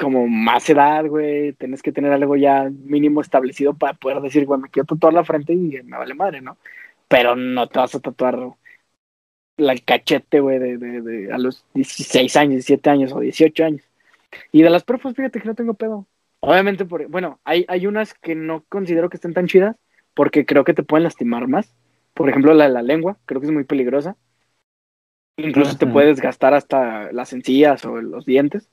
como 0.00 0.28
más 0.28 0.68
edad, 0.70 1.06
güey, 1.06 1.52
tienes 1.54 1.82
que 1.82 1.92
tener 1.92 2.12
algo 2.12 2.36
ya 2.36 2.70
mínimo 2.70 3.20
establecido 3.20 3.74
para 3.74 3.94
poder 3.94 4.20
decir, 4.20 4.46
güey, 4.46 4.60
me 4.60 4.70
quiero 4.70 4.86
tatuar 4.86 5.12
la 5.14 5.24
frente 5.24 5.52
y 5.54 5.82
me 5.82 5.96
vale 5.98 6.14
madre, 6.14 6.40
¿no? 6.40 6.56
Pero 7.08 7.34
no 7.36 7.68
te 7.68 7.78
vas 7.80 7.94
a 7.94 8.00
tatuar 8.00 8.38
la 9.56 9.76
cachete, 9.76 10.40
güey, 10.40 10.58
de, 10.58 10.78
de, 10.78 11.00
de 11.02 11.32
a 11.32 11.38
los 11.38 11.64
16 11.74 12.36
años, 12.36 12.52
17 12.54 12.90
años 12.90 13.12
o 13.12 13.20
18 13.20 13.64
años. 13.64 13.82
Y 14.52 14.62
de 14.62 14.70
las 14.70 14.84
perfos, 14.84 15.14
fíjate 15.14 15.40
que 15.40 15.48
no 15.48 15.54
tengo 15.54 15.74
pedo. 15.74 16.06
Obviamente, 16.40 16.84
por, 16.84 17.06
bueno, 17.08 17.40
hay, 17.44 17.64
hay 17.68 17.86
unas 17.86 18.14
que 18.14 18.34
no 18.34 18.64
considero 18.68 19.10
que 19.10 19.16
estén 19.16 19.34
tan 19.34 19.46
chidas 19.48 19.76
porque 20.14 20.46
creo 20.46 20.64
que 20.64 20.74
te 20.74 20.82
pueden 20.84 21.04
lastimar 21.04 21.48
más. 21.48 21.74
Por 22.14 22.28
ejemplo, 22.30 22.54
la 22.54 22.64
de 22.66 22.70
la 22.74 22.82
lengua, 22.82 23.18
creo 23.26 23.40
que 23.40 23.48
es 23.48 23.52
muy 23.52 23.64
peligrosa. 23.64 24.16
Incluso 25.38 25.76
te 25.76 25.84
Ujú. 25.86 25.94
puede 25.94 26.08
desgastar 26.08 26.52
hasta 26.54 27.12
las 27.12 27.32
encías 27.32 27.84
o 27.84 28.00
los 28.02 28.26
dientes. 28.26 28.68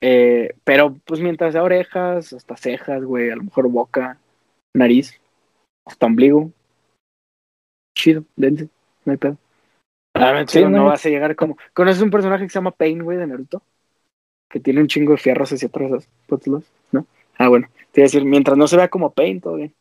Eh, 0.00 0.54
pero 0.64 0.94
pues 1.04 1.20
mientras 1.20 1.52
sea 1.52 1.62
orejas, 1.62 2.32
hasta 2.32 2.56
cejas, 2.56 3.02
güey, 3.02 3.30
a 3.30 3.36
lo 3.36 3.44
mejor 3.44 3.68
boca, 3.68 4.18
nariz, 4.74 5.20
hasta 5.84 6.06
ombligo. 6.06 6.52
Chido, 7.96 8.24
dense, 8.36 8.68
no 9.04 9.12
hay 9.12 9.18
pedo. 9.18 9.36
Realmente 10.14 10.52
Sí, 10.52 10.62
no, 10.62 10.70
no. 10.70 10.84
vas 10.84 11.04
a 11.04 11.08
llegar 11.08 11.34
como. 11.36 11.56
¿Conoces 11.72 12.02
un 12.02 12.10
personaje 12.10 12.44
que 12.44 12.50
se 12.50 12.58
llama 12.58 12.70
Pain, 12.70 13.02
güey, 13.02 13.18
de 13.18 13.26
Naruto? 13.26 13.62
Que 14.48 14.60
tiene 14.60 14.80
un 14.80 14.88
chingo 14.88 15.12
de 15.12 15.18
fierros 15.18 15.52
hacia 15.52 15.68
atrás, 15.68 16.08
¿no? 16.92 17.06
Ah, 17.36 17.48
bueno. 17.48 17.68
Te 17.92 18.00
iba 18.00 18.04
a 18.04 18.08
decir, 18.08 18.24
mientras 18.24 18.56
no 18.56 18.68
se 18.68 18.76
vea 18.76 18.88
como 18.88 19.12
Pain, 19.12 19.40
todo 19.40 19.54
bien. 19.54 19.74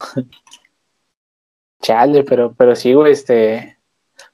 Chale, 1.82 2.24
pero, 2.24 2.54
pero 2.54 2.74
sí, 2.74 2.92
güey, 2.92 3.12
este. 3.12 3.77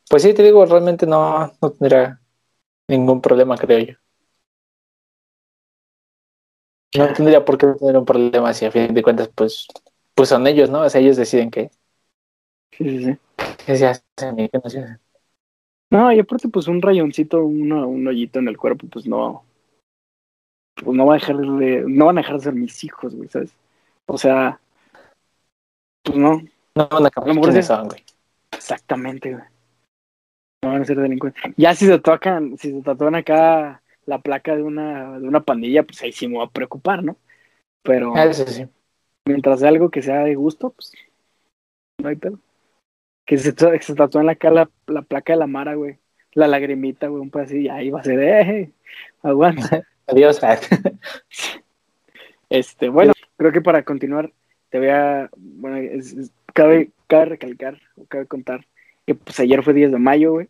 Pues 0.08 0.22
sí, 0.22 0.34
te 0.34 0.42
digo, 0.42 0.64
realmente 0.66 1.06
no, 1.06 1.52
no 1.60 1.70
tendría 1.70 2.20
ningún 2.88 3.20
problema, 3.20 3.56
creo 3.56 3.78
yo. 3.78 3.94
No 6.96 7.12
tendría 7.12 7.44
por 7.44 7.58
qué 7.58 7.66
tener 7.78 7.96
un 7.96 8.04
problema 8.04 8.54
si 8.54 8.66
a 8.66 8.70
fin 8.70 8.94
de 8.94 9.02
cuentas, 9.02 9.28
pues, 9.34 9.66
pues 10.14 10.28
son 10.28 10.46
ellos, 10.46 10.70
¿no? 10.70 10.82
O 10.82 10.88
sea, 10.88 11.00
ellos 11.00 11.16
deciden 11.16 11.50
que. 11.50 11.70
Sí, 12.70 12.84
sí, 12.84 13.04
sí. 13.04 13.18
¿Qué 13.66 13.76
se 13.76 13.86
hace? 13.86 14.02
¿Qué 14.16 14.60
no 14.62 14.70
se 14.70 14.80
hace? 14.80 14.98
No, 15.90 16.12
y 16.12 16.20
aparte, 16.20 16.48
pues 16.48 16.68
un 16.68 16.82
rayoncito, 16.82 17.44
uno, 17.44 17.88
un 17.88 18.06
hoyito 18.06 18.38
en 18.38 18.48
el 18.48 18.56
cuerpo, 18.56 18.86
pues 18.88 19.06
no. 19.06 19.44
Pues 20.76 20.96
no 20.96 21.06
va 21.06 21.14
a 21.14 21.18
dejar 21.18 21.36
de. 21.36 21.84
No 21.86 22.06
van 22.06 22.18
a 22.18 22.20
dejar 22.20 22.36
de 22.36 22.42
ser 22.44 22.54
mis 22.54 22.84
hijos, 22.84 23.14
güey, 23.14 23.28
¿sabes? 23.28 23.54
O 24.06 24.18
sea. 24.18 24.60
Pues 26.02 26.16
no. 26.16 26.42
No 26.76 26.88
van 26.88 27.06
a 27.06 27.10
cambiar 27.10 27.34
mejor 27.34 27.50
quiénes 27.50 27.66
sí. 27.66 27.72
son, 27.72 27.88
güey. 27.88 28.04
Exactamente, 28.52 29.32
güey. 29.32 29.53
No 30.64 30.70
van 30.72 30.82
a 30.82 30.84
ser 30.86 30.98
delincuentes. 30.98 31.42
Ya 31.56 31.74
si 31.74 31.86
se 31.86 31.98
tocan, 31.98 32.56
si 32.56 32.72
se 32.72 32.80
tatúan 32.82 33.14
acá 33.14 33.82
la 34.06 34.18
placa 34.18 34.56
de 34.56 34.62
una, 34.62 35.18
de 35.18 35.28
una 35.28 35.40
pandilla, 35.40 35.82
pues 35.82 36.00
ahí 36.02 36.12
sí 36.12 36.26
me 36.26 36.36
voy 36.36 36.46
a 36.46 36.50
preocupar, 36.50 37.04
¿no? 37.04 37.16
Pero 37.82 38.16
Ah, 38.16 38.24
Eso 38.24 38.46
sí. 38.46 38.66
mientras 39.26 39.60
sea 39.60 39.68
algo 39.68 39.90
que 39.90 40.00
sea 40.00 40.24
de 40.24 40.34
gusto, 40.34 40.70
pues 40.70 40.92
no 42.02 42.08
hay 42.08 42.16
pedo. 42.16 42.38
Que 43.26 43.36
se, 43.36 43.52
se 43.52 43.94
tatúen 43.94 44.28
acá 44.30 44.50
la, 44.50 44.70
la 44.86 45.02
placa 45.02 45.34
de 45.34 45.38
la 45.38 45.46
Mara, 45.46 45.74
güey. 45.74 45.98
La 46.32 46.48
lagrimita, 46.48 47.08
güey, 47.08 47.22
un 47.22 47.30
y 47.50 47.68
ahí 47.68 47.90
va 47.90 48.00
a 48.00 48.04
ser, 48.04 48.18
eh, 48.20 48.70
aguanta. 49.22 49.82
Adiós. 50.06 50.40
Este, 52.50 52.88
bueno, 52.88 53.12
creo 53.36 53.52
que 53.52 53.62
para 53.62 53.82
continuar, 53.84 54.32
te 54.68 54.78
voy 54.78 54.88
a, 54.88 55.28
bueno, 55.36 55.76
es- 55.78 56.12
es- 56.12 56.32
cabe, 56.52 56.90
cabe 57.08 57.24
recalcar, 57.24 57.80
o 57.96 58.04
cabe 58.04 58.26
contar, 58.26 58.66
que 59.06 59.14
pues 59.14 59.38
ayer 59.40 59.62
fue 59.62 59.74
10 59.74 59.92
de 59.92 59.98
mayo, 59.98 60.32
güey. 60.32 60.48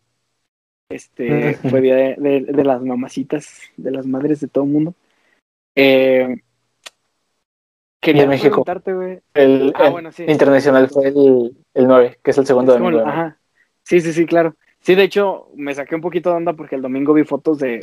Este, 0.89 1.55
fue 1.55 1.81
día 1.81 1.95
de, 1.95 2.15
de- 2.17 2.41
de 2.53 2.63
las 2.63 2.81
mamacitas, 2.81 3.59
de 3.75 3.91
las 3.91 4.05
madres 4.05 4.39
de 4.39 4.47
todo 4.47 4.63
el 4.65 4.69
mundo. 4.69 4.93
Eh, 5.75 6.37
quería 8.01 8.27
México. 8.27 8.49
preguntarte, 8.63 8.93
güey. 8.93 9.19
El, 9.33 9.73
Ah, 9.75 9.87
el 9.87 9.91
bueno, 9.91 10.11
sí. 10.11 10.23
internacional 10.27 10.89
fue 10.89 11.07
el, 11.07 11.55
el 11.73 11.87
9, 11.87 12.19
que 12.23 12.31
es 12.31 12.37
el 12.37 12.45
segundo 12.45 12.73
Es 12.73 12.77
como 12.77 12.89
el- 12.89 12.95
domingo. 12.95 13.11
de 13.11 13.15
mayo. 13.17 13.27
ajá. 13.29 13.39
Sí, 13.83 13.99
sí, 14.01 14.13
sí, 14.13 14.25
claro. 14.25 14.55
Sí, 14.79 14.93
de 14.95 15.03
hecho, 15.03 15.49
me 15.55 15.73
saqué 15.73 15.95
un 15.95 16.01
poquito 16.01 16.29
de 16.29 16.35
onda 16.37 16.53
porque 16.53 16.75
el 16.75 16.81
domingo 16.81 17.13
vi 17.13 17.23
fotos 17.23 17.57
de, 17.57 17.79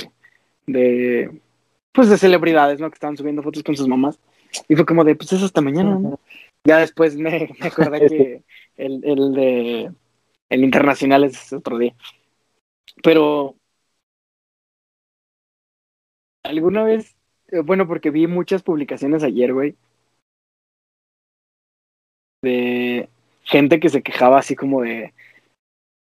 de, 0.66 1.40
pues 1.92 2.08
de 2.08 2.18
celebridades, 2.18 2.78
¿no? 2.80 2.88
Que 2.88 2.94
estaban 2.94 3.16
subiendo 3.16 3.42
fotos 3.42 3.62
con 3.64 3.76
sus 3.76 3.88
mamás. 3.88 4.20
Y 4.68 4.76
fue 4.76 4.86
como 4.86 5.02
de, 5.02 5.16
pues 5.16 5.32
es 5.32 5.42
hasta 5.42 5.60
mañana, 5.60 5.98
¿no? 5.98 6.20
Ya 6.64 6.78
después 6.78 7.16
me, 7.16 7.50
me 7.60 7.66
acordé 7.66 8.06
que 8.08 8.42
el, 8.76 9.04
el 9.04 9.32
de, 9.32 9.92
el 10.52 10.64
internacional 10.64 11.24
es 11.24 11.52
otro 11.52 11.78
día. 11.78 11.94
Pero, 13.02 13.56
¿alguna 16.44 16.84
vez, 16.84 17.16
eh, 17.48 17.60
bueno, 17.60 17.86
porque 17.86 18.10
vi 18.10 18.26
muchas 18.26 18.62
publicaciones 18.62 19.22
ayer, 19.22 19.52
güey, 19.52 19.76
de 22.42 23.08
gente 23.42 23.80
que 23.80 23.88
se 23.88 24.02
quejaba 24.02 24.38
así 24.38 24.56
como 24.56 24.82
de, 24.82 25.14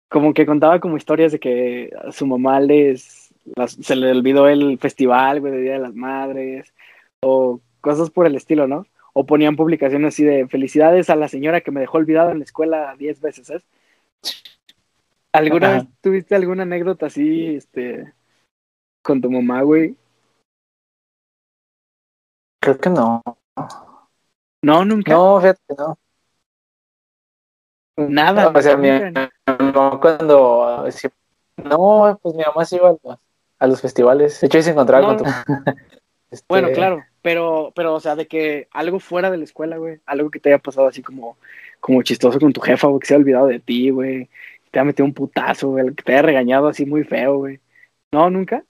como 0.09 0.33
que 0.33 0.45
contaba 0.45 0.79
como 0.79 0.97
historias 0.97 1.31
de 1.31 1.39
que 1.39 1.91
a 2.03 2.11
su 2.11 2.27
mamá 2.27 2.59
les, 2.59 3.33
se 3.67 3.95
le 3.95 4.11
olvidó 4.11 4.47
el 4.49 4.77
festival, 4.79 5.39
güey, 5.41 5.53
de 5.53 5.61
Día 5.61 5.73
de 5.73 5.79
las 5.79 5.95
Madres, 5.95 6.73
o 7.21 7.61
cosas 7.81 8.09
por 8.09 8.27
el 8.27 8.35
estilo, 8.35 8.67
¿no? 8.67 8.85
O 9.13 9.25
ponían 9.25 9.55
publicaciones 9.55 10.13
así 10.15 10.23
de 10.23 10.47
felicidades 10.47 11.09
a 11.09 11.15
la 11.15 11.27
señora 11.27 11.61
que 11.61 11.71
me 11.71 11.81
dejó 11.81 11.97
olvidado 11.97 12.31
en 12.31 12.39
la 12.39 12.45
escuela 12.45 12.95
10 12.97 13.21
veces, 13.21 13.47
¿sabes? 13.47 13.63
¿Alguna 15.33 15.67
Ajá. 15.67 15.75
vez 15.77 15.87
tuviste 16.01 16.35
alguna 16.35 16.63
anécdota 16.63 17.05
así, 17.05 17.55
este, 17.55 18.13
con 19.01 19.21
tu 19.21 19.31
mamá, 19.31 19.61
güey? 19.61 19.95
Creo 22.59 22.77
que 22.77 22.89
no. 22.89 23.21
No, 24.61 24.85
nunca. 24.85 25.13
No, 25.13 25.39
fíjate 25.39 25.61
que 25.67 25.75
no. 25.77 25.97
Nada. 27.97 28.51
o 28.53 28.61
sea, 28.61 28.77
mi, 28.77 28.89
nunca. 28.89 29.31
mi 29.59 29.71
mamá 29.71 29.99
cuando... 29.99 30.87
no, 31.57 32.19
pues 32.21 32.35
mi 32.35 32.43
mamá 32.43 32.65
sí 32.65 32.75
iba 32.75 32.89
a 32.89 32.97
los, 33.03 33.19
a 33.59 33.67
los 33.67 33.81
festivales. 33.81 34.41
De 34.41 34.47
hecho, 34.47 34.61
se 34.61 34.71
encontraba 34.71 35.13
No, 35.13 35.17
con 35.17 35.25
tu... 35.25 35.25
Este, 36.31 36.45
Bueno, 36.47 36.69
claro, 36.71 37.03
pero, 37.21 37.73
pero, 37.75 37.93
o 37.93 37.99
sea, 37.99 38.15
de 38.15 38.25
que 38.25 38.69
algo 38.71 39.01
fuera 39.01 39.29
de 39.29 39.37
la 39.37 39.43
escuela, 39.43 39.75
güey, 39.75 39.99
algo 40.05 40.31
que 40.31 40.39
te 40.39 40.47
haya 40.47 40.59
pasado 40.59 40.87
así 40.87 41.01
como, 41.01 41.37
como 41.81 42.01
chistoso 42.03 42.39
con 42.39 42.53
tu 42.53 42.61
jefa, 42.61 42.87
güey, 42.87 42.99
que 43.01 43.07
se 43.07 43.13
haya 43.15 43.21
olvidado 43.21 43.47
de 43.47 43.59
ti, 43.59 43.89
güey, 43.89 44.29
te 44.71 44.79
haya 44.79 44.85
metido 44.85 45.05
un 45.05 45.13
putazo, 45.13 45.69
güey, 45.69 45.93
que 45.93 46.03
te 46.03 46.13
haya 46.13 46.21
regañado 46.21 46.69
así 46.69 46.85
muy 46.85 47.03
feo, 47.03 47.37
güey. 47.37 47.59
No, 48.11 48.29
nunca. 48.29 48.63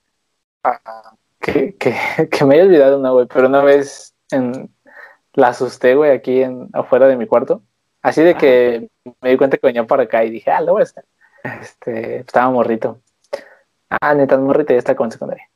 ah, 0.64 1.14
que, 1.38 1.76
que, 1.76 1.94
que 2.30 2.44
me 2.44 2.54
haya 2.56 2.64
olvidado 2.64 2.98
una, 2.98 3.10
güey, 3.10 3.26
pero 3.26 3.46
una 3.46 3.62
vez 3.62 4.14
en, 4.30 4.70
la 5.34 5.48
asusté, 5.48 5.94
güey, 5.94 6.10
aquí 6.10 6.42
en, 6.42 6.68
afuera 6.72 7.06
de 7.06 7.16
mi 7.16 7.26
cuarto. 7.26 7.62
Así 8.02 8.22
de 8.22 8.34
que 8.34 8.88
me 9.20 9.30
di 9.30 9.36
cuenta 9.36 9.56
que 9.56 9.66
venía 9.66 9.86
para 9.86 10.04
acá 10.04 10.24
y 10.24 10.30
dije, 10.30 10.50
ah, 10.50 10.60
lo 10.60 10.72
voy 10.72 10.80
a 10.80 10.84
estar. 10.84 11.04
Este, 11.60 12.18
estaba 12.18 12.50
morrito. 12.50 13.00
Ah, 13.88 14.14
neta, 14.14 14.36
morrito 14.38 14.72
ya 14.72 14.78
está 14.78 14.96
con 14.96 15.10
secundaria. 15.10 15.48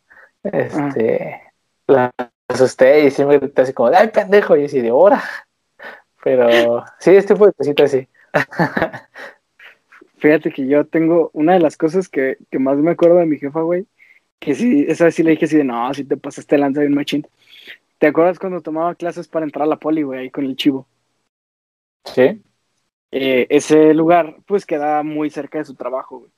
Este, 0.44 1.42
la 1.88 2.12
asusté 2.48 3.04
y 3.04 3.10
sí 3.10 3.24
me 3.24 3.38
grité 3.38 3.62
así 3.62 3.72
como, 3.72 3.90
ay, 3.94 4.08
pendejo, 4.08 4.56
y 4.56 4.66
así 4.66 4.80
de 4.80 4.92
hora. 4.92 5.22
Pero 6.26 6.84
sí, 6.98 7.12
este 7.12 7.34
tipo 7.34 7.46
de 7.46 7.52
cositas 7.52 7.90
sí. 7.90 8.08
Fíjate 10.18 10.50
que 10.52 10.66
yo 10.66 10.86
tengo 10.86 11.30
una 11.34 11.54
de 11.54 11.60
las 11.60 11.76
cosas 11.76 12.08
que, 12.08 12.38
que 12.50 12.58
más 12.58 12.76
me 12.78 12.90
acuerdo 12.92 13.16
de 13.18 13.26
mi 13.26 13.38
jefa, 13.38 13.60
güey, 13.60 13.86
que 14.40 14.54
sí, 14.54 14.86
esa 14.88 15.06
vez 15.06 15.14
sí 15.16 15.22
le 15.22 15.32
dije 15.32 15.46
así 15.46 15.56
de, 15.58 15.64
no, 15.64 15.92
si 15.94 16.04
te 16.04 16.16
pasaste 16.16 16.58
lanza 16.58 16.80
bien 16.82 16.94
machín. 16.94 17.26
¿Te 17.98 18.08
acuerdas 18.08 18.38
cuando 18.38 18.62
tomaba 18.62 18.94
clases 18.96 19.28
para 19.28 19.46
entrar 19.46 19.64
a 19.64 19.68
la 19.70 19.78
poli, 19.78 20.02
güey, 20.04 20.20
ahí 20.20 20.30
con 20.30 20.44
el 20.46 20.56
chivo? 20.56 20.88
Sí. 22.04 22.42
eh, 23.12 23.46
ese 23.50 23.94
lugar 23.94 24.38
pues 24.46 24.66
quedaba 24.66 25.02
muy 25.02 25.30
cerca 25.30 25.58
de 25.58 25.64
su 25.66 25.74
trabajo, 25.76 26.20
güey. 26.20 26.32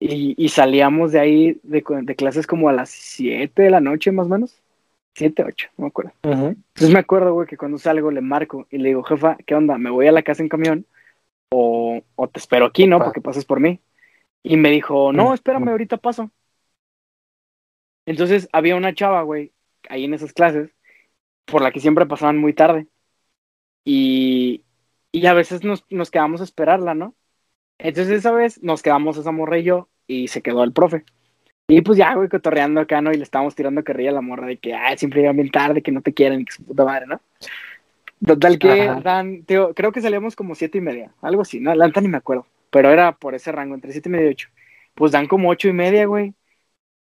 Y, 0.00 0.34
y 0.44 0.50
salíamos 0.50 1.12
de 1.12 1.20
ahí 1.20 1.60
de, 1.64 1.84
de 2.04 2.16
clases 2.16 2.46
como 2.48 2.68
a 2.70 2.74
las 2.74 2.90
7 2.90 3.62
de 3.64 3.70
la 3.70 3.80
noche 3.80 4.12
más 4.12 4.26
o 4.28 4.30
menos. 4.30 4.62
7, 5.14 5.44
8, 5.44 5.68
no 5.76 5.82
me 5.84 5.88
acuerdo. 5.88 6.12
Entonces 6.22 6.90
me 6.90 6.98
acuerdo, 6.98 7.32
güey, 7.34 7.46
que 7.46 7.56
cuando 7.56 7.78
salgo 7.78 8.10
le 8.10 8.20
marco 8.20 8.66
y 8.70 8.78
le 8.78 8.88
digo, 8.90 9.02
jefa, 9.04 9.36
¿qué 9.46 9.54
onda? 9.54 9.78
¿Me 9.78 9.90
voy 9.90 10.06
a 10.08 10.12
la 10.12 10.22
casa 10.22 10.42
en 10.42 10.48
camión? 10.48 10.86
O, 11.50 12.02
o 12.16 12.28
te 12.28 12.40
espero 12.40 12.66
aquí, 12.66 12.86
¿no? 12.86 12.98
Porque 12.98 13.20
pasas 13.20 13.44
por 13.44 13.60
mí. 13.60 13.80
Y 14.42 14.56
me 14.56 14.70
dijo, 14.70 15.12
no, 15.12 15.32
espérame, 15.32 15.68
ahorita 15.68 15.96
paso. 15.98 16.30
Entonces 18.06 18.48
había 18.52 18.76
una 18.76 18.94
chava, 18.94 19.22
güey, 19.22 19.52
ahí 19.88 20.04
en 20.04 20.14
esas 20.14 20.32
clases, 20.32 20.70
por 21.44 21.62
la 21.62 21.70
que 21.72 21.80
siempre 21.80 22.06
pasaban 22.06 22.36
muy 22.38 22.52
tarde. 22.52 22.88
Y, 23.84 24.64
y 25.12 25.26
a 25.26 25.34
veces 25.34 25.64
nos, 25.64 25.84
nos 25.90 26.10
quedamos 26.10 26.40
a 26.40 26.44
esperarla, 26.44 26.94
¿no? 26.94 27.14
Entonces 27.78 28.18
esa 28.18 28.32
vez 28.32 28.62
nos 28.62 28.82
quedamos 28.82 29.16
esa 29.16 29.32
morra 29.32 29.58
y 29.58 29.64
yo, 29.64 29.88
y 30.06 30.28
se 30.28 30.42
quedó 30.42 30.64
el 30.64 30.72
profe. 30.72 31.04
Y 31.66 31.80
pues 31.80 31.96
ya, 31.96 32.14
güey, 32.14 32.28
cotorreando 32.28 32.80
acá, 32.80 33.00
¿no? 33.00 33.10
Y 33.12 33.16
le 33.16 33.22
estábamos 33.22 33.54
tirando 33.54 33.82
carrilla 33.82 34.10
a 34.10 34.14
la 34.14 34.20
morra 34.20 34.46
de 34.46 34.58
que, 34.58 34.74
ah, 34.74 34.96
siempre 34.96 35.20
llegan 35.20 35.36
bien 35.36 35.50
tarde, 35.50 35.82
que 35.82 35.92
no 35.92 36.02
te 36.02 36.12
quieren, 36.12 36.40
y 36.42 36.44
que 36.44 36.52
su 36.52 36.64
puta 36.64 36.84
madre, 36.84 37.06
¿no? 37.06 37.20
Total 38.26 38.58
que 38.58 38.88
Ajá. 38.88 39.00
dan, 39.00 39.44
tío, 39.44 39.74
creo 39.74 39.92
que 39.92 40.00
salíamos 40.00 40.36
como 40.36 40.54
siete 40.54 40.78
y 40.78 40.80
media, 40.80 41.12
algo 41.22 41.42
así, 41.42 41.60
¿no? 41.60 41.74
La 41.74 41.88
ni 41.88 42.08
me 42.08 42.18
acuerdo, 42.18 42.46
pero 42.70 42.90
era 42.90 43.12
por 43.12 43.34
ese 43.34 43.50
rango, 43.50 43.74
entre 43.74 43.92
siete 43.92 44.08
y 44.08 44.12
media 44.12 44.26
y 44.26 44.30
ocho. 44.30 44.48
Pues 44.94 45.12
dan 45.12 45.26
como 45.26 45.48
ocho 45.48 45.68
y 45.68 45.72
media, 45.72 46.06
güey, 46.06 46.34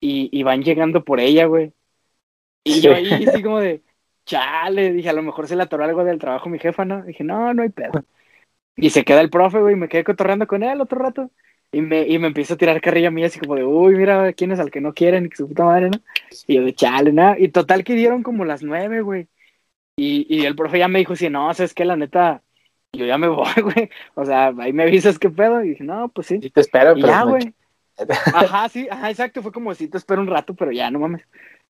y, 0.01 0.29
y 0.33 0.43
van 0.43 0.63
llegando 0.63 1.05
por 1.05 1.21
ella, 1.21 1.47
güey. 1.47 1.73
Y 2.65 2.81
yo 2.81 2.95
ahí 2.95 3.25
así 3.27 3.43
como 3.43 3.61
de, 3.61 3.83
chale, 4.27 4.93
dije, 4.93 5.09
a 5.09 5.15
lo 5.15 5.23
mejor 5.23 5.49
se 5.49 5.57
le 5.57 5.63
atoró 5.63 5.85
algo 5.85 6.05
del 6.05 6.19
trabajo 6.19 6.49
mi 6.49 6.59
jefa, 6.59 6.85
¿no? 6.85 7.03
Dije, 7.03 7.25
no, 7.25 7.53
no 7.55 7.63
hay 7.63 7.71
pedo. 7.71 8.05
Y 8.77 8.91
se 8.91 9.05
queda 9.05 9.21
el 9.21 9.31
profe, 9.31 9.61
güey, 9.61 9.75
y 9.75 9.79
me 9.79 9.89
quedé 9.89 10.05
cotorreando 10.05 10.47
con 10.47 10.63
él 10.63 10.81
otro 10.81 10.99
rato. 10.99 11.31
Y 11.75 11.81
me, 11.81 12.07
y 12.07 12.19
me 12.19 12.29
empieza 12.29 12.55
a 12.55 12.57
tirar 12.57 12.81
carrilla 12.81 13.09
a 13.09 13.11
mí, 13.11 13.25
así 13.25 13.39
como 13.41 13.57
de, 13.57 13.65
uy, 13.65 13.97
mira 13.97 14.33
quién 14.33 14.53
es 14.53 14.61
al 14.61 14.71
que 14.71 14.81
no 14.81 14.95
quieren, 14.95 15.27
y 15.27 15.29
que 15.29 15.37
su 15.37 15.49
puta 15.49 15.65
madre, 15.65 15.91
¿no? 15.91 15.99
Y 16.47 16.55
yo 16.55 16.65
de 16.65 16.75
chale, 16.75 17.13
nada. 17.13 17.37
Y 17.39 17.49
total 17.49 17.83
que 17.85 17.95
dieron 17.95 18.23
como 18.23 18.45
las 18.45 18.63
nueve, 18.63 19.01
güey. 19.01 19.27
Y, 19.97 20.27
y 20.29 20.45
el 20.47 20.55
profe 20.57 20.79
ya 20.79 20.89
me 20.89 20.99
dijo, 21.01 21.17
sí, 21.17 21.29
no, 21.31 21.53
sabes 21.55 21.75
que 21.75 21.85
la 21.85 21.97
neta, 21.97 22.43
yo 22.93 23.07
ya 23.07 23.19
me 23.19 23.29
voy, 23.29 23.53
güey. 23.63 23.91
O 24.15 24.25
sea, 24.25 24.53
ahí 24.59 24.73
me 24.73 24.85
avisas 24.85 25.19
qué 25.19 25.31
pedo. 25.31 25.63
Y 25.65 25.71
dije, 25.71 25.85
no, 25.85 26.09
pues 26.09 26.29
sí. 26.29 26.39
Sí 26.41 26.51
te 26.51 26.61
espero, 26.61 26.93
Y 26.97 27.01
pero 27.01 27.13
ya, 27.13 27.25
no- 27.25 27.31
güey. 27.31 27.53
Ajá, 28.35 28.69
sí, 28.69 28.89
ajá, 28.91 29.11
exacto. 29.11 29.43
Fue 29.43 29.53
como 29.53 29.75
si 29.75 29.89
te 29.89 29.99
espero 29.99 30.21
un 30.21 30.27
rato, 30.29 30.55
pero 30.55 30.73
ya, 30.73 30.91
no 30.91 30.99
mames. 31.01 31.23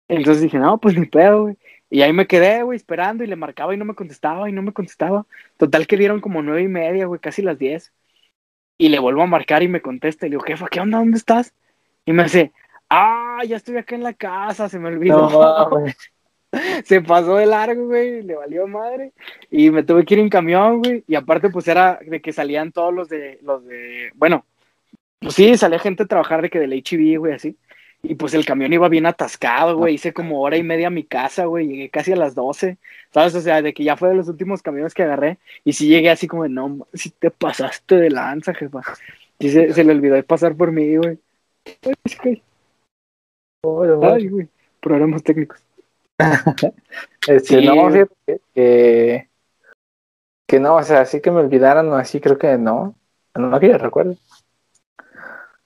Entonces 0.08 0.42
dije, 0.42 0.58
no, 0.58 0.78
pues 0.78 0.98
ni 0.98 1.06
pedo, 1.06 1.42
güey. 1.42 1.56
Y 1.90 2.02
ahí 2.02 2.12
me 2.12 2.26
quedé, 2.26 2.62
güey, 2.62 2.76
esperando 2.76 3.24
y 3.24 3.26
le 3.26 3.36
marcaba 3.36 3.74
y 3.74 3.76
no 3.76 3.84
me 3.84 3.94
contestaba 3.94 4.48
y 4.48 4.52
no 4.52 4.62
me 4.62 4.72
contestaba. 4.72 5.26
Total 5.58 5.86
que 5.86 5.96
dieron 5.96 6.20
como 6.20 6.42
nueve 6.42 6.62
y 6.62 6.68
media, 6.68 7.06
güey, 7.06 7.20
casi 7.20 7.40
las 7.42 7.58
diez. 7.58 7.92
Y 8.76 8.88
le 8.88 8.98
vuelvo 8.98 9.22
a 9.22 9.26
marcar 9.26 9.62
y 9.62 9.68
me 9.68 9.80
contesta. 9.80 10.26
Y 10.26 10.30
le 10.30 10.34
digo, 10.34 10.44
jefa, 10.44 10.68
¿qué 10.68 10.80
onda? 10.80 10.98
¿Dónde 10.98 11.18
estás? 11.18 11.54
Y 12.04 12.12
me 12.12 12.24
dice, 12.24 12.52
ah, 12.90 13.42
ya 13.46 13.56
estoy 13.56 13.76
acá 13.76 13.94
en 13.94 14.02
la 14.02 14.14
casa, 14.14 14.68
se 14.68 14.78
me 14.78 14.88
olvidó. 14.88 15.30
No, 15.30 15.84
se 16.84 17.00
pasó 17.00 17.36
de 17.36 17.46
largo, 17.46 17.86
güey, 17.86 18.22
le 18.22 18.36
valió 18.36 18.66
madre. 18.66 19.12
Y 19.50 19.70
me 19.70 19.82
tuve 19.82 20.04
que 20.04 20.14
ir 20.14 20.20
en 20.20 20.28
camión, 20.28 20.78
güey. 20.82 21.04
Y 21.06 21.14
aparte, 21.14 21.50
pues 21.50 21.68
era 21.68 21.98
de 22.04 22.20
que 22.20 22.32
salían 22.32 22.72
todos 22.72 22.92
los 22.92 23.08
de, 23.08 23.38
los 23.42 23.64
de, 23.64 24.10
bueno, 24.14 24.44
pues 25.18 25.34
sí, 25.34 25.56
salía 25.56 25.78
gente 25.78 26.02
a 26.02 26.06
trabajar 26.06 26.42
de 26.42 26.50
que 26.50 26.60
del 26.60 26.74
HIV, 26.74 27.18
güey, 27.18 27.32
así. 27.32 27.56
Y 28.06 28.14
pues 28.16 28.34
el 28.34 28.44
camión 28.44 28.72
iba 28.72 28.88
bien 28.88 29.06
atascado, 29.06 29.76
güey. 29.78 29.94
Hice 29.94 30.12
como 30.12 30.40
hora 30.42 30.56
y 30.58 30.62
media 30.62 30.88
a 30.88 30.90
mi 30.90 31.04
casa, 31.04 31.46
güey. 31.46 31.66
Llegué 31.66 31.88
casi 31.90 32.12
a 32.12 32.16
las 32.16 32.34
12. 32.34 32.76
¿Sabes? 33.12 33.34
O 33.34 33.40
sea, 33.40 33.62
de 33.62 33.72
que 33.72 33.82
ya 33.82 33.96
fue 33.96 34.10
de 34.10 34.14
los 34.14 34.28
últimos 34.28 34.62
camiones 34.62 34.92
que 34.94 35.02
agarré. 35.02 35.38
Y 35.64 35.72
sí 35.72 35.88
llegué 35.88 36.10
así 36.10 36.26
como, 36.28 36.42
de, 36.42 36.50
no, 36.50 36.86
si 36.92 37.10
te 37.10 37.30
pasaste 37.30 37.96
de 37.96 38.10
lanza, 38.10 38.52
jefa. 38.54 38.82
Y 39.38 39.48
se, 39.50 39.72
se 39.72 39.84
le 39.84 39.92
olvidó 39.92 40.14
de 40.14 40.22
pasar 40.22 40.54
por 40.54 40.70
mí, 40.70 40.96
güey. 40.96 41.18
Ay, 41.82 41.94
es 42.04 42.16
que- 42.20 42.42
Ay, 44.02 44.28
güey. 44.28 44.48
Problemas 44.80 45.22
técnicos. 45.22 45.60
Este, 47.26 47.60
Sí. 47.60 47.66
no, 47.66 47.90
fíjate 47.90 48.14
que, 48.26 48.40
que, 48.54 49.28
que 50.46 50.60
no, 50.60 50.76
o 50.76 50.82
sea, 50.82 51.00
así 51.00 51.22
que 51.22 51.30
me 51.30 51.40
olvidaran 51.40 51.88
o 51.88 51.96
así, 51.96 52.20
creo 52.20 52.36
que 52.38 52.58
no. 52.58 52.94
No 53.34 53.58
que 53.58 53.68
yo 53.68 53.78
recuerdo. 53.78 54.14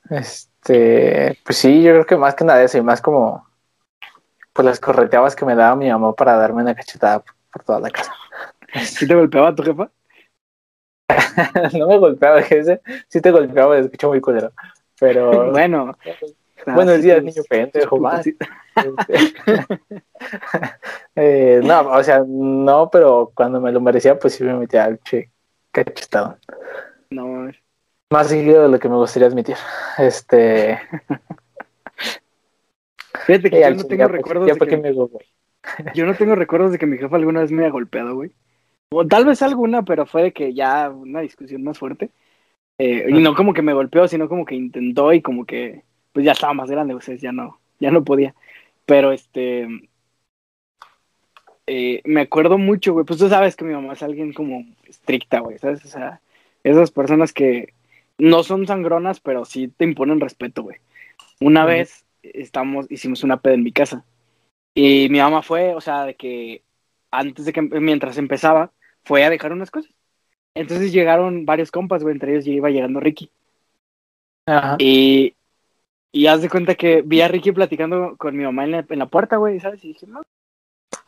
Este, 0.09 0.49
pues 0.75 1.57
sí, 1.57 1.83
yo 1.83 1.93
creo 1.93 2.07
que 2.07 2.17
más 2.17 2.35
que 2.35 2.45
nada 2.45 2.63
eso 2.63 2.79
y 2.79 2.83
más 2.83 3.01
como 3.01 3.47
pues 4.53 4.67
las 4.67 4.81
correteabas 4.81 5.37
que 5.37 5.45
me 5.45 5.55
daba 5.55 5.77
mi 5.77 5.89
mamá 5.89 6.15
para 6.15 6.37
darme 6.37 6.63
una 6.63 6.75
cachetada 6.75 7.21
por, 7.21 7.35
por 7.53 7.63
toda 7.63 7.81
la 7.81 7.91
casa. 7.91 8.13
¿Sí 8.85 9.07
te 9.07 9.15
golpeaba 9.15 9.55
tu 9.55 9.63
jefa? 9.63 9.91
no 11.79 11.87
me 11.87 11.99
golpeaba, 11.99 12.41
ese 12.41 12.81
sí 13.09 13.21
te 13.21 13.31
golpeaba, 13.31 13.75
me 13.75 13.81
escucho 13.81 14.09
muy 14.09 14.21
culero. 14.21 14.53
Pero 14.99 15.51
Bueno. 15.53 15.97
buenos 16.67 16.97
sí, 16.97 17.03
días, 17.03 17.23
niño 17.23 17.43
pendejo, 17.49 17.99
más. 17.99 18.27
Este, 18.27 18.47
eh, 21.15 21.61
no, 21.63 21.81
o 21.91 22.03
sea, 22.03 22.25
no, 22.27 22.91
pero 22.91 23.31
cuando 23.35 23.61
me 23.61 23.73
lo 23.73 23.81
merecía, 23.81 24.19
pues 24.19 24.35
sí 24.35 24.45
me 24.45 24.55
metía 24.55 24.85
al 24.85 24.99
che 25.01 25.31
cachetado. 25.71 26.37
No, 27.11 27.51
Más 28.11 28.29
seguido 28.29 28.63
de 28.63 28.69
lo 28.69 28.79
que 28.79 28.89
me 28.89 28.97
gustaría 28.97 29.29
admitir. 29.29 29.57
Este. 29.99 30.79
fíjate 33.27 33.51
que 33.51 33.61
yo 33.61 33.71
no 33.75 33.85
tengo 33.85 34.05
pues, 34.05 34.13
recuerdos 34.13 34.47
de 34.47 34.67
que, 34.67 34.77
me 34.79 34.95
yo 35.95 36.07
no 36.07 36.15
tengo 36.15 36.35
recuerdos 36.35 36.73
de 36.73 36.79
que 36.79 36.87
mi 36.87 36.97
jefa 36.97 37.17
alguna 37.17 37.41
vez 37.41 37.51
me 37.51 37.63
haya 37.63 37.73
golpeado, 37.73 38.15
güey. 38.15 38.31
O 38.91 39.07
tal 39.07 39.27
vez 39.27 39.43
alguna, 39.43 39.83
pero 39.83 40.07
fue 40.07 40.23
de 40.23 40.33
que 40.33 40.55
ya 40.55 40.89
una 40.89 41.21
discusión 41.21 41.63
más 41.63 41.79
fuerte. 41.79 42.11
Eh, 42.79 43.07
y 43.09 43.13
no 43.21 43.35
como 43.35 43.53
que 43.53 43.61
me 43.61 43.75
golpeó, 43.75 44.09
sino 44.09 44.29
como 44.29 44.45
que 44.45 44.55
intentó 44.55 45.13
y 45.13 45.21
como 45.21 45.45
que 45.45 45.83
pues 46.13 46.25
ya 46.25 46.33
estaba 46.33 46.55
más 46.55 46.71
grande, 46.71 46.95
o 46.95 47.01
sea, 47.01 47.17
ya 47.17 47.33
no, 47.33 47.59
ya 47.81 47.91
no 47.91 48.05
podía. 48.05 48.35
Pero 48.87 49.13
este 49.13 49.67
eh, 51.67 52.01
me 52.05 52.23
acuerdo 52.23 52.57
mucho, 52.57 52.95
güey, 52.95 53.05
pues 53.05 53.19
tú 53.19 53.29
sabes 53.29 53.55
que 53.55 53.65
mi 53.65 53.75
mamá 53.75 53.93
es 53.93 54.03
alguien 54.03 54.33
como 54.33 54.65
estricta, 54.85 55.41
güey, 55.41 55.59
¿sabes? 55.59 55.85
O 55.85 55.89
sea, 55.89 56.23
esas 56.65 56.91
personas 56.91 57.35
que 57.35 57.75
no 58.19 58.43
son 58.43 58.67
sangronas, 58.67 59.21
pero 59.21 59.45
sí 59.45 59.69
te 59.69 59.85
imponen 59.85 60.21
respeto, 60.21 60.63
güey. 60.63 60.79
Una 61.41 61.65
vez 61.65 62.05
estamos, 62.23 62.87
hicimos 62.91 63.23
una 63.23 63.41
peda 63.41 63.55
en 63.55 63.63
mi 63.63 63.73
casa 63.73 64.05
y 64.75 65.09
mi 65.11 65.19
mamá 65.19 65.43
fue, 65.43 65.75
o 65.75 65.81
sea, 65.81 66.05
de 66.05 66.15
que 66.15 66.63
antes 67.11 67.45
de 67.45 67.53
que, 67.53 67.63
mientras 67.63 68.19
empezaba, 68.19 68.73
fue 69.05 69.25
a 69.25 69.31
dejar 69.31 69.53
unas 69.53 69.71
cosas. 69.71 69.93
Entonces 70.55 70.93
llegaron 70.93 71.47
varios 71.47 71.71
compas, 71.71 72.03
güey, 72.03 72.15
entre 72.15 72.33
ellos 72.33 72.45
ya 72.45 72.53
iba 72.53 72.71
llegando 72.71 73.01
Ricky. 73.01 73.31
Ajá. 74.47 74.77
Y, 74.79 75.35
y 76.13 76.27
haz 76.27 76.43
de 76.43 76.49
cuenta 76.49 76.75
que 76.75 77.03
vi 77.03 77.21
a 77.21 77.29
Ricky 77.29 77.53
platicando 77.53 78.17
con 78.17 78.37
mi 78.37 78.45
mamá 78.45 78.65
en 78.65 78.71
la, 78.73 78.87
en 78.89 78.99
la 78.99 79.07
puerta, 79.07 79.37
güey, 79.37 79.61
¿sabes? 79.61 79.85
Y 79.85 79.89
dije, 79.89 80.07
no. 80.07 80.23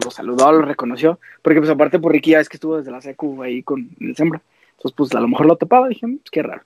Lo 0.05 0.11
saludó, 0.11 0.53
lo 0.53 0.63
reconoció. 0.63 1.19
Porque, 1.43 1.61
pues, 1.61 1.71
aparte, 1.71 1.99
por 1.99 2.13
Ricky 2.13 2.31
ya 2.33 2.41
es 2.41 2.49
que 2.49 2.57
estuvo 2.57 2.77
desde 2.77 2.91
la 2.91 3.01
secu 3.01 3.43
ahí 3.43 3.63
con 3.63 3.91
el 4.01 4.15
sembra. 4.17 4.41
Entonces, 4.73 4.95
pues, 4.97 5.15
a 5.15 5.21
lo 5.21 5.29
mejor 5.29 5.47
lo 5.47 5.57
topaba. 5.57 5.89
Dije, 5.89 6.07
"Mm, 6.07 6.19
pues, 6.19 6.31
qué 6.31 6.43
raro. 6.43 6.63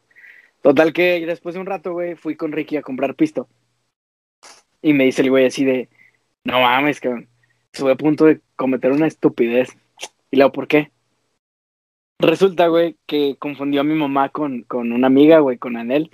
Total 0.65 0.95
que 0.95 1.27
después 1.27 1.55
de 1.55 1.61
un 1.61 1.67
rato, 1.67 1.93
güey, 1.93 2.15
fui 2.15 2.37
con 2.37 2.51
Ricky 2.51 2.79
a 2.79 2.83
comprar 2.83 3.15
pisto. 3.15 3.47
Y 4.81 4.95
me 4.95 5.05
dice 5.05 5.21
el 5.21 5.29
güey 5.29 5.45
así 5.45 5.63
de, 5.63 5.91
no 6.45 6.63
mames, 6.63 7.01
que 7.01 7.29
estuve 7.71 7.93
a 7.93 7.97
punto 7.97 8.25
de 8.25 8.41
cometer 8.57 8.91
una 8.91 9.07
estupidez. 9.07 9.77
Y 10.31 10.37
luego, 10.39 10.53
¿por 10.53 10.67
qué? 10.67 10.91
Resulta, 12.19 12.69
güey, 12.69 12.97
que 13.05 13.37
confundió 13.39 13.83
a 13.83 13.85
mi 13.85 13.93
mamá 13.93 14.31
con, 14.31 14.63
con 14.63 14.91
una 14.93 15.07
amiga, 15.07 15.41
güey, 15.41 15.59
con 15.59 15.77
Anel. 15.77 16.11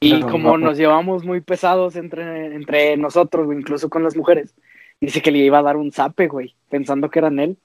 Y 0.00 0.20
No, 0.20 0.30
como 0.30 0.56
no. 0.56 0.68
nos 0.68 0.78
llevamos 0.78 1.22
muy 1.22 1.42
pesados 1.42 1.96
entre, 1.96 2.54
entre 2.54 2.96
nosotros, 2.96 3.44
güey, 3.44 3.58
incluso 3.58 3.90
con 3.90 4.02
las 4.02 4.16
mujeres, 4.16 4.54
dice 4.98 5.20
que 5.20 5.30
le 5.30 5.40
iba 5.40 5.58
a 5.58 5.62
dar 5.62 5.76
un 5.76 5.92
zape, 5.92 6.26
güey, 6.26 6.56
pensando 6.70 7.10
que 7.10 7.18
era 7.18 7.28
Anel. 7.28 7.58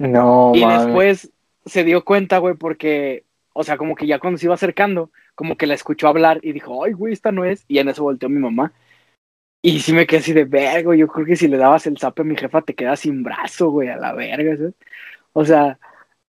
No, 0.00 0.52
y 0.54 0.64
después 0.64 1.30
se 1.64 1.84
dio 1.84 2.04
cuenta, 2.04 2.38
güey, 2.38 2.56
porque, 2.56 3.24
o 3.58 3.64
sea, 3.64 3.76
como 3.76 3.96
que 3.96 4.06
ya 4.06 4.20
cuando 4.20 4.38
se 4.38 4.46
iba 4.46 4.54
acercando, 4.54 5.10
como 5.34 5.56
que 5.56 5.66
la 5.66 5.74
escuchó 5.74 6.06
hablar 6.06 6.38
y 6.42 6.52
dijo, 6.52 6.84
ay, 6.84 6.92
güey, 6.92 7.12
esta 7.12 7.32
no 7.32 7.44
es. 7.44 7.64
Y 7.66 7.80
en 7.80 7.88
eso 7.88 8.04
volteó 8.04 8.28
mi 8.28 8.38
mamá. 8.38 8.72
Y 9.62 9.80
sí 9.80 9.92
me 9.92 10.06
quedé 10.06 10.20
así 10.20 10.32
de 10.32 10.44
güey, 10.84 11.00
yo 11.00 11.08
creo 11.08 11.26
que 11.26 11.34
si 11.34 11.48
le 11.48 11.56
dabas 11.56 11.84
el 11.88 11.98
zape 11.98 12.22
a 12.22 12.24
mi 12.24 12.36
jefa 12.36 12.62
te 12.62 12.76
quedas 12.76 13.00
sin 13.00 13.24
brazo, 13.24 13.70
güey, 13.70 13.88
a 13.88 13.96
la 13.96 14.12
verga, 14.12 14.56
¿sabes? 14.56 14.74
O 15.32 15.44
sea, 15.44 15.76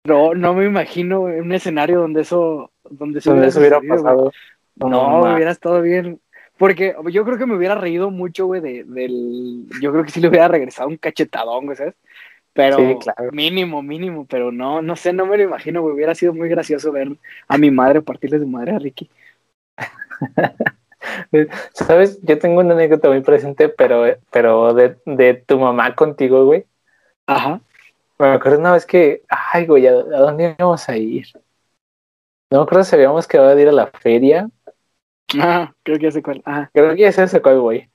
no, 0.07 0.33
no 0.35 0.55
me 0.55 0.65
imagino 0.65 1.21
un 1.21 1.53
escenario 1.53 2.01
donde 2.01 2.23
eso, 2.23 2.73
donde 2.89 3.19
eso 3.19 3.33
Donde 3.33 3.49
eso 3.49 3.61
hubiera 3.61 3.83
pasado. 3.83 4.33
No, 4.77 5.21
ma- 5.21 5.35
hubiera 5.35 5.51
estado 5.51 5.83
bien. 5.83 6.23
Porque 6.57 6.95
yo 7.11 7.27
creo 7.27 7.37
que 7.37 7.45
me 7.45 7.57
hubiera 7.57 7.75
reído 7.75 8.11
mucho, 8.11 8.47
güey, 8.47 8.63
de, 8.63 8.85
del... 8.85 9.67
Yo 9.83 9.93
creo 9.93 10.05
que 10.05 10.11
sí 10.11 10.21
le 10.21 10.29
hubiera 10.29 10.49
regresado 10.49 10.89
un 10.89 10.97
cachetadón, 10.97 11.67
güey, 11.67 11.77
¿sabes? 11.77 11.97
Pero 12.53 12.77
Sí, 12.77 12.97
claro. 13.01 13.31
mínimo, 13.33 13.83
mínimo, 13.83 14.27
pero 14.27 14.51
no, 14.53 14.83
no 14.83 14.97
sé, 14.97 15.13
no 15.13 15.27
me 15.27 15.37
lo 15.37 15.45
imagino, 15.45 15.83
güey. 15.83 15.95
Hubiera 15.95 16.15
sido 16.15 16.35
muy 16.35 16.49
gracioso 16.49 16.93
ver 16.93 17.09
a 17.49 17.59
mi 17.59 17.71
madre 17.71 18.03
partirle 18.03 18.39
su 18.39 18.47
madre 18.47 18.73
a 18.73 18.79
Ricky. 18.79 19.09
¿Sabes? 21.73 22.21
Yo 22.23 22.39
tengo 22.39 22.61
una 22.61 22.75
anécdota 22.75 23.09
muy 23.09 23.21
presente, 23.23 23.69
pero, 23.69 24.05
pero 24.31 24.75
de, 24.75 24.97
de 25.07 25.35
tu 25.35 25.59
mamá 25.59 25.95
contigo, 25.95 26.45
güey. 26.45 26.67
Ajá. 27.27 27.61
Me 28.19 28.27
acuerdo 28.29 28.59
una 28.61 28.73
vez 28.73 28.87
que, 28.87 29.23
ay, 29.29 29.67
güey, 29.67 29.87
¿a, 29.89 29.93
a 29.93 29.95
dónde 29.95 30.55
íbamos 30.59 30.89
a 30.89 30.97
ir? 30.97 31.27
No 32.51 32.59
me 32.59 32.63
acuerdo 32.65 32.85
si 32.85 32.95
habíamos 32.95 33.27
quedado 33.27 33.55
de 33.55 33.63
ir 33.63 33.69
a 33.69 33.73
la 33.73 33.87
feria. 33.89 34.49
Ajá, 35.39 35.75
creo 35.83 35.99
que 35.99 36.05
ya 36.05 36.11
sé 36.11 36.23
cuál. 36.23 36.43
Ajá. 36.45 36.71
Creo 36.75 36.95
que 36.95 37.03
ya 37.03 37.13
sé 37.13 37.43
cuál, 37.43 37.61
güey. 37.61 37.91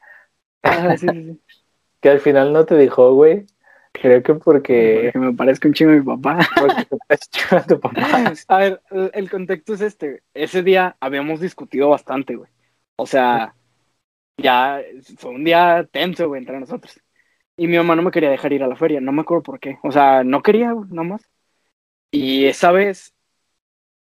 Ajá, 0.64 0.97
sí, 0.97 1.10
sí, 1.10 1.24
sí. 1.26 1.41
Que 2.01 2.10
al 2.10 2.20
final 2.20 2.53
no 2.53 2.66
te 2.66 2.76
dejó, 2.76 3.14
güey. 3.14 3.47
Creo 4.02 4.22
que 4.24 4.34
porque, 4.36 5.10
Porque 5.14 5.20
me 5.20 5.34
parezco 5.34 5.68
un 5.68 5.74
chingo 5.74 5.91
a 5.91 5.96
mi 5.96 6.02
papá. 6.02 6.39
porque 6.60 6.86
te 6.86 7.56
a 7.56 7.64
tu 7.66 7.80
papá. 7.80 7.93
A 8.48 8.58
ver, 8.58 8.82
el- 8.91 9.12
el 9.14 9.30
contexto 9.30 9.74
es 9.74 9.82
este. 9.82 10.24
Ese 10.34 10.64
día 10.64 10.98
habíamos 11.00 11.39
discutido 11.39 11.89
bastante, 11.89 12.36
güey. 12.36 12.50
O 12.98 13.06
sea, 13.06 13.56
ya 14.38 14.82
fue 15.18 15.32
un 15.32 15.43
día 15.43 15.88
tenso, 15.91 16.28
güey, 16.28 16.39
entre 16.41 16.60
nosotros. 16.60 17.00
Y 17.58 17.68
mi 17.68 17.78
mamá 17.78 17.96
no 17.96 18.02
me 18.02 18.12
quería 18.12 18.30
dejar 18.30 18.52
ir 18.54 18.64
a 18.64 18.68
la 18.68 18.76
feria, 18.76 19.00
no 19.00 19.12
me 19.14 19.22
acuerdo 19.22 19.43
por 19.43 19.60
qué. 19.60 19.78
O 19.84 19.91
sea, 19.91 20.24
no 20.24 20.41
quería, 20.43 20.72
güey, 20.74 20.89
nomás. 20.91 21.22
Y 22.12 22.46
esa 22.46 22.72
vez 22.72 23.14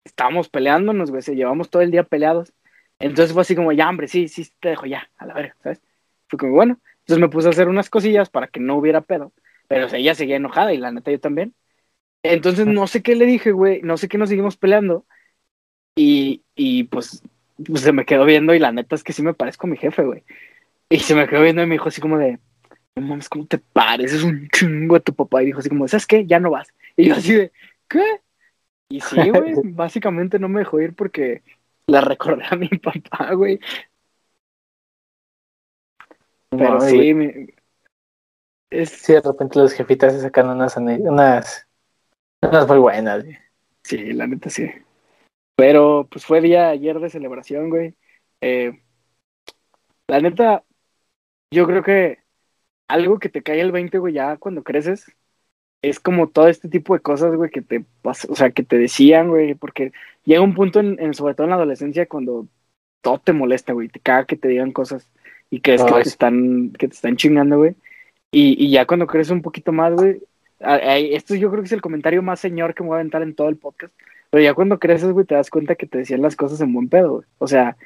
estábamos 0.03 0.49
peleándonos, 0.49 1.09
güey, 1.11 1.21
se 1.21 1.35
llevamos 1.35 1.69
todo 1.69 1.81
el 1.81 1.91
día 1.91 2.03
peleados. 2.03 2.53
Entonces 2.99 3.33
fue 3.33 3.41
así 3.41 3.55
como, 3.55 3.71
ya, 3.71 3.89
hombre, 3.89 4.07
sí, 4.07 4.27
sí, 4.27 4.47
te 4.59 4.69
dejo 4.69 4.85
ya, 4.85 5.09
a 5.17 5.25
la 5.25 5.33
verga, 5.33 5.55
¿sabes? 5.63 5.81
Fue 6.27 6.37
como, 6.39 6.53
bueno. 6.53 6.79
Entonces 6.99 7.21
me 7.21 7.29
puse 7.29 7.47
a 7.47 7.51
hacer 7.51 7.67
unas 7.69 7.89
cosillas 7.89 8.29
para 8.29 8.47
que 8.47 8.59
no 8.59 8.75
hubiera 8.75 9.01
pedo. 9.01 9.31
Pero 9.69 9.85
o 9.85 9.89
sea, 9.89 9.99
ella 9.99 10.15
seguía 10.15 10.35
enojada 10.35 10.73
y 10.73 10.77
la 10.77 10.91
neta 10.91 11.11
yo 11.11 11.19
también. 11.19 11.53
Entonces 12.23 12.65
no 12.65 12.87
sé 12.87 13.01
qué 13.01 13.15
le 13.15 13.25
dije, 13.25 13.51
güey, 13.51 13.81
no 13.83 13.95
sé 13.95 14.09
qué 14.09 14.17
nos 14.17 14.29
seguimos 14.29 14.57
peleando. 14.57 15.05
Y, 15.95 16.43
y 16.55 16.85
pues, 16.85 17.23
pues 17.65 17.81
se 17.81 17.93
me 17.93 18.05
quedó 18.05 18.25
viendo 18.25 18.53
y 18.53 18.59
la 18.59 18.71
neta 18.71 18.95
es 18.95 19.03
que 19.03 19.13
sí 19.13 19.21
me 19.21 19.33
parezco 19.33 19.67
a 19.67 19.69
mi 19.69 19.77
jefe, 19.77 20.03
güey. 20.03 20.23
Y 20.89 20.99
se 20.99 21.15
me 21.15 21.27
quedó 21.27 21.43
viendo 21.43 21.61
y 21.61 21.67
me 21.67 21.75
dijo 21.75 21.87
así 21.87 22.01
como 22.01 22.17
de, 22.17 22.39
no 22.95 23.03
mames, 23.03 23.29
¿cómo 23.29 23.45
te 23.45 23.59
pareces 23.59 24.23
un 24.23 24.49
chingo 24.49 24.95
a 24.95 24.99
tu 24.99 25.13
papá? 25.13 25.43
Y 25.43 25.47
dijo 25.47 25.59
así 25.59 25.69
como, 25.69 25.87
¿sabes 25.87 26.07
qué? 26.07 26.25
Ya 26.25 26.39
no 26.39 26.49
vas. 26.49 26.73
Y 26.97 27.07
yo 27.07 27.13
así 27.13 27.33
de, 27.35 27.51
¿qué? 27.87 28.21
Y 28.89 29.01
sí, 29.01 29.17
güey, 29.29 29.53
básicamente 29.65 30.39
no 30.39 30.49
me 30.49 30.61
dejó 30.61 30.81
ir 30.81 30.95
porque 30.95 31.43
la 31.85 32.01
recordé 32.01 32.43
a 32.49 32.55
mi 32.55 32.67
papá, 32.83 33.33
güey. 33.33 33.59
Pero 36.49 36.81
sí, 36.81 37.13
güey. 37.13 37.58
Es, 38.69 38.89
Sí, 38.89 39.13
de 39.13 39.21
repente 39.21 39.59
los 39.59 39.73
jefitas 39.73 40.13
se 40.13 40.21
sacan 40.21 40.49
unas, 40.49 40.75
unas, 40.77 41.67
unas 42.41 42.67
muy 42.67 42.77
buenas, 42.79 43.23
güey. 43.23 43.37
Sí, 43.83 44.13
la 44.13 44.27
neta 44.27 44.49
sí. 44.49 44.69
Pero 45.55 46.07
pues 46.09 46.25
fue 46.25 46.41
día 46.41 46.69
ayer 46.69 46.99
de 46.99 47.09
celebración, 47.09 47.69
güey. 47.69 47.95
Eh, 48.41 48.79
la 50.07 50.21
neta, 50.21 50.63
yo 51.51 51.65
creo 51.67 51.83
que 51.83 52.19
algo 52.87 53.19
que 53.19 53.29
te 53.29 53.43
cae 53.43 53.61
el 53.61 53.71
20, 53.71 53.97
güey, 53.97 54.13
ya 54.13 54.37
cuando 54.37 54.63
creces, 54.63 55.11
es 55.81 55.99
como 55.99 56.29
todo 56.29 56.47
este 56.47 56.69
tipo 56.69 56.93
de 56.93 57.01
cosas, 57.01 57.35
güey, 57.35 57.49
que 57.51 57.61
te 57.61 57.85
o 58.03 58.13
sea, 58.13 58.51
que 58.51 58.63
te 58.63 58.77
decían, 58.77 59.29
güey, 59.29 59.55
porque 59.55 59.91
llega 60.25 60.41
un 60.41 60.55
punto 60.55 60.79
en, 60.79 60.99
en- 60.99 61.13
sobre 61.13 61.35
todo 61.35 61.45
en 61.45 61.51
la 61.51 61.55
adolescencia, 61.57 62.07
cuando 62.07 62.47
todo 63.01 63.19
te 63.19 63.33
molesta, 63.33 63.73
güey, 63.73 63.87
te 63.89 63.99
caga 63.99 64.25
que 64.25 64.35
te 64.37 64.47
digan 64.47 64.71
cosas 64.71 65.07
y 65.49 65.61
crees 65.61 65.83
que 65.83 65.93
te 65.93 66.09
están, 66.09 66.71
que 66.73 66.87
te 66.87 66.95
están 66.95 67.15
chingando, 67.17 67.57
güey. 67.57 67.75
Y, 68.31 68.63
y 68.63 68.71
ya 68.71 68.85
cuando 68.85 69.07
creces 69.07 69.31
un 69.31 69.41
poquito 69.41 69.71
más, 69.71 69.93
güey, 69.93 70.21
esto 70.59 71.35
yo 71.35 71.49
creo 71.49 71.61
que 71.61 71.67
es 71.67 71.71
el 71.71 71.81
comentario 71.81 72.21
más 72.21 72.39
señor 72.39 72.73
que 72.73 72.83
me 72.83 72.89
voy 72.89 72.95
a 72.95 72.99
aventar 72.99 73.21
en 73.21 73.35
todo 73.35 73.49
el 73.49 73.57
podcast. 73.57 73.93
Pero 74.29 74.43
ya 74.43 74.53
cuando 74.53 74.79
creces, 74.79 75.11
güey, 75.11 75.25
te 75.25 75.35
das 75.35 75.49
cuenta 75.49 75.75
que 75.75 75.87
te 75.87 75.99
decían 75.99 76.21
las 76.21 76.35
cosas 76.35 76.61
en 76.61 76.73
buen 76.73 76.89
pedo, 76.89 77.15
güey. 77.15 77.27
O 77.39 77.47
sea, 77.47 77.77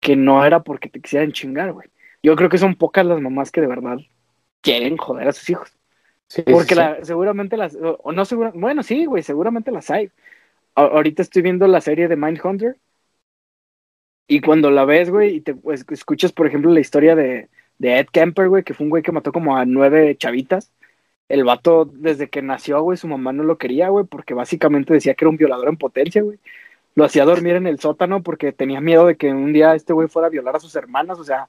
que 0.00 0.16
no 0.16 0.44
era 0.44 0.62
porque 0.62 0.88
te 0.88 1.00
quisieran 1.00 1.32
chingar, 1.32 1.72
güey. 1.72 1.88
yo 2.22 2.36
creo 2.36 2.50
que 2.50 2.58
son 2.58 2.74
pocas 2.74 3.06
las 3.06 3.20
mamás 3.20 3.50
que 3.50 3.60
de 3.60 3.66
verdad 3.66 3.98
quieren 4.60 4.96
joder 4.96 5.28
a 5.28 5.32
sus 5.32 5.48
hijos. 5.50 5.72
Porque 6.50 6.74
seguramente 7.02 7.56
las, 7.56 7.76
o, 7.80 8.12
no 8.12 8.24
seguro, 8.24 8.52
bueno, 8.54 8.82
sí, 8.82 9.06
güey, 9.06 9.22
seguramente 9.22 9.70
las 9.70 9.90
hay. 9.90 10.10
ahorita 10.74 11.22
estoy 11.22 11.42
viendo 11.42 11.66
la 11.68 11.80
serie 11.80 12.08
de 12.08 12.16
Mindhunter 12.16 12.76
y 14.26 14.40
cuando 14.40 14.70
la 14.70 14.84
ves, 14.84 15.10
güey, 15.10 15.36
y 15.36 15.40
te 15.42 15.54
pues, 15.54 15.84
escuchas, 15.90 16.32
por 16.32 16.46
ejemplo, 16.46 16.70
la 16.72 16.80
historia 16.80 17.14
de, 17.14 17.48
de 17.78 17.98
Ed 17.98 18.06
Kemper, 18.12 18.48
güey, 18.48 18.64
que 18.64 18.74
fue 18.74 18.84
un 18.84 18.90
güey 18.90 19.02
que 19.02 19.12
mató 19.12 19.32
como 19.32 19.56
a 19.56 19.64
nueve 19.64 20.16
chavitas. 20.16 20.72
El 21.28 21.44
vato, 21.44 21.86
desde 21.86 22.28
que 22.30 22.42
nació, 22.42 22.82
güey, 22.82 22.98
su 22.98 23.08
mamá 23.08 23.32
no 23.32 23.44
lo 23.44 23.58
quería, 23.58 23.88
güey, 23.88 24.04
porque 24.06 24.34
básicamente 24.34 24.94
decía 24.94 25.14
que 25.14 25.24
era 25.24 25.30
un 25.30 25.36
violador 25.38 25.68
en 25.68 25.76
potencia, 25.78 26.22
güey. 26.22 26.38
Lo 26.94 27.04
hacía 27.04 27.24
dormir 27.24 27.56
en 27.56 27.66
el 27.66 27.80
sótano 27.80 28.22
porque 28.22 28.52
tenía 28.52 28.80
miedo 28.80 29.06
de 29.06 29.16
que 29.16 29.32
un 29.32 29.52
día 29.52 29.74
este 29.74 29.92
güey 29.92 30.08
fuera 30.08 30.28
a 30.28 30.30
violar 30.30 30.56
a 30.56 30.60
sus 30.60 30.76
hermanas, 30.76 31.18
o 31.18 31.24
sea, 31.24 31.48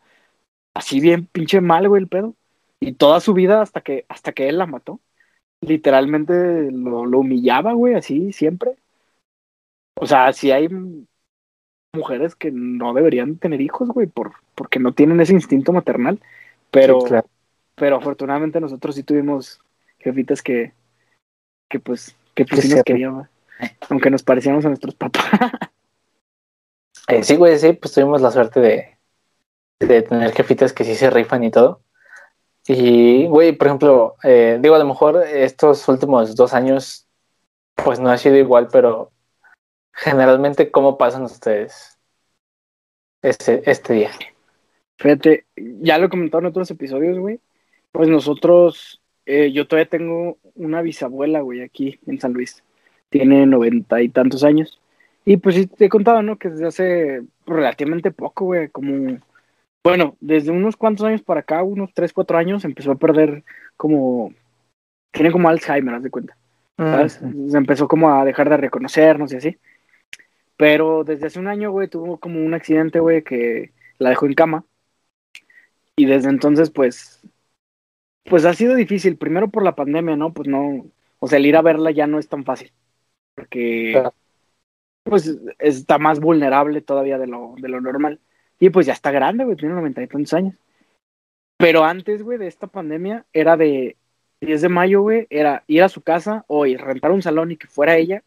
así 0.74 1.00
bien 1.02 1.28
pinche 1.28 1.62
mal, 1.62 1.88
güey, 1.90 2.02
el 2.04 2.10
pedo. 2.10 2.36
Y 2.80 2.94
toda 2.94 3.20
su 3.22 3.34
vida 3.34 3.62
hasta 3.62 3.82
que, 3.82 4.06
hasta 4.10 4.34
que 4.34 4.50
él 4.50 4.58
la 4.60 4.68
mató. 4.68 5.02
Literalmente 5.62 6.72
lo, 6.72 7.06
lo 7.06 7.20
humillaba, 7.20 7.74
güey, 7.74 7.96
así 7.96 8.34
siempre. 8.34 8.78
O 9.96 10.06
sea, 10.08 10.34
si 10.34 10.52
hay 10.52 10.68
mujeres 11.96 12.36
que 12.36 12.52
no 12.52 12.94
deberían 12.94 13.38
tener 13.38 13.62
hijos, 13.62 13.90
güey, 13.90 14.08
por, 14.08 14.34
porque 14.56 14.80
no 14.80 14.94
tienen 14.94 15.20
ese 15.22 15.34
instinto 15.34 15.74
maternal. 15.74 16.20
Pero, 16.72 17.00
pero 17.76 17.98
afortunadamente 17.98 18.60
nosotros 18.60 18.96
sí 18.96 19.04
tuvimos 19.04 19.60
jefitas 20.00 20.42
que, 20.42 20.74
que 21.70 21.80
pues, 21.80 22.16
que 22.34 22.46
pues 22.46 22.62
sí 22.62 22.74
nos 22.74 22.84
querían, 22.84 23.30
aunque 23.90 24.10
nos 24.10 24.24
parecíamos 24.24 24.66
a 24.66 24.70
nuestros 24.70 24.96
papás. 24.96 25.26
Eh, 27.08 27.22
sí, 27.22 27.36
güey, 27.36 27.60
sí, 27.60 27.74
pues 27.74 27.94
tuvimos 27.94 28.20
la 28.20 28.32
suerte 28.32 28.60
de, 28.60 28.98
de 29.80 30.02
tener 30.02 30.32
jefitas 30.32 30.74
que 30.74 30.84
sí 30.84 30.96
se 30.96 31.12
rifan 31.12 31.44
y 31.44 31.52
todo. 31.52 31.82
Y, 32.68 33.28
güey, 33.28 33.52
por 33.52 33.68
ejemplo, 33.68 34.16
eh, 34.24 34.58
digo, 34.60 34.74
a 34.74 34.80
lo 34.80 34.86
mejor 34.86 35.24
estos 35.24 35.88
últimos 35.88 36.36
dos 36.36 36.54
años, 36.54 37.08
pues 37.76 38.00
no 38.00 38.10
ha 38.10 38.18
sido 38.18 38.38
igual, 38.38 38.70
pero 38.72 39.12
generalmente, 39.96 40.72
¿cómo 40.72 40.98
pasan 40.98 41.24
ustedes 41.24 41.98
este, 43.22 43.70
este 43.70 43.94
día? 43.94 44.12
Fíjate, 44.98 45.46
ya 45.56 45.98
lo 45.98 46.06
he 46.06 46.10
comentado 46.10 46.42
en 46.42 46.48
otros 46.48 46.70
episodios, 46.72 47.18
güey. 47.18 47.40
Pues 47.92 48.10
nosotros, 48.10 49.02
eh, 49.26 49.52
yo 49.52 49.68
todavía 49.68 49.90
tengo 49.90 50.38
una 50.56 50.82
bisabuela, 50.82 51.42
güey, 51.42 51.62
aquí 51.62 52.00
en 52.06 52.20
San 52.20 52.34
Luis. 52.34 52.64
Tiene 53.10 53.46
noventa 53.46 54.02
y 54.02 54.10
tantos 54.10 54.44
años. 54.44 54.82
Y 55.24 55.38
pues 55.38 55.56
sí, 55.56 55.68
te 55.68 55.86
he 55.86 55.90
contado, 55.90 56.22
¿no? 56.22 56.38
Que 56.38 56.50
desde 56.50 56.68
hace 56.68 57.24
relativamente 57.46 58.12
poco, 58.12 58.46
güey, 58.46 58.70
como, 58.70 59.18
bueno, 59.84 60.16
desde 60.20 60.52
unos 60.52 60.76
cuantos 60.76 61.06
años 61.06 61.24
para 61.24 61.40
acá, 61.40 61.64
unos 61.64 61.94
tres, 61.94 62.14
cuatro 62.14 62.38
años, 62.38 62.64
empezó 62.64 62.92
a 62.92 62.96
perder 62.96 63.44
como, 63.76 64.34
tiene 65.12 65.32
como 65.32 65.50
Alzheimer, 65.50 65.96
haz 65.96 66.04
de 66.04 66.12
cuenta. 66.12 66.38
¿sabes? 66.78 67.22
Se 67.50 67.58
empezó 67.58 67.88
como 67.88 68.14
a 68.14 68.26
dejar 68.26 68.50
de 68.50 68.58
reconocernos 68.58 69.32
y 69.32 69.38
así. 69.38 69.58
Pero 70.58 71.04
desde 71.04 71.28
hace 71.28 71.40
un 71.40 71.48
año, 71.48 71.72
güey, 71.72 71.88
tuvo 71.90 72.18
como 72.18 72.44
un 72.44 72.54
accidente, 72.54 73.00
güey, 73.00 73.24
que 73.24 73.72
la 73.98 74.10
dejó 74.10 74.26
en 74.26 74.34
cama. 74.34 74.66
Y 75.98 76.06
desde 76.06 76.30
entonces, 76.30 76.70
pues, 76.70 77.22
pues 78.24 78.46
ha 78.46 78.54
sido 78.54 78.76
difícil. 78.76 79.18
Primero 79.18 79.50
por 79.50 79.64
la 79.64 79.76
pandemia, 79.76 80.16
¿no? 80.16 80.34
Pues 80.34 80.48
no, 80.48 80.86
o 81.20 81.28
sea, 81.28 81.38
el 81.38 81.46
ir 81.46 81.58
a 81.58 81.62
verla 81.62 81.92
ya 81.92 82.08
no 82.08 82.20
es 82.20 82.28
tan 82.28 82.44
fácil. 82.44 82.72
Porque, 83.36 84.02
pues, 85.04 85.38
está 85.60 85.98
más 85.98 86.20
vulnerable 86.20 86.82
todavía 86.82 87.18
de 87.18 87.28
lo, 87.28 87.56
de 87.58 87.70
lo 87.70 87.82
normal. 87.82 88.20
Y 88.60 88.70
pues 88.70 88.86
ya 88.86 88.94
está 88.94 89.12
grande, 89.12 89.44
güey, 89.44 89.58
tiene 89.58 89.76
noventa 89.76 90.02
y 90.02 90.08
tantos 90.08 90.34
años. 90.34 90.56
Pero 91.58 91.84
antes, 91.84 92.24
güey, 92.24 92.38
de 92.38 92.48
esta 92.48 92.68
pandemia, 92.68 93.26
era 93.34 93.58
de 93.58 93.98
10 94.42 94.62
de 94.62 94.70
mayo, 94.70 95.02
güey, 95.02 95.28
era 95.30 95.64
ir 95.68 95.84
a 95.84 95.90
su 95.90 96.02
casa 96.02 96.46
o 96.48 96.66
ir 96.66 96.80
rentar 96.80 97.12
un 97.12 97.22
salón 97.22 97.52
y 97.52 97.58
que 97.58 97.68
fuera 97.68 97.98
ella 97.98 98.24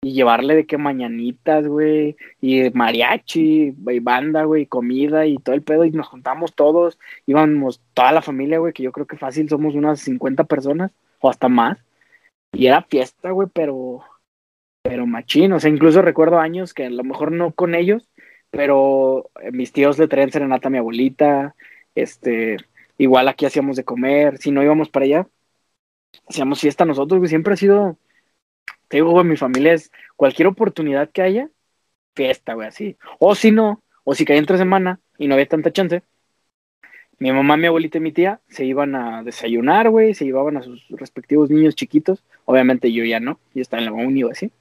y 0.00 0.12
llevarle 0.12 0.54
de 0.54 0.66
qué 0.66 0.78
mañanitas, 0.78 1.66
güey, 1.66 2.16
y 2.40 2.70
mariachi, 2.70 3.74
y 3.88 4.00
banda, 4.00 4.44
güey, 4.44 4.66
comida 4.66 5.26
y 5.26 5.38
todo 5.38 5.54
el 5.54 5.62
pedo, 5.62 5.84
y 5.84 5.90
nos 5.90 6.08
juntamos 6.08 6.54
todos, 6.54 6.98
íbamos 7.26 7.82
toda 7.94 8.12
la 8.12 8.22
familia, 8.22 8.58
güey, 8.58 8.72
que 8.72 8.84
yo 8.84 8.92
creo 8.92 9.06
que 9.06 9.16
fácil 9.16 9.48
somos 9.48 9.74
unas 9.74 10.00
50 10.00 10.44
personas, 10.44 10.92
o 11.20 11.30
hasta 11.30 11.48
más, 11.48 11.78
y 12.52 12.66
era 12.66 12.82
fiesta, 12.82 13.30
güey, 13.32 13.48
pero, 13.52 14.02
pero 14.82 15.06
machín, 15.06 15.52
o 15.52 15.60
sea, 15.60 15.70
incluso 15.70 16.02
recuerdo 16.02 16.38
años 16.38 16.74
que 16.74 16.86
a 16.86 16.90
lo 16.90 17.04
mejor 17.04 17.32
no 17.32 17.52
con 17.52 17.74
ellos, 17.74 18.08
pero 18.50 19.30
mis 19.52 19.72
tíos 19.72 19.98
le 19.98 20.08
traían 20.08 20.30
serenata 20.30 20.68
a 20.68 20.70
mi 20.70 20.78
abuelita, 20.78 21.56
este, 21.94 22.56
igual 22.98 23.28
aquí 23.28 23.46
hacíamos 23.46 23.76
de 23.76 23.84
comer, 23.84 24.38
si 24.38 24.52
no 24.52 24.62
íbamos 24.62 24.90
para 24.90 25.04
allá, 25.06 25.28
hacíamos 26.28 26.60
fiesta 26.60 26.84
nosotros, 26.84 27.18
güey, 27.18 27.28
siempre 27.28 27.54
ha 27.54 27.56
sido 27.56 27.98
te 28.88 28.98
digo, 28.98 29.10
güey, 29.10 29.24
mi 29.24 29.36
familia 29.36 29.74
es 29.74 29.92
cualquier 30.16 30.48
oportunidad 30.48 31.10
que 31.10 31.22
haya, 31.22 31.50
fiesta, 32.14 32.54
güey, 32.54 32.68
así. 32.68 32.96
O 33.18 33.34
si 33.34 33.50
no, 33.52 33.82
o 34.04 34.14
si 34.14 34.24
caía 34.24 34.38
entre 34.40 34.58
semana 34.58 35.00
y 35.18 35.28
no 35.28 35.34
había 35.34 35.46
tanta 35.46 35.72
chance, 35.72 36.02
mi 37.18 37.32
mamá, 37.32 37.56
mi 37.56 37.66
abuelita 37.66 37.98
y 37.98 38.00
mi 38.00 38.12
tía 38.12 38.40
se 38.48 38.64
iban 38.64 38.94
a 38.94 39.22
desayunar, 39.24 39.90
güey, 39.90 40.14
se 40.14 40.24
llevaban 40.24 40.56
a 40.56 40.62
sus 40.62 40.86
respectivos 40.90 41.50
niños 41.50 41.74
chiquitos. 41.74 42.24
Obviamente 42.44 42.92
yo 42.92 43.04
ya 43.04 43.18
no, 43.20 43.40
yo 43.54 43.62
estaba 43.62 43.82
en 43.82 43.86
la 43.86 43.92
uni 43.92 44.22
o 44.22 44.30
así. 44.30 44.52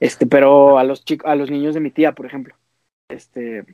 Este, 0.00 0.26
pero 0.26 0.78
a 0.78 0.84
los 0.84 1.04
chicos, 1.04 1.30
a 1.30 1.34
los 1.36 1.50
niños 1.50 1.74
de 1.74 1.80
mi 1.80 1.90
tía, 1.90 2.12
por 2.12 2.26
ejemplo, 2.26 2.56
este, 3.08 3.64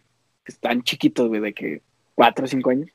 están 0.45 0.83
chiquitos, 0.83 1.29
güey, 1.29 1.41
de 1.41 1.55
que 1.55 1.83
cuatro 2.15 2.45
o 2.45 2.49
cinco 2.49 2.71
años. 2.71 2.91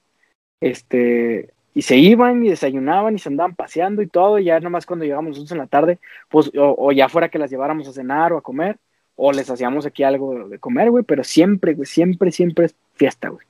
Este, 0.59 1.53
y 1.73 1.81
se 1.81 1.97
iban 1.97 2.45
y 2.45 2.49
desayunaban 2.49 3.15
y 3.15 3.19
se 3.19 3.29
andaban 3.29 3.55
paseando 3.55 4.01
y 4.01 4.07
todo, 4.07 4.39
y 4.39 4.45
ya 4.45 4.59
nomás 4.59 4.85
cuando 4.85 5.05
llegamos 5.05 5.29
nosotros 5.29 5.51
en 5.53 5.57
la 5.57 5.67
tarde, 5.67 5.99
pues, 6.29 6.51
o, 6.55 6.91
ya 6.91 7.09
fuera 7.09 7.29
que 7.29 7.39
las 7.39 7.49
lleváramos 7.49 7.87
a 7.87 7.93
cenar 7.93 8.33
o 8.33 8.37
a 8.37 8.43
comer, 8.43 8.77
o 9.15 9.31
les 9.31 9.49
hacíamos 9.49 9.85
aquí 9.85 10.03
algo 10.03 10.47
de 10.47 10.59
comer, 10.59 10.91
güey, 10.91 11.03
pero 11.03 11.23
siempre, 11.23 11.73
güey, 11.73 11.85
siempre, 11.85 12.31
siempre 12.31 12.65
es 12.65 12.75
fiesta, 12.93 13.29
güey. 13.29 13.45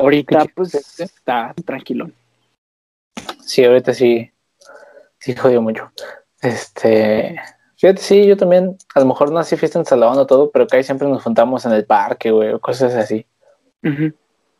Ahorita, 0.00 0.46
pues, 0.54 0.98
está 0.98 1.54
tranquilo. 1.64 2.10
Sí, 3.40 3.64
ahorita 3.64 3.94
sí, 3.94 4.30
sí 5.18 5.36
jodió 5.36 5.62
mucho. 5.62 5.92
Este, 6.42 7.40
fíjate, 7.76 8.00
sí, 8.00 8.26
yo 8.26 8.36
también, 8.36 8.76
a 8.94 9.00
lo 9.00 9.06
mejor 9.06 9.30
no 9.30 9.38
hacía 9.38 9.56
fiesta 9.56 9.78
en 9.78 9.84
salón 9.84 10.18
o 10.18 10.26
todo, 10.26 10.50
pero 10.50 10.66
que 10.66 10.78
ahí 10.78 10.82
siempre 10.82 11.06
nos 11.06 11.22
juntamos 11.22 11.64
en 11.66 11.72
el 11.72 11.86
parque, 11.86 12.32
güey, 12.32 12.52
o 12.52 12.60
cosas 12.60 12.94
así. 12.94 13.24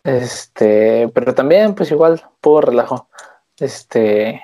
Este, 0.05 1.09
pero 1.14 1.34
también, 1.34 1.74
pues 1.74 1.90
igual, 1.90 2.22
puedo 2.40 2.61
relajo. 2.61 3.09
Este, 3.59 4.42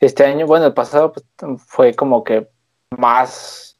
este 0.00 0.24
año, 0.24 0.46
bueno, 0.46 0.66
el 0.66 0.74
pasado 0.74 1.12
pues, 1.12 1.24
fue 1.66 1.94
como 1.94 2.24
que 2.24 2.48
más 2.98 3.78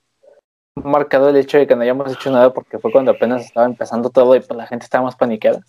marcado 0.76 1.28
el 1.28 1.36
hecho 1.36 1.58
de 1.58 1.66
que 1.66 1.76
no 1.76 1.82
hayamos 1.82 2.12
hecho 2.12 2.30
nada 2.30 2.52
porque 2.52 2.78
fue 2.78 2.90
cuando 2.90 3.12
apenas 3.12 3.44
estaba 3.44 3.66
empezando 3.66 4.10
todo 4.10 4.34
y 4.34 4.40
pues 4.40 4.56
la 4.56 4.66
gente 4.66 4.84
estaba 4.84 5.04
más 5.04 5.16
paniqueada. 5.16 5.60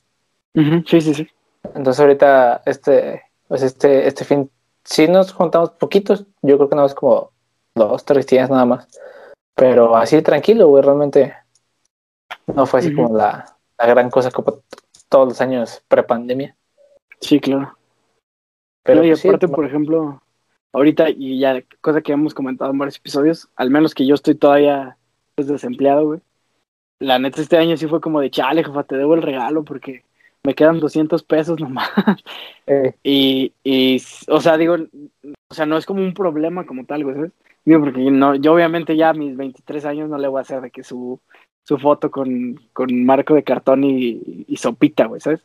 Sí, 0.54 1.02
sí, 1.02 1.14
sí. 1.14 1.28
Entonces 1.76 2.00
ahorita, 2.00 2.62
este, 2.66 3.24
pues 3.48 3.62
este, 3.62 4.08
este 4.08 4.26
fin, 4.26 4.50
sí 4.84 5.08
nos 5.08 5.34
juntamos 5.34 5.72
poquitos, 5.72 6.26
yo 6.42 6.58
creo 6.58 6.70
que 6.70 6.76
no 6.76 6.86
es 6.86 6.94
como 6.94 7.32
dos, 7.76 8.06
tres 8.06 8.28
días 8.28 8.50
nada 8.50 8.66
más. 8.66 8.88
Pero 9.56 9.96
así 9.96 10.22
tranquilo, 10.22 10.68
güey, 10.68 10.84
realmente 10.84 11.36
no 12.48 12.66
fue 12.66 12.80
así 12.80 12.94
como 12.94 13.16
la, 13.16 13.58
la 13.78 13.86
gran 13.86 14.10
cosa 14.10 14.32
como 14.32 14.62
todos 15.10 15.30
los 15.30 15.42
años 15.42 15.84
prepandemia. 15.88 16.56
Sí, 17.22 17.40
claro. 17.40 17.78
Pero 18.84 19.04
y 19.04 19.10
pues 19.10 19.26
aparte, 19.26 19.48
por 19.48 19.66
ejemplo, 19.66 20.22
ahorita, 20.74 21.10
y 21.10 21.40
ya 21.40 21.64
cosa 21.82 22.02
que 22.02 22.12
hemos 22.12 22.34
comentado 22.34 22.72
en 22.72 22.78
varios 22.78 22.98
episodios, 22.98 23.50
al 23.56 23.72
menos 23.72 23.96
que 23.96 24.06
yo 24.06 24.14
estoy 24.14 24.36
todavía 24.36 24.98
pues, 25.36 25.48
desempleado, 25.48 26.06
güey. 26.06 26.20
La 27.00 27.20
neta, 27.20 27.42
este 27.42 27.58
año 27.58 27.76
sí 27.78 27.88
fue 27.88 28.00
como 28.00 28.22
de 28.22 28.30
chale, 28.30 28.64
jefa, 28.64 28.84
te 28.84 28.96
debo 28.96 29.16
el 29.16 29.22
regalo 29.22 29.64
porque 29.64 30.04
me 30.44 30.54
quedan 30.54 30.80
200 30.80 31.24
pesos 31.24 31.60
nomás. 31.60 31.90
Eh. 32.68 32.96
Y, 33.04 33.54
y, 33.64 34.02
o 34.28 34.42
sea, 34.42 34.58
digo, 34.58 34.76
o 35.50 35.54
sea, 35.54 35.68
no 35.68 35.78
es 35.78 35.86
como 35.86 36.02
un 36.02 36.16
problema 36.16 36.66
como 36.66 36.84
tal, 36.84 37.04
güey, 37.04 37.16
¿sabes? 37.16 37.32
Digo, 37.64 37.80
porque 37.80 38.00
no, 38.10 38.34
yo 38.34 38.54
obviamente 38.54 38.98
ya 38.98 39.10
a 39.10 39.14
mis 39.14 39.38
23 39.38 39.86
años 39.86 40.10
no 40.10 40.18
le 40.18 40.28
voy 40.28 40.40
a 40.40 40.42
hacer 40.42 40.62
de 40.62 40.72
que 40.72 40.84
su 40.84 41.20
su 41.66 41.80
foto 41.80 42.12
con, 42.12 42.62
con 42.74 43.06
marco 43.06 43.34
de 43.34 43.44
cartón 43.44 43.84
y, 43.84 44.46
y 44.48 44.58
sopita, 44.58 45.06
güey, 45.08 45.20
¿sabes? 45.20 45.44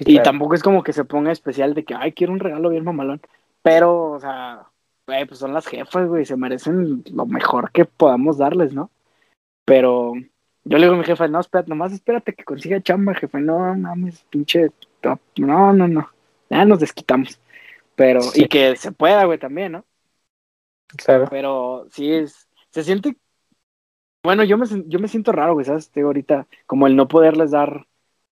Y 0.00 0.22
tampoco 0.22 0.54
es 0.54 0.62
como 0.62 0.82
que 0.82 0.92
se 0.92 1.04
ponga 1.04 1.32
especial 1.32 1.74
de 1.74 1.84
que, 1.84 1.94
ay, 1.94 2.12
quiero 2.12 2.32
un 2.32 2.38
regalo 2.38 2.68
bien 2.68 2.84
mamalón. 2.84 3.20
Pero, 3.62 4.12
o 4.12 4.20
sea, 4.20 4.66
güey, 5.06 5.26
pues 5.26 5.40
son 5.40 5.52
las 5.52 5.66
jefas, 5.66 6.06
güey, 6.06 6.24
se 6.24 6.36
merecen 6.36 7.02
lo 7.12 7.26
mejor 7.26 7.72
que 7.72 7.86
podamos 7.86 8.38
darles, 8.38 8.72
¿no? 8.72 8.90
Pero 9.64 10.12
yo 10.64 10.78
le 10.78 10.84
digo 10.84 10.94
a 10.94 10.98
mi 10.98 11.04
jefa, 11.04 11.26
no, 11.26 11.40
espérate, 11.40 11.70
nomás 11.70 11.92
espérate 11.92 12.34
que 12.34 12.44
consiga 12.44 12.80
chamba, 12.80 13.14
jefe, 13.14 13.40
no 13.40 13.74
mames, 13.74 14.24
pinche, 14.30 14.70
no, 15.36 15.72
no, 15.72 15.88
no, 15.88 16.10
ya 16.50 16.64
nos 16.64 16.80
desquitamos. 16.80 17.40
Pero, 17.96 18.20
y 18.34 18.46
que 18.46 18.76
se 18.76 18.92
pueda, 18.92 19.24
güey, 19.24 19.38
también, 19.38 19.72
¿no? 19.72 19.84
Claro. 20.96 21.26
Pero 21.30 21.86
sí, 21.90 22.12
es, 22.12 22.48
se 22.70 22.84
siente 22.84 23.16
bueno, 24.22 24.44
yo 24.44 24.58
me, 24.58 24.66
yo 24.86 24.98
me 24.98 25.08
siento 25.08 25.32
raro, 25.32 25.54
güey, 25.54 25.66
¿sabes? 25.66 25.90
Te 25.90 26.02
ahorita, 26.02 26.46
como 26.66 26.86
el 26.86 26.96
no 26.96 27.08
poderles 27.08 27.50
dar 27.52 27.86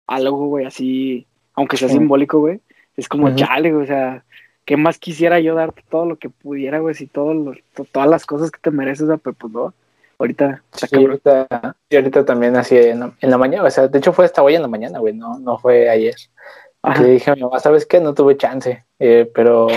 algo, 0.06 0.46
güey, 0.46 0.66
así, 0.66 1.26
aunque 1.54 1.76
sea 1.76 1.88
simbólico, 1.88 2.38
güey, 2.40 2.60
es 2.96 3.08
como, 3.08 3.34
chale, 3.34 3.72
güey, 3.72 3.84
o 3.84 3.86
sea, 3.86 4.24
¿qué 4.64 4.76
más 4.76 4.98
quisiera 4.98 5.40
yo 5.40 5.54
darte 5.54 5.82
todo 5.88 6.06
lo 6.06 6.16
que 6.16 6.30
pudiera, 6.30 6.78
güey, 6.78 6.94
si 6.94 7.06
todo 7.06 7.34
lo- 7.34 7.54
to- 7.74 7.84
todas 7.84 8.08
las 8.08 8.26
cosas 8.26 8.50
que 8.50 8.60
te 8.60 8.70
mereces, 8.70 9.06
güey, 9.06 9.18
pero 9.18 9.36
pues 9.36 9.52
no, 9.52 9.74
ahorita 10.18 10.62
Sí, 10.72 10.86
ahorita, 10.96 11.46
y 11.88 11.96
ahorita 11.96 12.24
también 12.24 12.56
así 12.56 12.76
en 12.76 13.00
la, 13.00 13.12
en 13.20 13.30
la 13.30 13.38
mañana, 13.38 13.64
o 13.64 13.70
sea, 13.70 13.88
de 13.88 13.98
hecho 13.98 14.12
fue 14.12 14.24
hasta 14.24 14.42
hoy 14.42 14.54
en 14.54 14.62
la 14.62 14.68
mañana, 14.68 14.98
güey, 14.98 15.14
no, 15.14 15.38
no 15.38 15.58
fue 15.58 15.88
ayer. 15.88 16.14
Le 17.00 17.08
dije 17.10 17.30
a 17.30 17.34
mi 17.34 17.42
mamá, 17.42 17.58
¿sabes 17.60 17.86
qué? 17.86 18.00
No 18.00 18.14
tuve 18.14 18.36
chance, 18.36 18.84
eh, 18.98 19.30
pero 19.34 19.68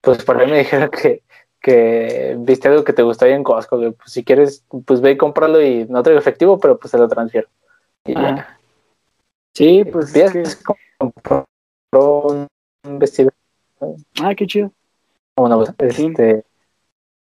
pues 0.00 0.24
por 0.24 0.38
ahí 0.40 0.50
me 0.50 0.58
dijeron 0.60 0.90
que, 0.90 1.22
que 1.60 2.36
viste 2.38 2.68
algo 2.68 2.84
que 2.84 2.92
te 2.92 3.02
gustó 3.02 3.24
ahí 3.26 3.32
en 3.32 3.44
Costco, 3.44 3.76
güey, 3.78 3.92
pues 3.92 4.12
si 4.12 4.24
quieres, 4.24 4.64
pues 4.86 5.00
ve 5.00 5.12
y 5.12 5.16
cómpralo 5.16 5.62
y 5.62 5.84
no 5.86 6.02
traigo 6.02 6.18
efectivo, 6.20 6.58
pero 6.58 6.78
pues 6.78 6.90
te 6.92 6.98
lo 6.98 7.08
transfiero. 7.08 7.48
Y 8.04 8.14
ya. 8.14 8.28
Ajá. 8.28 8.58
Sí, 9.54 9.84
pues 9.84 10.14
es 10.16 10.32
que, 10.32 10.72
compró 10.98 11.46
un 12.84 12.98
vestido, 12.98 13.30
ah, 14.22 14.34
qué 14.34 14.46
chido. 14.46 14.72
una 15.36 15.56
bolsa, 15.56 15.74
Sí. 15.90 16.06
este, 16.06 16.44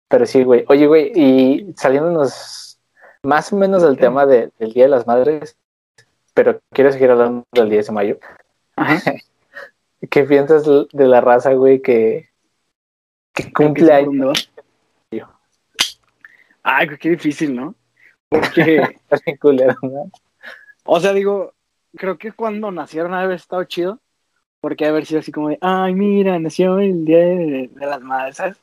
pero 0.09 0.27
sí, 0.27 0.43
güey. 0.45 0.65
Oye, 0.69 0.87
güey, 0.87 1.13
y 1.15 1.73
saliéndonos 1.77 2.79
más 3.23 3.53
o 3.53 3.57
menos 3.57 3.83
del 3.83 3.95
Sí. 3.95 4.01
tema 4.01 4.25
de- 4.27 4.51
del 4.59 4.73
Día 4.73 4.85
de 4.85 4.91
las 4.91 5.07
Madres, 5.07 5.57
pero 6.35 6.61
quiero 6.73 6.91
seguir 6.93 7.11
hablando 7.11 7.45
del 7.53 7.71
10 7.71 7.87
de 7.87 7.93
mayo. 7.93 8.19
Ajá. 8.77 8.97
¿Qué 10.11 10.25
piensas 10.25 10.65
de 10.65 11.07
la 11.07 11.21
raza, 11.21 11.53
güey, 11.55 11.81
que, 11.83 12.29
que 13.37 13.53
cumple 13.53 13.85
¿Por 13.87 13.93
años? 13.95 14.07
dónde 14.07 14.27
va? 14.27 14.33
Tío. 15.11 15.29
Ay, 16.63 16.89
qué 16.99 17.11
difícil, 17.11 17.55
¿no? 17.55 17.75
Porque, 18.29 18.83
o 20.85 21.01
sea, 21.01 21.13
digo, 21.13 21.53
creo 21.97 22.19
que 22.19 22.33
cuando 22.33 22.71
nacieron 22.73 23.15
haber 23.15 23.37
estado 23.37 23.63
chido, 23.65 24.01
porque 24.61 24.87
haber 24.87 25.07
sido 25.07 25.21
así 25.21 25.31
como 25.31 25.51
de, 25.51 25.59
ay, 25.61 25.95
mira, 25.95 26.39
nació 26.39 26.79
el 26.81 27.05
día 27.05 27.19
de, 27.19 27.71
de 27.73 27.87
las 27.87 28.01
madres, 28.01 28.37
¿sabes? 28.37 28.57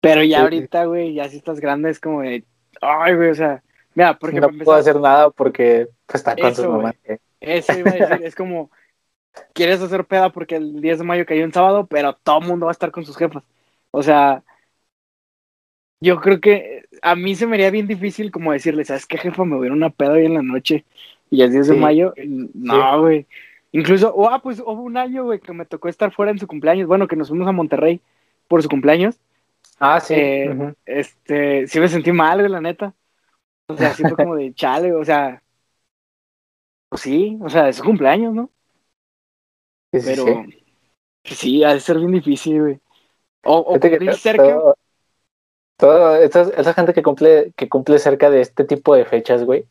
Pero 0.00 0.22
ya 0.22 0.38
Sí. 0.38 0.42
ahorita, 0.44 0.84
güey, 0.84 1.14
ya 1.14 1.28
si 1.28 1.38
estás 1.38 1.58
grande 1.60 1.90
es 1.90 1.98
como 1.98 2.20
de, 2.20 2.44
ay, 2.80 3.14
güey, 3.16 3.30
o 3.30 3.34
sea, 3.34 3.62
mira, 3.94 4.16
porque 4.18 4.40
no 4.40 4.50
puedo 4.50 4.78
hacer 4.78 5.00
nada 5.00 5.30
porque 5.30 5.88
pues, 6.06 6.16
está 6.20 6.36
con 6.36 6.46
Eso, 6.46 6.62
sus 6.62 6.70
mamás. 6.70 6.94
¿eh? 7.04 7.18
eso 7.40 7.72
iba 7.78 7.90
a 7.90 7.94
decir, 7.94 8.26
es 8.26 8.34
como, 8.34 8.70
quieres 9.54 9.80
hacer 9.80 10.04
peda 10.04 10.30
porque 10.30 10.56
el 10.56 10.80
10 10.80 10.98
de 10.98 11.04
mayo 11.04 11.26
cayó 11.26 11.42
en 11.42 11.52
sábado, 11.52 11.86
pero 11.86 12.12
todo 12.14 12.40
el 12.40 12.46
mundo 12.46 12.66
va 12.66 12.70
a 12.70 12.78
estar 12.78 12.90
con 12.92 13.04
sus 13.04 13.16
jefas. 13.16 13.42
O 13.94 14.02
sea, 14.02 14.42
yo 16.00 16.20
creo 16.20 16.40
que 16.40 16.82
a 17.02 17.14
mí 17.16 17.34
se 17.34 17.46
me 17.46 17.54
haría 17.56 17.70
bien 17.70 17.86
difícil 17.86 18.30
como 18.30 18.52
decirle, 18.52 18.84
¿sabes 18.84 19.06
qué, 19.06 19.18
jefa? 19.18 19.44
Me 19.44 19.56
voy 19.56 19.68
a 19.68 19.72
una 19.72 19.90
peda 19.90 20.12
hoy 20.12 20.26
en 20.26 20.34
la 20.34 20.42
noche 20.42 20.84
y 21.30 21.42
el 21.42 21.52
10 21.52 21.68
de 21.68 21.74
Sí. 21.74 21.80
mayo. 21.80 22.12
No, 22.54 23.00
güey. 23.00 23.26
Incluso, 23.72 24.12
oh, 24.14 24.28
ah, 24.28 24.40
pues 24.42 24.60
hubo 24.60 24.82
un 24.82 24.96
año, 24.96 25.24
güey, 25.24 25.40
que 25.40 25.52
me 25.52 25.66
tocó 25.66 25.88
estar 25.88 26.12
fuera 26.12 26.30
en 26.32 26.38
su 26.38 26.46
cumpleaños. 26.46 26.86
Bueno, 26.86 27.08
que 27.08 27.16
nos 27.16 27.28
fuimos 27.28 27.48
a 27.48 27.52
Monterrey 27.52 28.00
por 28.48 28.62
su 28.62 28.68
cumpleaños. 28.68 29.18
Ah, 29.78 30.00
sí. 30.00 30.14
Eh. 30.14 30.74
Este, 30.86 31.66
sí 31.68 31.80
me 31.80 31.88
sentí 31.88 32.12
mal, 32.12 32.38
güey, 32.38 32.50
la 32.50 32.60
neta. 32.60 32.94
O 33.68 33.76
sea, 33.76 33.92
fue 33.94 34.16
como 34.16 34.36
de 34.36 34.52
chale, 34.56 34.92
o 34.94 35.04
sea, 35.04 35.42
pues 36.88 37.02
sí, 37.02 37.38
o 37.42 37.48
sea, 37.48 37.68
es 37.68 37.76
su 37.76 37.84
cumpleaños, 37.84 38.34
¿no? 38.34 38.50
Sí, 39.92 40.00
sí, 40.00 40.06
Pero 40.06 40.26
sí. 40.26 40.64
sí, 41.24 41.64
ha 41.64 41.74
de 41.74 41.80
ser 41.80 41.98
bien 41.98 42.12
difícil, 42.12 42.60
güey. 42.62 42.80
O, 43.44 43.58
o 43.58 43.78
cumplir 43.80 44.14
cerca. 44.14 44.42
todo- 44.44 44.76
todo- 45.76 46.16
esa, 46.16 46.42
esa 46.42 46.74
gente 46.74 46.92
que 46.94 47.02
cumple, 47.02 47.52
que 47.56 47.68
cumple 47.68 47.98
cerca 47.98 48.30
de 48.30 48.40
este 48.40 48.64
tipo 48.64 48.94
de 48.94 49.04
fechas, 49.04 49.44
güey. 49.44 49.68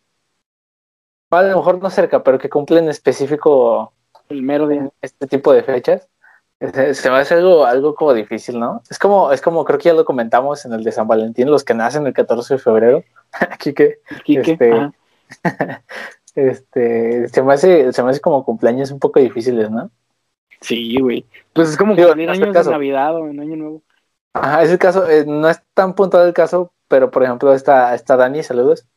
A 1.31 1.41
lo 1.41 1.57
mejor 1.57 1.81
no 1.81 1.89
cerca, 1.89 2.21
pero 2.23 2.37
que 2.37 2.49
cumple 2.49 2.79
en 2.79 2.89
específico 2.89 3.93
El 4.29 4.43
mero 4.43 4.67
día. 4.67 4.89
este 5.01 5.25
tipo 5.27 5.51
de 5.51 5.63
fechas. 5.63 6.07
Se 6.59 6.93
se 6.93 7.09
me 7.09 7.17
hace 7.17 7.33
algo, 7.33 7.65
algo 7.65 7.95
como 7.95 8.13
difícil, 8.13 8.59
¿no? 8.59 8.81
Es 8.89 8.99
como, 8.99 9.31
es 9.33 9.41
como 9.41 9.65
creo 9.65 9.79
que 9.79 9.89
ya 9.89 9.93
lo 9.93 10.05
comentamos 10.05 10.63
en 10.65 10.73
el 10.73 10.83
de 10.83 10.91
San 10.91 11.07
Valentín, 11.07 11.49
los 11.49 11.63
que 11.63 11.73
nacen 11.73 12.05
el 12.05 12.13
14 12.13 12.53
de 12.53 12.59
febrero. 12.59 13.03
Aquí 13.31 13.73
que 13.73 13.99
Quique, 14.23 14.51
Este, 14.51 14.91
este 16.35 17.27
se 17.29 17.41
me 17.43 17.53
hace, 17.53 17.91
se 17.91 18.03
me 18.03 18.11
hace 18.11 18.21
como 18.21 18.45
cumpleaños 18.45 18.91
un 18.91 18.99
poco 18.99 19.19
difíciles, 19.19 19.69
¿no? 19.71 19.89
Sí, 20.63 20.99
güey. 20.99 21.25
Pues 21.53 21.69
es 21.69 21.77
como 21.77 21.95
cumplir 21.95 22.29
años 22.29 22.53
de. 22.53 22.71
Navidad 22.71 23.15
o 23.15 23.27
en 23.27 23.39
Año 23.39 23.55
Nuevo. 23.55 23.81
Ajá, 24.33 24.63
es 24.63 24.71
el 24.71 24.79
caso, 24.79 25.07
eh, 25.07 25.25
no 25.27 25.47
es 25.47 25.61
tan 25.75 25.93
puntual 25.93 26.27
el 26.27 26.33
caso, 26.33 26.71
pero 26.87 27.11
por 27.11 27.23
ejemplo 27.23 27.53
está, 27.53 27.93
está 27.93 28.17
Dani, 28.17 28.41
saludos, 28.41 28.87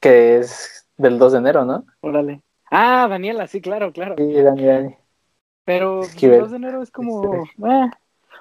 que 0.00 0.38
es 0.38 0.86
del 0.98 1.18
2 1.18 1.32
de 1.32 1.38
enero, 1.38 1.64
¿no? 1.64 1.86
Órale. 2.02 2.42
Ah, 2.70 3.06
Daniela, 3.08 3.46
sí, 3.46 3.60
claro, 3.60 3.92
claro. 3.92 4.16
Sí, 4.18 4.32
Dani, 4.34 4.64
Dani. 4.66 4.96
Pero 5.64 6.02
Esquivel. 6.02 6.34
el 6.36 6.40
2 6.42 6.50
de 6.50 6.56
enero 6.58 6.82
es 6.82 6.90
como. 6.90 7.44
eh. 7.44 7.90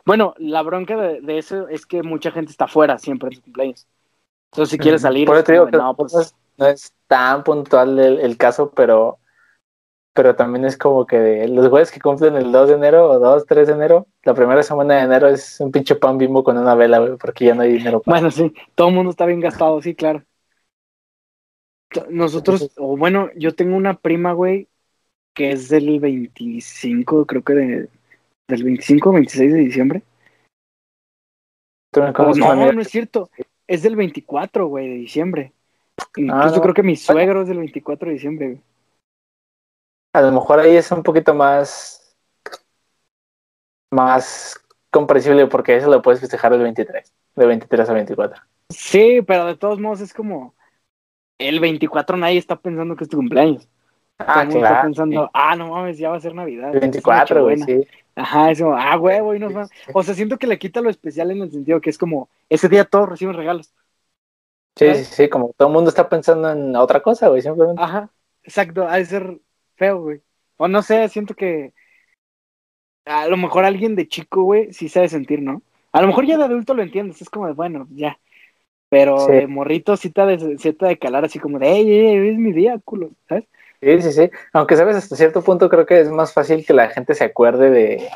Bueno, 0.06 0.34
la 0.38 0.62
bronca 0.62 0.98
de, 0.98 1.22
de 1.22 1.38
eso 1.38 1.68
es 1.68 1.86
que 1.86 2.04
mucha 2.04 2.32
gente 2.32 2.52
está 2.52 2.68
fuera 2.68 2.98
siempre 2.98 3.30
en 3.30 3.36
su 3.36 3.42
cumpleaños. 3.42 3.88
Entonces, 4.52 4.72
si 4.72 4.78
quieres 4.78 5.02
salir, 5.02 5.26
Por 5.28 5.36
es 5.36 5.40
eso 5.40 5.46
te 5.48 5.52
digo 5.54 5.68
que 5.68 5.78
no, 5.78 5.96
pues. 5.96 6.14
es, 6.16 6.36
no 6.58 6.68
es 6.68 6.94
tan 7.08 7.44
puntual 7.44 7.98
el, 7.98 8.20
el 8.20 8.38
caso, 8.38 8.72
pero, 8.72 9.18
pero 10.16 10.36
también 10.36 10.66
es 10.66 10.78
como 10.78 11.06
que 11.06 11.20
de 11.20 11.48
los 11.50 11.68
güeyes 11.70 11.92
que 11.92 12.00
cumplen 12.00 12.36
el 12.38 12.52
2 12.52 12.70
de 12.70 12.76
enero 12.76 13.12
o 13.12 13.20
2, 13.20 13.46
3 13.46 13.68
de 13.68 13.74
enero, 13.74 14.08
la 14.24 14.34
primera 14.34 14.64
semana 14.64 14.96
de 14.96 15.02
enero 15.02 15.28
es 15.28 15.60
un 15.60 15.72
pinche 15.72 15.96
pan 15.96 16.18
bimbo 16.18 16.44
con 16.44 16.58
una 16.58 16.74
vela, 16.74 17.00
güey, 17.00 17.18
porque 17.18 17.46
ya 17.46 17.54
no 17.54 17.64
hay 17.64 17.74
dinero 17.74 18.02
para. 18.02 18.20
Bueno, 18.20 18.32
sí, 18.32 18.54
todo 18.76 18.88
el 18.88 18.96
mundo 18.96 19.12
está 19.12 19.26
bien 19.26 19.42
gastado, 19.42 19.82
sí, 19.82 19.94
claro. 19.94 20.24
Nosotros, 22.10 22.72
o 22.78 22.98
bueno, 22.98 23.30
yo 23.36 23.54
tengo 23.56 23.76
una 23.76 23.94
prima, 23.94 24.34
güey, 24.34 24.68
que 25.34 25.52
es 25.52 25.70
del 25.70 26.00
25, 26.00 27.26
creo 27.26 27.44
que 27.44 27.54
de, 27.54 27.90
del 28.48 28.64
25 28.64 29.10
o 29.10 29.14
26 29.14 29.54
de 29.54 29.60
diciembre. 29.60 30.02
Tú 31.92 32.02
me 32.02 32.10
O 32.10 32.14
conoces 32.14 32.46
no, 32.46 32.72
no 32.72 32.82
es 32.82 32.90
cierto. 32.90 33.30
Es 33.68 33.84
del 33.84 33.96
24, 33.96 34.68
güey, 34.68 34.88
de 34.88 34.96
diciembre. 34.96 35.52
Incluso 36.18 36.36
Ah, 36.36 36.58
no. 36.58 36.62
creo 36.62 36.74
que 36.74 36.84
mi 36.84 36.96
suegro 36.96 37.42
es 37.42 37.48
del 37.48 37.58
24 37.60 38.08
de 38.08 38.14
diciembre, 38.14 38.46
güey. 38.48 38.62
A 40.16 40.22
lo 40.22 40.32
mejor 40.32 40.62
ahí 40.62 40.78
es 40.78 40.90
un 40.94 41.04
poquito 41.04 41.34
más 41.34 42.16
más 43.92 44.58
comprensible 44.90 45.46
porque 45.48 45.76
eso 45.76 45.90
lo 45.90 46.02
puedes 46.02 46.22
festejar 46.22 46.54
el 46.54 46.62
23, 46.62 47.14
de 47.36 47.46
23 47.46 47.90
a 47.90 47.94
24. 47.94 48.42
Sí, 48.70 49.22
pero 49.28 49.46
de 49.46 49.58
todos 49.58 49.78
modos 49.78 50.00
es 50.00 50.14
como 50.14 50.56
el 51.38 51.60
24 51.60 52.16
nadie 52.16 52.38
está 52.38 52.56
pensando 52.56 52.96
que 52.96 53.04
es 53.04 53.10
tu 53.10 53.18
cumpleaños. 53.18 53.68
Ah, 54.18 54.48
está 54.48 54.84
pensando, 54.84 55.30
ah, 55.34 55.54
no 55.58 55.72
mames, 55.72 55.98
ya 55.98 56.12
va 56.12 56.16
a 56.16 56.22
ser 56.22 56.34
Navidad. 56.34 56.74
El 56.74 56.80
24, 56.80 57.44
güey, 57.44 57.56
es 57.56 57.60
Nochebuena". 57.60 57.84
sí. 57.84 57.98
Ajá, 58.16 58.52
eso, 58.52 58.74
ah, 58.74 58.98
huevo, 58.98 59.36
y 59.36 59.40
nos 59.40 59.54
va. 59.54 59.68
O 59.94 60.02
sea, 60.02 60.14
siento 60.14 60.38
que 60.38 60.48
le 60.48 60.58
quita 60.58 60.80
lo 60.80 60.90
especial 60.90 61.32
en 61.32 61.42
el 61.42 61.52
sentido 61.52 61.82
que 61.82 61.90
es 61.90 61.98
como, 61.98 62.30
ese 62.48 62.70
día 62.70 62.86
todos 62.86 63.10
reciben 63.10 63.36
regalos. 63.36 63.74
Sí, 64.78 64.96
sí, 64.96 65.04
sí, 65.04 65.30
como 65.30 65.52
todo 65.58 65.68
el 65.68 65.74
mundo 65.74 65.90
está 65.90 66.08
pensando 66.08 66.50
en 66.50 66.74
otra 66.78 67.02
cosa, 67.02 67.28
güey, 67.28 67.42
simplemente. 67.42 67.82
Ajá, 67.82 68.10
exacto, 68.44 68.88
ha 68.88 68.96
de 68.96 69.06
ser 69.06 69.40
feo, 69.76 70.02
güey. 70.02 70.22
O 70.58 70.68
no 70.68 70.82
sé, 70.82 71.08
siento 71.10 71.34
que 71.36 71.74
a 73.06 73.28
lo 73.28 73.38
mejor 73.38 73.66
alguien 73.66 73.96
de 73.96 74.08
chico, 74.08 74.44
güey, 74.44 74.74
sí 74.74 74.88
de 74.90 75.10
sentir, 75.10 75.42
¿no? 75.42 75.62
A 75.92 76.02
lo 76.02 76.08
mejor 76.08 76.26
ya 76.26 76.38
de 76.38 76.44
adulto 76.46 76.74
lo 76.74 76.84
entiendes, 76.84 77.22
es 77.22 77.30
como 77.30 77.48
de, 77.48 77.54
bueno, 77.54 77.88
ya. 77.92 78.20
Pero 78.90 79.18
Sí. 79.20 79.32
de 79.34 79.48
morrito 79.48 79.98
sí 79.98 80.10
te 80.10 80.26
de, 80.26 80.58
sí 80.58 80.74
te 80.74 80.86
de 80.86 80.98
calar 81.00 81.26
así 81.26 81.40
como 81.40 81.60
de, 81.60 81.70
ey, 81.72 81.92
ey, 81.92 82.30
es 82.30 82.38
mi 82.38 82.52
día, 82.52 82.80
culo, 82.84 83.12
¿sabes? 83.28 83.46
Sí, 83.82 84.02
sí, 84.02 84.12
sí. 84.12 84.32
Aunque 84.54 84.76
sabes, 84.76 84.96
hasta 84.96 85.16
cierto 85.16 85.44
punto 85.44 85.70
creo 85.70 85.86
que 85.86 86.00
es 86.00 86.10
más 86.10 86.34
fácil 86.34 86.66
que 86.66 86.74
la 86.74 86.90
gente 86.90 87.14
se 87.14 87.24
acuerde 87.26 87.70
de, 87.70 88.10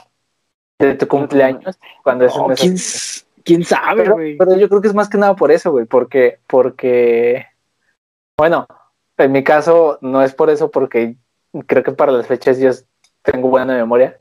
de 0.79 0.95
tu 0.95 1.07
cumpleaños 1.07 1.79
cuando 2.03 2.25
es 2.25 2.35
en 2.35 2.41
Oh, 2.41 2.51
esas- 2.51 3.27
¿quién, 3.43 3.63
sabe, 3.63 4.03
pero, 4.03 4.13
güey? 4.15 4.37
pero 4.37 4.57
yo 4.57 4.69
creo 4.69 4.81
que 4.81 4.87
es 4.87 4.93
más 4.95 5.09
que 5.09 5.17
nada 5.17 5.35
por 5.35 5.51
eso, 5.51 5.71
güey, 5.71 5.85
porque, 5.85 6.39
porque, 6.47 7.45
bueno, 8.37 8.67
en 9.17 9.31
mi 9.31 9.43
caso 9.43 9.99
no 10.01 10.21
es 10.23 10.33
por 10.33 10.49
eso, 10.49 10.71
porque 10.71 11.17
creo 11.67 11.83
que 11.83 11.91
para 11.91 12.11
las 12.11 12.27
fechas 12.27 12.59
yo 12.59 12.71
tengo 13.23 13.49
buena 13.49 13.75
memoria, 13.75 14.19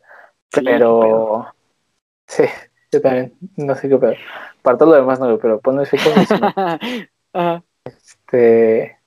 Sí, 0.52 0.62
pero 0.64 1.46
sí, 2.26 2.44
yo 2.90 3.00
también, 3.00 3.34
no 3.56 3.74
sé 3.74 3.88
qué 3.88 3.98
pedo. 3.98 4.14
Para 4.62 4.78
todo 4.78 4.90
lo 4.90 4.96
demás 4.96 5.20
no, 5.20 5.38
pero 5.38 5.60
pones 5.60 5.90
fechas. 5.90 6.28
Ajá. 7.32 7.62
Este, 7.84 8.98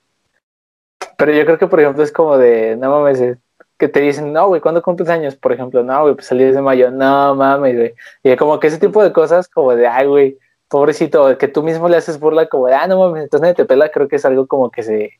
pero 1.17 1.33
yo 1.33 1.45
creo 1.45 1.57
que, 1.57 1.67
por 1.67 1.79
ejemplo, 1.79 2.03
es 2.03 2.11
como 2.11 2.37
de, 2.37 2.75
no 2.77 2.91
mames, 2.91 3.21
eh, 3.21 3.37
que 3.77 3.87
te 3.87 4.01
dicen, 4.01 4.31
no, 4.33 4.47
güey, 4.47 4.61
¿cuándo 4.61 4.81
cumples 4.81 5.09
años? 5.09 5.35
Por 5.35 5.51
ejemplo, 5.51 5.83
no, 5.83 6.01
güey, 6.03 6.15
pues 6.15 6.29
10 6.29 6.55
de 6.55 6.61
mayo, 6.61 6.91
no 6.91 7.35
mames, 7.35 7.75
güey. 7.75 7.93
Y 8.23 8.35
como 8.37 8.59
que 8.59 8.67
ese 8.67 8.77
tipo 8.79 9.03
de 9.03 9.11
cosas, 9.11 9.47
como 9.47 9.75
de, 9.75 9.87
ay, 9.87 10.07
güey, 10.07 10.37
pobrecito, 10.67 11.37
que 11.37 11.47
tú 11.47 11.63
mismo 11.63 11.89
le 11.89 11.97
haces 11.97 12.19
burla, 12.19 12.47
como 12.47 12.67
de, 12.67 12.75
ah, 12.75 12.87
no 12.87 12.99
mames, 12.99 13.23
entonces 13.23 13.41
nadie 13.41 13.55
te 13.55 13.65
pela, 13.65 13.89
creo 13.89 14.07
que 14.07 14.17
es 14.17 14.25
algo 14.25 14.47
como 14.47 14.69
que 14.71 14.83
se, 14.83 15.11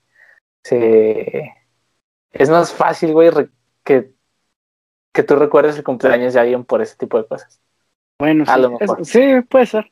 se, 0.64 1.54
es 2.32 2.50
más 2.50 2.74
fácil, 2.74 3.14
güey, 3.14 3.30
que, 3.84 4.14
que 5.14 5.24
tú 5.24 5.36
recuerdes 5.36 5.78
el 5.78 5.84
cumpleaños 5.84 6.34
de 6.34 6.40
alguien 6.42 6.66
por 6.66 6.82
ese 6.82 6.96
tipo 6.98 7.18
de 7.18 7.28
cosas. 7.28 7.62
Bueno, 8.20 8.46
sí, 8.46 8.52
A 8.52 8.58
lo 8.58 8.72
mejor. 8.72 9.00
es- 9.00 9.10
sí, 9.10 9.42
puede 9.50 9.66
ser. 9.66 9.92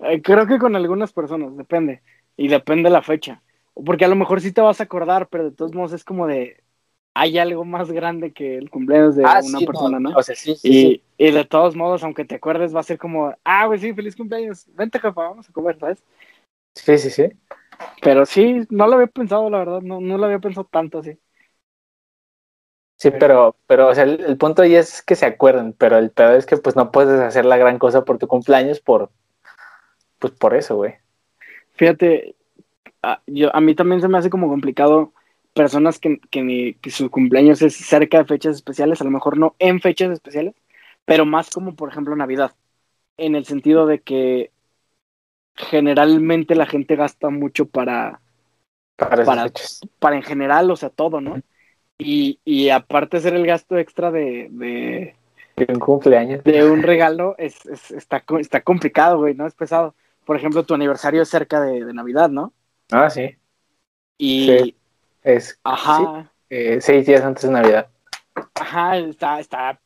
Eh, 0.00 0.22
creo 0.22 0.46
que 0.46 0.58
con 0.58 0.76
algunas 0.76 1.12
personas, 1.12 1.56
depende. 1.56 2.02
Y 2.36 2.48
depende 2.48 2.90
la 2.90 3.02
fecha. 3.02 3.42
Porque 3.74 4.04
a 4.06 4.08
lo 4.08 4.16
mejor 4.16 4.40
sí 4.40 4.52
te 4.52 4.60
vas 4.62 4.80
a 4.80 4.84
acordar, 4.84 5.28
pero 5.30 5.44
de 5.46 5.52
todos 5.56 5.74
modos 5.74 5.92
es 5.94 6.04
como 6.04 6.26
de. 6.26 6.62
hay 7.14 7.38
algo 7.38 7.64
más 7.64 7.92
grande 7.92 8.32
que 8.34 8.56
el 8.58 8.70
cumpleaños 8.70 9.16
de 9.16 9.26
Ah, 9.26 9.40
una 9.40 9.60
sí, 9.60 9.66
persona, 9.66 10.00
¿no? 10.00 10.16
O 10.16 10.22
sea, 10.22 10.34
sí, 10.34 10.54
sí, 10.56 10.96
y, 10.96 11.02
y 11.18 11.32
de 11.32 11.44
todos 11.46 11.76
modos, 11.76 12.04
aunque 12.04 12.24
te 12.26 12.36
acuerdes, 12.36 12.74
va 12.76 12.80
a 12.80 12.84
ser 12.84 12.98
como, 12.98 13.34
ah, 13.44 13.66
güey, 13.66 13.80
sí, 13.80 13.94
feliz 13.94 14.16
cumpleaños, 14.16 14.66
vente, 14.74 14.98
jefa, 15.00 15.22
vamos 15.30 15.48
a 15.50 15.52
comer, 15.54 15.78
¿sabes? 15.78 16.04
Sí, 16.74 16.98
sí, 16.98 17.10
sí. 17.10 17.28
Pero 18.02 18.24
sí, 18.26 18.66
no 18.70 18.86
lo 18.86 18.94
había 18.94 19.06
pensado, 19.08 19.50
la 19.50 19.58
verdad, 19.58 19.80
no, 19.82 20.00
no 20.00 20.18
lo 20.18 20.24
había 20.26 20.38
pensado 20.38 20.66
tanto 20.70 20.98
así. 21.00 21.18
Sí, 23.00 23.10
pero, 23.10 23.56
pero, 23.66 23.88
o 23.88 23.94
sea, 23.94 24.04
el, 24.04 24.20
el 24.20 24.36
punto 24.36 24.60
ahí 24.60 24.74
es 24.74 25.00
que 25.02 25.16
se 25.16 25.24
acuerden, 25.24 25.72
pero 25.72 25.96
el 25.96 26.10
peor 26.10 26.34
es 26.34 26.44
que 26.44 26.58
pues 26.58 26.76
no 26.76 26.90
puedes 26.90 27.18
hacer 27.18 27.46
la 27.46 27.56
gran 27.56 27.78
cosa 27.78 28.04
por 28.04 28.18
tu 28.18 28.28
cumpleaños 28.28 28.80
por, 28.80 29.10
pues 30.18 30.34
por 30.34 30.54
eso, 30.54 30.76
güey. 30.76 30.94
Fíjate, 31.74 32.34
a, 33.02 33.22
yo, 33.26 33.54
a 33.54 33.60
mí 33.60 33.74
también 33.74 34.00
se 34.00 34.08
me 34.08 34.18
hace 34.18 34.30
como 34.30 34.48
complicado 34.48 35.12
personas 35.54 35.98
que, 35.98 36.20
que, 36.30 36.42
ni- 36.42 36.74
que 36.74 36.90
su 36.90 37.10
cumpleaños 37.10 37.62
es 37.62 37.76
cerca 37.76 38.18
de 38.18 38.24
fechas 38.26 38.56
especiales, 38.56 39.00
a 39.00 39.04
lo 39.04 39.10
mejor 39.10 39.38
no 39.38 39.56
en 39.58 39.80
fechas 39.80 40.10
especiales, 40.12 40.54
pero 41.06 41.26
más 41.26 41.50
como 41.50 41.74
por 41.76 41.90
ejemplo 41.90 42.14
Navidad, 42.16 42.52
en 43.16 43.34
el 43.34 43.46
sentido 43.46 43.86
de 43.86 44.00
que 44.00 44.52
generalmente 45.54 46.54
la 46.54 46.66
gente 46.66 46.96
gasta 46.96 47.30
mucho 47.30 47.66
para, 47.66 48.20
Para 48.96 49.24
Para- 49.24 49.50
para 49.98 50.16
en 50.16 50.22
general, 50.22 50.70
o 50.70 50.76
sea, 50.76 50.90
todo, 50.90 51.20
¿no? 51.20 51.40
Y, 52.00 52.40
y 52.44 52.70
aparte 52.70 53.18
hacer 53.18 53.34
el 53.34 53.46
gasto 53.46 53.78
extra 53.78 54.10
de, 54.10 54.48
de, 54.50 55.14
De 55.56 55.66
un 55.72 55.78
cumpleaños. 55.78 56.42
de 56.44 56.64
un 56.64 56.82
regalo 56.82 57.34
es, 57.38 57.64
es- 57.66 57.90
está, 57.90 58.24
está 58.38 58.62
complicado, 58.62 59.18
güey, 59.18 59.34
¿no? 59.34 59.46
Es 59.46 59.54
pesado. 59.54 59.94
Por 60.24 60.36
ejemplo, 60.36 60.64
tu 60.64 60.74
aniversario 60.74 61.22
es 61.22 61.28
cerca 61.28 61.60
de, 61.60 61.84
de 61.84 61.92
Navidad, 61.94 62.30
¿no? 62.30 62.52
Ah, 62.90 63.10
sí. 63.10 63.36
Y, 64.18 64.46
Sí. 64.48 64.76
Es 65.22 65.58
ajá, 65.64 66.32
eh, 66.48 66.78
seis 66.80 67.06
días 67.06 67.22
antes 67.22 67.42
de 67.44 67.50
Navidad. 67.50 67.88
ajá, 68.54 68.96
está, 68.96 69.38
está, 69.38 69.80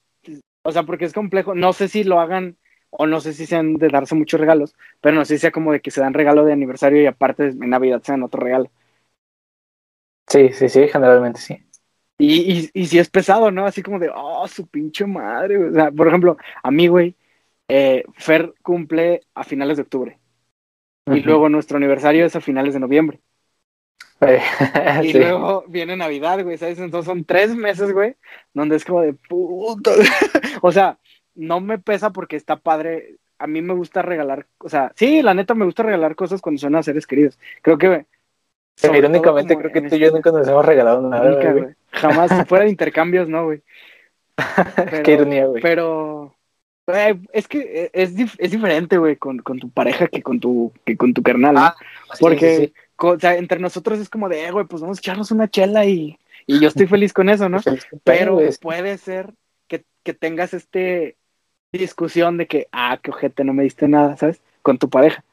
o 0.63 0.71
sea, 0.73 0.85
porque 0.85 1.05
es 1.07 1.13
complejo. 1.13 1.55
No 1.55 1.73
sé 1.73 1.89
si 1.89 2.05
lo 2.05 2.21
hagan 2.21 2.57
o 2.91 3.07
no 3.09 3.21
sé 3.21 3.33
si 3.33 3.47
sean 3.47 3.75
de 3.75 3.89
darse 3.89 4.15
muchos 4.15 4.39
regalos, 4.41 4.77
pero 5.01 5.17
no 5.17 5.25
sé 5.25 5.35
si 5.35 5.41
sea 5.41 5.51
como 5.51 5.73
de 5.73 5.81
que 5.81 5.91
se 5.91 6.01
dan 6.01 6.15
regalo 6.15 6.45
de 6.45 6.53
aniversario 6.53 7.03
y 7.03 7.07
aparte 7.07 7.49
en 7.49 7.59
Navidad 7.71 8.01
se 8.03 8.13
dan 8.13 8.23
otro 8.23 8.41
regalo. 8.41 8.71
Sí, 10.29 10.53
sí, 10.53 10.69
sí, 10.69 10.89
generalmente 10.89 11.41
sí. 11.41 11.59
Y, 12.19 12.53
y, 12.53 12.71
y 12.73 12.87
si 12.87 12.99
es 12.99 13.11
pesado, 13.11 13.51
¿no? 13.51 13.67
Así 13.67 13.83
como 13.83 13.99
de, 13.99 14.11
oh, 14.15 14.47
su 14.49 14.67
pinche 14.67 15.07
madre. 15.07 15.59
O 15.59 15.73
sea, 15.73 15.91
por 15.91 16.09
ejemplo, 16.09 16.37
a 16.63 16.71
mí, 16.71 16.87
güey, 16.87 17.17
eh, 17.69 18.05
Fer 18.15 18.55
cumple 18.63 19.23
a 19.35 19.45
finales 19.45 19.77
de 19.77 19.83
octubre. 19.83 20.19
Y 21.07 21.21
luego 21.21 21.49
nuestro 21.49 21.77
aniversario 21.77 22.25
es 22.25 22.35
a 22.37 22.41
finales 22.41 22.75
de 22.75 22.81
noviembre. 22.81 23.21
Eh, 24.21 24.41
Y 25.05 25.13
luego 25.13 25.65
viene 25.69 25.97
Navidad, 25.97 26.43
güey, 26.43 26.57
¿sabes? 26.57 26.79
Entonces 26.79 27.07
son 27.07 27.25
tres 27.25 27.55
meses, 27.55 27.93
güey, 27.93 28.17
donde 28.55 28.77
es 28.77 28.85
como 28.85 29.03
de 29.03 29.13
puta. 29.13 29.91
o 30.63 30.73
sea, 30.73 30.99
no 31.35 31.61
me 31.61 31.79
pesa 31.79 32.11
porque 32.11 32.37
está 32.37 32.57
padre. 32.57 33.17
A 33.39 33.47
mí 33.47 33.61
me 33.61 33.75
gusta 33.75 34.01
regalar, 34.01 34.47
o 34.59 34.69
sea, 34.69 34.93
sí, 34.97 35.21
la 35.21 35.35
neta 35.35 35.55
me 35.55 35.65
gusta 35.65 35.83
regalar 35.83 36.15
cosas 36.15 36.41
cuando 36.41 36.61
son 36.61 36.77
a 36.77 36.83
seres 36.83 37.07
queridos. 37.07 37.39
Creo 37.63 37.79
que. 37.79 38.07
Pero 38.81 38.97
irónicamente 38.97 39.57
creo 39.57 39.73
que 39.73 39.83
tú 39.83 39.95
y 39.95 39.99
yo 39.99 40.07
este- 40.07 40.17
nunca 40.17 40.33
nos 40.33 40.49
hemos 40.49 40.65
regalado 40.67 41.01
nada, 41.09 41.31
nunca, 41.31 41.51
güey. 41.53 41.63
güey. 41.65 41.75
Jamás, 41.93 42.31
si 42.37 42.45
fuera 42.45 42.65
de 42.65 42.71
intercambios, 42.71 43.29
no, 43.29 43.45
güey. 43.45 43.63
Qué 45.05 45.13
ironía, 45.13 45.47
güey. 45.47 45.63
Pero 45.63 46.35
güey, 46.87 47.21
es 47.33 47.49
que 47.49 47.91
es, 47.93 48.17
dif- 48.17 48.35
es 48.39 48.51
diferente, 48.51 48.99
güey, 48.99 49.17
con, 49.17 49.39
con 49.39 49.59
tu 49.59 49.71
pareja 49.71 50.09
que 50.09 50.23
con 50.23 50.41
tu, 50.41 50.73
que 50.85 50.97
con 50.97 51.15
tu 51.15 51.23
carnal. 51.23 51.55
¿no? 51.55 51.61
Ah, 51.61 51.77
Sí, 52.13 52.19
Porque, 52.21 52.57
sí, 52.57 52.75
o 52.99 53.19
sea, 53.19 53.37
entre 53.37 53.59
nosotros 53.59 53.99
es 53.99 54.09
como 54.09 54.29
de, 54.29 54.47
eh, 54.47 54.51
güey, 54.51 54.67
pues 54.67 54.83
vamos 54.83 54.99
a 54.99 55.01
echarnos 55.01 55.31
una 55.31 55.49
chela 55.49 55.85
y, 55.87 56.19
y 56.47 56.61
yo 56.61 56.69
estoy 56.69 56.87
feliz 56.87 57.13
con 57.13 57.29
eso, 57.29 57.49
¿no? 57.49 57.59
Pero 58.05 58.39
puede 58.61 58.99
ser 58.99 59.33
que, 59.67 59.85
que 60.03 60.15
tengas 60.15 60.53
este 60.53 61.17
discusión 61.73 62.37
de 62.39 62.47
que, 62.47 62.69
ah, 62.73 62.99
qué 63.03 63.11
ojete, 63.11 63.45
no 63.45 63.53
me 63.53 63.63
diste 63.65 63.89
nada, 63.89 64.17
¿sabes? 64.17 64.41
Con 64.63 64.79
tu 64.79 64.89
pareja. 64.91 65.25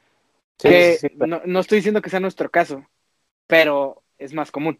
Sí, 0.58 0.68
que 0.68 1.12
no, 1.26 1.40
no 1.44 1.60
estoy 1.60 1.76
diciendo 1.78 2.02
que 2.02 2.10
sea 2.10 2.20
nuestro 2.20 2.50
caso, 2.50 2.84
pero 3.46 4.02
es 4.18 4.32
más 4.34 4.50
común. 4.50 4.78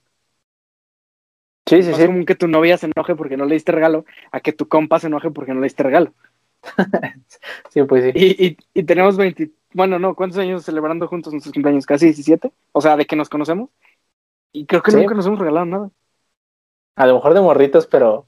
sí, 1.67 1.77
Es 1.77 1.85
sí, 1.87 1.91
más 1.93 2.01
sí. 2.01 2.07
común 2.07 2.27
que 2.27 2.35
tu 2.35 2.49
novia 2.49 2.77
se 2.79 2.87
enoje 2.95 3.15
porque 3.15 3.37
no 3.37 3.45
le 3.45 3.55
diste 3.55 3.73
regalo 3.73 4.05
a 4.31 4.41
que 4.41 4.53
tu 4.53 4.69
compa 4.69 4.99
se 4.99 5.07
enoje 5.09 5.31
porque 5.31 5.53
no 5.55 5.61
le 5.61 5.67
diste 5.67 5.83
regalo. 5.83 6.13
Sí, 7.71 7.83
pues 7.85 8.05
sí. 8.05 8.11
Y, 8.15 8.47
y, 8.47 8.57
y 8.75 8.83
tenemos 8.85 9.17
20, 9.17 9.51
bueno, 9.73 9.99
no, 9.99 10.15
¿cuántos 10.15 10.39
años 10.39 10.65
celebrando 10.65 11.09
juntos 11.09 11.33
nuestros 11.33 11.53
cumpleaños? 11.55 11.87
¿Casi 11.87 12.07
17? 12.07 12.53
O 12.73 12.81
sea, 12.81 12.97
de 12.97 13.07
que 13.07 13.17
nos 13.17 13.29
conocemos. 13.29 13.71
Y 14.53 14.67
creo 14.67 14.83
que 14.83 14.91
Sí. 14.91 14.99
nunca 14.99 15.15
nos 15.15 15.27
hemos 15.27 15.39
regalado 15.39 15.67
nada. 15.67 15.91
A 16.97 17.07
lo 17.07 17.15
mejor 17.15 17.35
de 17.35 17.41
morritos, 17.41 17.87
pero. 17.87 18.27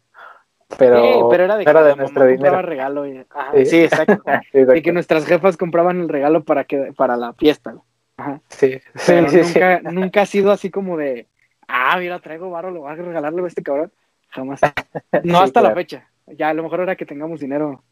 Pero, 0.78 0.97
Sí, 0.97 1.20
pero 1.30 1.45
era 1.45 1.57
de 1.57 1.64
que 1.64 1.72
de 1.72 1.97
nuestro 1.97 2.26
dinero. 2.26 2.62
regalo. 2.62 3.07
y- 3.07 3.18
ajá, 3.30 3.53
Sí. 3.55 3.66
sí, 3.66 3.80
exacto. 3.85 4.22
Sí, 4.53 4.59
De 4.61 4.66
que 4.66 4.72
exacto. 4.72 4.93
nuestras 4.93 5.26
jefas 5.26 5.57
compraban 5.57 6.01
el 6.01 6.09
regalo 6.09 6.45
para 6.45 6.64
que 6.64 6.93
para 6.97 7.16
la 7.16 7.35
fiesta. 7.35 7.76
Ajá. 8.17 8.41
Sí, 8.49 8.79
sí, 8.95 9.05
Pero 9.07 9.29
sí, 9.29 9.45
sí. 9.45 9.61
nunca, 9.91 10.23
ha 10.23 10.27
sido 10.27 10.53
así 10.53 10.71
como 10.71 10.97
de, 10.97 11.27
ah, 11.67 11.97
mira, 11.99 12.21
traigo 12.21 12.51
varo, 12.51 12.71
lo 12.71 12.81
voy 12.81 12.93
a 12.93 12.95
regalarle 12.95 13.43
a 13.43 13.47
este 13.47 13.62
cabrón. 13.62 13.93
Jamás. 14.29 14.61
No 15.25 15.41
hasta 15.41 15.62
la 15.62 15.75
fecha. 15.75 16.09
Ya, 16.27 16.49
a 16.49 16.55
lo 16.55 16.62
mejor 16.62 16.81
ahora 16.81 16.97
que 16.97 17.07
tengamos 17.07 17.41
dinero, 17.41 17.83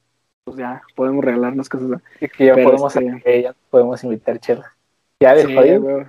pues 0.44 0.56
ya 0.56 0.82
podemos 0.94 1.24
regalarnos 1.24 1.68
cosas. 1.68 2.00
que 2.18 2.46
ya 2.46 2.54
Pero 2.54 2.70
podemos, 2.70 2.96
este- 2.96 3.42
ya 3.42 3.54
podemos 3.70 4.02
invitar 4.04 4.38
chela. 4.38 4.74
Ya 5.20 5.34
de 5.34 5.54
jodido. 5.54 6.06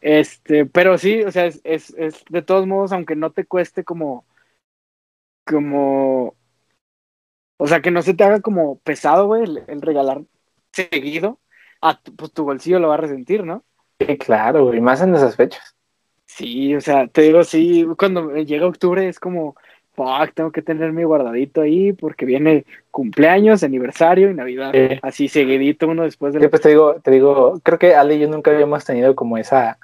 este, 0.00 0.66
pero 0.66 0.98
sí, 0.98 1.22
o 1.22 1.30
sea, 1.30 1.46
es, 1.46 1.60
es, 1.64 1.90
es 1.96 2.24
de 2.28 2.42
todos 2.42 2.66
modos, 2.66 2.92
aunque 2.92 3.14
no 3.14 3.30
te 3.30 3.44
cueste 3.44 3.84
como, 3.84 4.24
como, 5.46 6.34
o 7.58 7.66
sea, 7.66 7.80
que 7.82 7.90
no 7.90 8.02
se 8.02 8.14
te 8.14 8.24
haga 8.24 8.40
como 8.40 8.78
pesado, 8.78 9.26
güey, 9.26 9.44
el, 9.44 9.64
el 9.66 9.82
regalar 9.82 10.22
seguido, 10.72 11.38
a 11.80 11.98
tu, 12.00 12.14
pues 12.14 12.32
tu 12.32 12.44
bolsillo 12.44 12.78
lo 12.78 12.88
va 12.88 12.94
a 12.94 12.98
resentir, 12.98 13.44
¿no? 13.44 13.64
Sí, 13.98 14.16
claro, 14.18 14.66
güey. 14.66 14.80
Más 14.80 15.02
en 15.02 15.14
esas 15.14 15.36
fechas. 15.36 15.74
Sí, 16.26 16.74
o 16.74 16.80
sea, 16.80 17.06
te 17.08 17.22
digo, 17.22 17.42
sí, 17.44 17.86
cuando 17.98 18.34
llega 18.36 18.66
octubre 18.66 19.08
es 19.08 19.18
como, 19.18 19.56
fuck, 19.94 20.32
tengo 20.32 20.52
que 20.52 20.62
tener 20.62 20.92
mi 20.92 21.02
guardadito 21.04 21.60
ahí 21.60 21.92
porque 21.92 22.24
viene 22.24 22.64
cumpleaños, 22.90 23.62
aniversario 23.62 24.30
y 24.30 24.34
Navidad, 24.34 24.72
Sí. 24.72 24.98
así 25.02 25.28
seguidito 25.28 25.88
uno 25.88 26.04
después 26.04 26.32
de 26.32 26.40
Sí, 26.40 26.48
pues 26.48 26.62
te 26.62 26.68
digo, 26.70 27.00
te 27.00 27.10
digo, 27.10 27.60
creo 27.62 27.78
que 27.78 27.94
Ale 27.96 28.14
y 28.14 28.20
yo 28.20 28.28
nunca 28.28 28.52
habíamos 28.52 28.84
tenido 28.84 29.14
como 29.16 29.38
esa, 29.38 29.78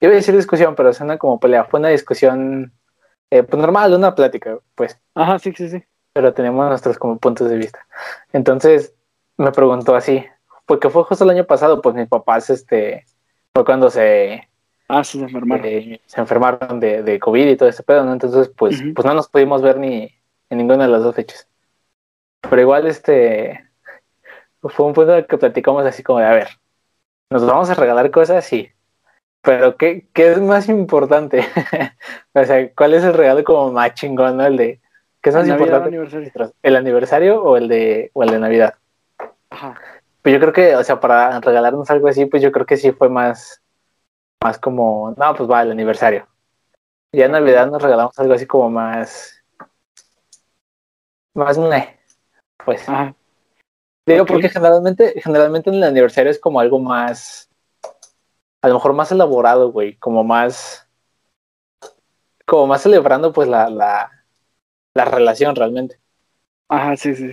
iba 0.00 0.12
a 0.12 0.16
decir 0.16 0.36
discusión, 0.36 0.74
pero 0.74 0.92
suena 0.92 1.16
como 1.18 1.40
pelea. 1.40 1.64
Fue 1.64 1.80
una 1.80 1.88
discusión, 1.88 2.72
eh, 3.30 3.42
pues 3.42 3.60
normal, 3.60 3.94
una 3.94 4.14
plática, 4.14 4.58
pues, 4.74 5.00
Ajá, 5.14 5.38
sí, 5.38 5.52
sí, 5.56 5.68
sí. 5.70 5.82
pero 6.12 6.34
tenemos 6.34 6.68
nuestros 6.68 6.98
como 6.98 7.18
puntos 7.18 7.48
de 7.48 7.56
vista. 7.56 7.86
Entonces 8.32 8.94
me 9.38 9.52
preguntó 9.52 9.96
así, 9.96 10.22
porque 10.72 10.88
fue 10.88 11.04
justo 11.04 11.24
el 11.24 11.30
año 11.30 11.44
pasado, 11.44 11.82
pues 11.82 11.94
mis 11.94 12.08
papás, 12.08 12.48
este, 12.48 13.04
fue 13.54 13.62
cuando 13.62 13.90
se, 13.90 14.48
Ah, 14.88 15.04
sí, 15.04 15.18
se 15.18 15.24
enfermaron. 15.26 15.66
eh, 15.66 16.00
se 16.06 16.18
enfermaron 16.18 16.80
de, 16.80 17.02
de 17.02 17.18
COVID 17.20 17.46
y 17.46 17.56
todo 17.58 17.68
ese 17.68 17.82
pedo, 17.82 18.04
¿no? 18.06 18.12
Entonces, 18.14 18.48
pues, 18.56 18.80
Ujú. 18.80 18.94
pues 18.94 19.04
no 19.04 19.12
nos 19.12 19.28
pudimos 19.28 19.60
ver 19.60 19.76
ni 19.76 20.10
en 20.48 20.56
ninguna 20.56 20.84
de 20.86 20.90
las 20.92 21.02
dos 21.02 21.14
fechas. 21.14 21.46
Pero 22.48 22.62
igual, 22.62 22.86
este, 22.86 23.68
fue 24.62 24.86
un 24.86 24.94
punto 24.94 25.12
en 25.12 25.18
el 25.18 25.26
que 25.26 25.36
platicamos 25.36 25.84
así 25.84 26.02
como 26.02 26.20
de, 26.20 26.24
a 26.24 26.32
ver, 26.32 26.48
nos 27.28 27.44
vamos 27.44 27.68
a 27.68 27.74
regalar 27.74 28.10
cosas, 28.10 28.42
sí, 28.46 28.70
pero 29.42 29.76
¿qué, 29.76 30.06
qué 30.14 30.32
es 30.32 30.40
más 30.40 30.70
importante? 30.70 31.44
o 32.32 32.44
sea, 32.46 32.72
¿cuál 32.74 32.94
es 32.94 33.04
el 33.04 33.12
regalo 33.12 33.44
como 33.44 33.72
más 33.72 33.92
chingón, 33.92 34.38
no? 34.38 34.46
El 34.46 34.56
de, 34.56 34.80
¿qué 35.20 35.28
es 35.28 35.36
más 35.36 35.46
Navidad, 35.46 35.66
importante? 35.66 35.88
aniversario. 35.88 36.54
¿El 36.62 36.76
aniversario 36.76 37.42
o 37.42 37.58
el 37.58 37.68
de, 37.68 38.10
o 38.14 38.22
el 38.22 38.30
de 38.30 38.38
Navidad? 38.38 38.74
Ajá. 39.50 39.78
Pues 40.22 40.32
yo 40.32 40.40
creo 40.40 40.52
que, 40.52 40.76
o 40.76 40.84
sea, 40.84 41.00
para 41.00 41.40
regalarnos 41.40 41.90
algo 41.90 42.08
así, 42.08 42.26
pues 42.26 42.42
yo 42.42 42.52
creo 42.52 42.64
que 42.64 42.76
sí 42.76 42.92
fue 42.92 43.08
más, 43.08 43.60
más 44.42 44.58
como, 44.58 45.14
no, 45.16 45.34
pues 45.34 45.50
va, 45.50 45.62
el 45.62 45.72
aniversario. 45.72 46.28
Ya 47.12 47.26
en 47.26 47.32
Navidad 47.32 47.70
nos 47.70 47.82
regalamos 47.82 48.16
algo 48.18 48.32
así 48.32 48.46
como 48.46 48.70
más, 48.70 49.42
más, 51.34 51.58
meh, 51.58 51.98
pues. 52.64 52.88
Ajá. 52.88 53.14
Digo, 54.06 54.26
porque 54.26 54.48
generalmente, 54.48 55.20
generalmente 55.20 55.70
en 55.70 55.76
el 55.76 55.84
aniversario 55.84 56.30
es 56.30 56.38
como 56.38 56.60
algo 56.60 56.78
más, 56.78 57.50
a 58.62 58.68
lo 58.68 58.74
mejor 58.74 58.92
más 58.94 59.12
elaborado, 59.12 59.70
güey, 59.72 59.96
como 59.96 60.24
más, 60.24 60.88
como 62.46 62.66
más 62.66 62.82
celebrando 62.82 63.32
pues 63.32 63.48
la, 63.48 63.68
la, 63.70 64.24
la 64.94 65.04
relación 65.04 65.54
realmente. 65.54 66.00
Ajá, 66.68 66.96
sí, 66.96 67.14
sí. 67.14 67.32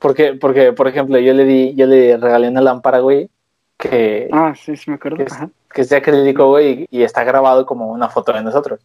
Porque, 0.00 0.34
porque, 0.34 0.72
por 0.72 0.88
ejemplo, 0.88 1.18
yo 1.18 1.32
le 1.34 1.44
di, 1.44 1.74
yo 1.76 1.86
le 1.86 2.16
regalé 2.16 2.48
una 2.48 2.62
lámpara, 2.62 3.00
güey, 3.00 3.30
que, 3.76 4.28
Ah, 4.32 4.54
sí, 4.56 4.76
sí 4.76 4.90
me 4.90 4.96
acuerdo. 4.96 5.24
Ajá. 5.30 5.50
que 5.72 5.82
es 5.82 5.88
de 5.90 5.96
acrílico, 5.96 6.48
güey, 6.48 6.86
y, 6.90 6.98
y 7.00 7.02
está 7.02 7.22
grabado 7.22 7.66
como 7.66 7.92
una 7.92 8.08
foto 8.08 8.32
de 8.32 8.42
nosotros. 8.42 8.80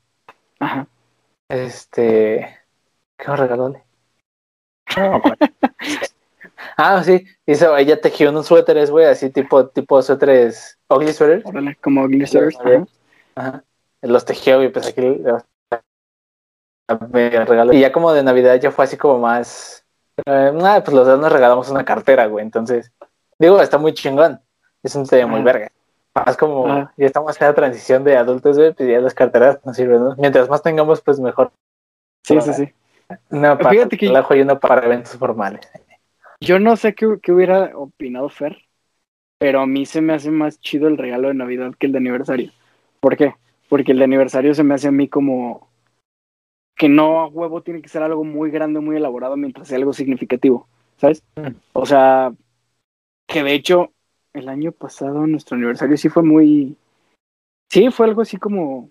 Ajá. 0.59 0.87
Este, 1.49 2.59
¿qué 3.17 3.31
me 3.31 3.37
regaló? 3.37 3.69
No 3.69 3.79
ah, 6.77 7.01
sí, 7.03 7.25
hizo, 7.45 7.75
ella 7.77 7.99
tejió 7.99 8.29
unos 8.29 8.47
suéteres, 8.47 8.91
güey, 8.91 9.05
así 9.05 9.29
tipo, 9.29 9.67
tipo 9.67 10.01
suéteres, 10.01 10.77
ugly 10.89 11.13
sweaters. 11.13 11.45
Órale, 11.45 11.75
como 11.81 12.07
Glitters. 12.07 12.55
Órale. 12.59 12.85
Ajá. 13.35 13.47
Ajá. 13.47 13.63
Los 14.01 14.25
tejió, 14.25 14.57
güey, 14.57 14.71
pues 14.71 14.87
aquí 14.87 15.01
me 17.11 17.29
regaló. 17.45 17.73
Y 17.73 17.79
ya 17.79 17.91
como 17.91 18.13
de 18.13 18.23
Navidad 18.23 18.59
ya 18.59 18.71
fue 18.71 18.85
así 18.85 18.97
como 18.97 19.19
más. 19.19 19.84
Eh, 20.25 20.51
nada, 20.53 20.83
pues 20.83 20.95
los 20.95 21.05
dos 21.05 21.19
nos 21.19 21.31
regalamos 21.31 21.69
una 21.69 21.83
cartera, 21.83 22.25
güey. 22.27 22.45
Entonces, 22.45 22.91
digo, 23.37 23.61
está 23.61 23.77
muy 23.77 23.93
chingón. 23.93 24.39
Es 24.81 24.95
un 24.95 25.07
tema 25.07 25.31
muy 25.31 25.41
verga. 25.41 25.69
Más 26.13 26.37
como 26.37 26.67
ya 26.95 27.05
estamos 27.05 27.39
en 27.41 27.47
la 27.47 27.53
transición 27.53 28.03
de 28.03 28.15
adultos, 28.15 28.57
güey, 28.57 28.73
pues 28.73 28.87
ya 28.87 28.99
las 28.99 29.13
carteras 29.13 29.59
nos 29.65 29.75
sirven, 29.75 29.99
¿no? 29.99 30.15
Mientras 30.17 30.47
más 30.47 30.61
tengamos, 30.61 31.01
pues 31.01 31.19
mejor. 31.19 31.51
Sí, 32.23 32.39
sí, 32.39 32.53
sí. 32.53 32.73
Una 33.29 33.57
para 33.57 33.71
Fíjate 33.71 33.97
que... 33.97 34.05
y 34.05 34.41
una 34.41 34.59
para 34.59 34.85
eventos 34.85 35.15
formales. 35.17 35.67
Yo 36.39 36.59
no 36.59 36.75
sé 36.75 36.95
qué, 36.95 37.19
qué 37.21 37.31
hubiera 37.31 37.71
opinado 37.75 38.29
Fer, 38.29 38.57
pero 39.37 39.61
a 39.61 39.67
mí 39.67 39.85
se 39.85 40.01
me 40.01 40.13
hace 40.13 40.31
más 40.31 40.59
chido 40.59 40.87
el 40.87 40.97
regalo 40.97 41.27
de 41.27 41.33
Navidad 41.33 41.73
que 41.77 41.87
el 41.87 41.91
de 41.91 41.97
aniversario. 41.97 42.51
¿Por 42.99 43.17
qué? 43.17 43.35
Porque 43.69 43.91
el 43.91 43.99
de 43.99 44.05
aniversario 44.05 44.53
se 44.53 44.63
me 44.63 44.75
hace 44.75 44.87
a 44.87 44.91
mí 44.91 45.07
como 45.07 45.67
que 46.75 46.89
no 46.89 47.21
a 47.21 47.27
huevo 47.27 47.63
tiene 47.63 47.81
que 47.81 47.89
ser 47.89 48.03
algo 48.03 48.23
muy 48.23 48.51
grande, 48.51 48.79
muy 48.79 48.97
elaborado, 48.97 49.37
mientras 49.37 49.67
sea 49.67 49.77
algo 49.77 49.93
significativo, 49.93 50.67
¿sabes? 50.97 51.23
Mm. 51.35 51.55
O 51.73 51.85
sea, 51.85 52.33
que 53.27 53.43
de 53.43 53.53
hecho 53.53 53.91
el 54.33 54.49
año 54.49 54.71
pasado 54.71 55.25
nuestro 55.25 55.55
aniversario 55.55 55.97
sí 55.97 56.09
fue 56.09 56.23
muy... 56.23 56.77
Sí, 57.69 57.89
fue 57.91 58.07
algo 58.07 58.21
así 58.21 58.37
como... 58.37 58.89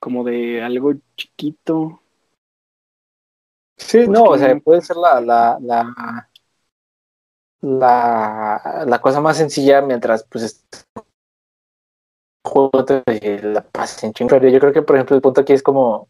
como 0.00 0.24
de 0.24 0.62
algo 0.62 0.94
chiquito. 1.16 2.00
Sí, 3.76 3.98
pues 3.98 4.08
no, 4.08 4.24
o 4.24 4.38
sea, 4.38 4.56
puede 4.60 4.80
ser 4.80 4.96
la, 4.96 5.20
la, 5.20 5.58
la, 5.60 6.28
la, 7.60 8.84
la 8.86 9.00
cosa 9.00 9.20
más 9.20 9.36
sencilla 9.36 9.82
mientras 9.82 10.24
pues 10.24 10.64
juego 12.44 12.82
de 12.82 13.40
la 13.42 13.62
paz 13.62 14.04
en 14.04 14.12
Pero 14.12 14.48
yo 14.48 14.60
creo 14.60 14.72
que 14.72 14.82
por 14.82 14.96
ejemplo 14.96 15.16
el 15.16 15.22
punto 15.22 15.40
aquí 15.40 15.52
es 15.52 15.62
como 15.62 16.08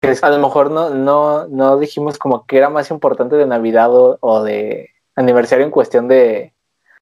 que 0.00 0.14
a 0.20 0.30
lo 0.30 0.38
mejor 0.38 0.70
no, 0.70 0.90
no, 0.90 1.46
no 1.48 1.78
dijimos 1.78 2.18
como 2.18 2.46
que 2.46 2.56
era 2.56 2.68
más 2.68 2.90
importante 2.90 3.36
de 3.36 3.46
Navidad 3.46 3.90
o, 3.92 4.42
de 4.42 4.90
aniversario 5.14 5.64
en 5.64 5.70
cuestión 5.70 6.08
de, 6.08 6.52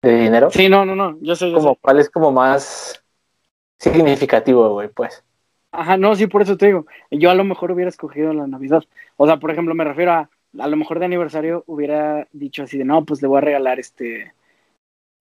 de, 0.02 0.16
dinero. 0.18 0.50
Sí, 0.50 0.68
no, 0.68 0.84
no, 0.84 0.94
no, 0.94 1.18
yo 1.20 1.36
sé. 1.36 1.52
como 1.52 1.76
cuál 1.76 1.98
es 1.98 2.10
como 2.10 2.32
más 2.32 3.02
significativo, 3.78 4.70
güey, 4.70 4.88
pues. 4.88 5.24
Ajá, 5.72 5.96
no, 5.96 6.14
sí, 6.16 6.26
por 6.26 6.42
eso 6.42 6.56
te 6.56 6.66
digo. 6.66 6.86
Yo 7.10 7.30
a 7.30 7.34
lo 7.34 7.44
mejor 7.44 7.70
hubiera 7.70 7.90
escogido 7.90 8.32
la 8.32 8.46
Navidad. 8.46 8.82
O 9.16 9.26
sea, 9.26 9.36
por 9.36 9.50
ejemplo, 9.50 9.74
me 9.74 9.84
refiero 9.84 10.12
a, 10.12 10.30
a 10.58 10.66
lo 10.66 10.76
mejor 10.76 10.98
de 10.98 11.04
aniversario 11.04 11.64
hubiera 11.66 12.26
dicho 12.32 12.62
así 12.62 12.78
de, 12.78 12.84
no, 12.84 13.04
pues 13.04 13.20
le 13.20 13.28
voy 13.28 13.38
a 13.38 13.42
regalar 13.42 13.78
este, 13.78 14.32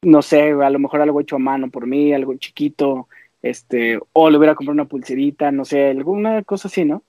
no 0.01 0.21
sé, 0.21 0.51
a 0.51 0.69
lo 0.69 0.79
mejor 0.79 1.01
algo 1.01 1.21
hecho 1.21 1.37
a 1.37 1.39
mano 1.39 1.69
por 1.69 1.87
mí, 1.87 2.13
algo 2.13 2.35
chiquito, 2.35 3.07
este, 3.41 3.99
o 4.13 4.29
le 4.29 4.37
hubiera 4.37 4.55
comprado 4.55 4.73
una 4.73 4.87
pulserita, 4.87 5.51
no 5.51 5.65
sé, 5.65 5.89
alguna 5.89 6.43
cosa 6.43 6.67
así, 6.67 6.85
¿no? 6.85 7.03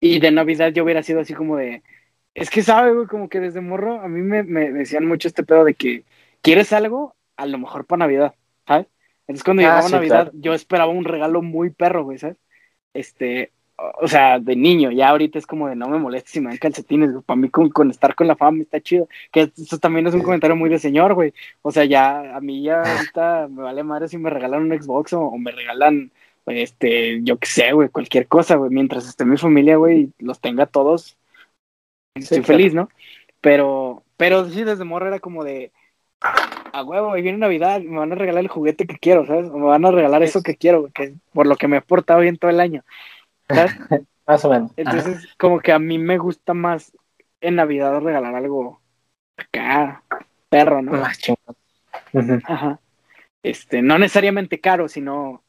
Y 0.00 0.20
de 0.20 0.30
Navidad 0.30 0.72
yo 0.72 0.84
hubiera 0.84 1.02
sido 1.02 1.20
así 1.20 1.34
como 1.34 1.56
de, 1.56 1.82
es 2.34 2.50
que 2.50 2.62
sabe, 2.62 2.92
güey, 2.94 3.06
como 3.06 3.28
que 3.28 3.40
desde 3.40 3.60
morro 3.60 4.00
a 4.00 4.08
mí 4.08 4.20
me, 4.20 4.42
me 4.44 4.70
decían 4.70 5.06
mucho 5.06 5.28
este 5.28 5.42
pedo 5.42 5.64
de 5.64 5.74
que, 5.74 6.04
¿quieres 6.42 6.72
algo? 6.72 7.16
A 7.36 7.46
lo 7.46 7.58
mejor 7.58 7.84
para 7.86 8.00
Navidad, 8.00 8.34
¿sabes? 8.66 8.86
Entonces 9.22 9.44
cuando 9.44 9.62
ah, 9.62 9.66
llegaba 9.66 9.88
Navidad 9.88 10.30
yo 10.34 10.54
esperaba 10.54 10.90
un 10.90 11.04
regalo 11.04 11.42
muy 11.42 11.70
perro, 11.70 12.04
güey, 12.04 12.18
¿sabes? 12.18 12.38
Este, 12.94 13.52
o 13.78 14.08
sea, 14.08 14.40
de 14.40 14.56
niño, 14.56 14.90
ya 14.90 15.08
ahorita 15.10 15.38
es 15.38 15.46
como 15.46 15.68
de 15.68 15.76
no 15.76 15.88
me 15.88 15.98
molestes 15.98 16.32
si 16.32 16.40
me 16.40 16.48
dan 16.48 16.58
calcetines, 16.58 17.10
para 17.24 17.36
mí 17.36 17.48
con, 17.48 17.90
estar 17.90 18.14
con 18.16 18.26
la 18.26 18.34
fama 18.34 18.62
está 18.62 18.80
chido, 18.80 19.08
que 19.30 19.52
eso 19.56 19.78
también 19.78 20.06
es 20.06 20.14
un 20.14 20.22
comentario 20.22 20.56
muy 20.56 20.68
de 20.68 20.80
señor, 20.80 21.14
güey, 21.14 21.32
o 21.62 21.70
sea, 21.70 21.84
ya 21.84 22.36
a 22.36 22.40
mí 22.40 22.62
ya 22.62 22.82
ahorita 22.82 23.48
me 23.48 23.62
vale 23.62 23.84
madre 23.84 24.08
si 24.08 24.18
me 24.18 24.30
regalan 24.30 24.62
un 24.62 24.82
Xbox 24.82 25.12
o, 25.12 25.30
me 25.38 25.52
regalan, 25.52 26.10
este, 26.46 27.20
yo 27.22 27.38
qué 27.38 27.46
sé, 27.46 27.72
güey, 27.72 27.88
cualquier 27.88 28.26
cosa, 28.26 28.56
güey, 28.56 28.70
mientras 28.70 29.06
esté 29.06 29.24
mi 29.24 29.36
familia, 29.36 29.76
güey, 29.76 30.10
los 30.18 30.40
tenga 30.40 30.66
todos, 30.66 31.16
estoy 32.14 32.42
feliz, 32.42 32.74
¿no? 32.74 32.88
Pero, 33.40 34.02
pero 34.16 34.48
sí, 34.48 34.64
desde 34.64 34.82
morro 34.82 35.06
era 35.06 35.20
como 35.20 35.44
de, 35.44 35.70
a 36.20 36.82
huevo, 36.82 37.16
y 37.16 37.22
viene 37.22 37.38
Navidad, 37.38 37.80
me 37.80 37.98
van 37.98 38.10
a 38.10 38.16
regalar 38.16 38.42
el 38.42 38.48
juguete 38.48 38.88
que 38.88 38.98
quiero, 38.98 39.24
¿sabes? 39.24 39.48
O 39.50 39.58
me 39.58 39.66
van 39.66 39.84
a 39.84 39.92
regalar 39.92 40.24
eso 40.24 40.42
que 40.42 40.56
quiero, 40.56 40.90
que 40.92 41.14
por 41.32 41.46
lo 41.46 41.54
que 41.54 41.68
me 41.68 41.76
he 41.76 41.80
portado 41.80 42.20
bien 42.20 42.38
todo 42.38 42.50
el 42.50 42.58
año. 42.58 42.82
más 44.26 44.44
o 44.44 44.50
menos. 44.50 44.72
Entonces, 44.76 45.28
como 45.38 45.60
que 45.60 45.72
a 45.72 45.78
mí 45.78 45.98
me 45.98 46.18
gusta 46.18 46.54
más 46.54 46.92
en 47.40 47.56
Navidad 47.56 48.00
regalar 48.00 48.34
algo 48.34 48.80
acá, 49.36 50.02
perro, 50.48 50.82
¿no? 50.82 50.92
Más 50.92 51.18
chingón. 51.18 51.56
Ajá. 52.44 52.80
Este, 53.42 53.82
no 53.82 53.98
necesariamente 53.98 54.60
caro, 54.60 54.88
sino 54.88 55.42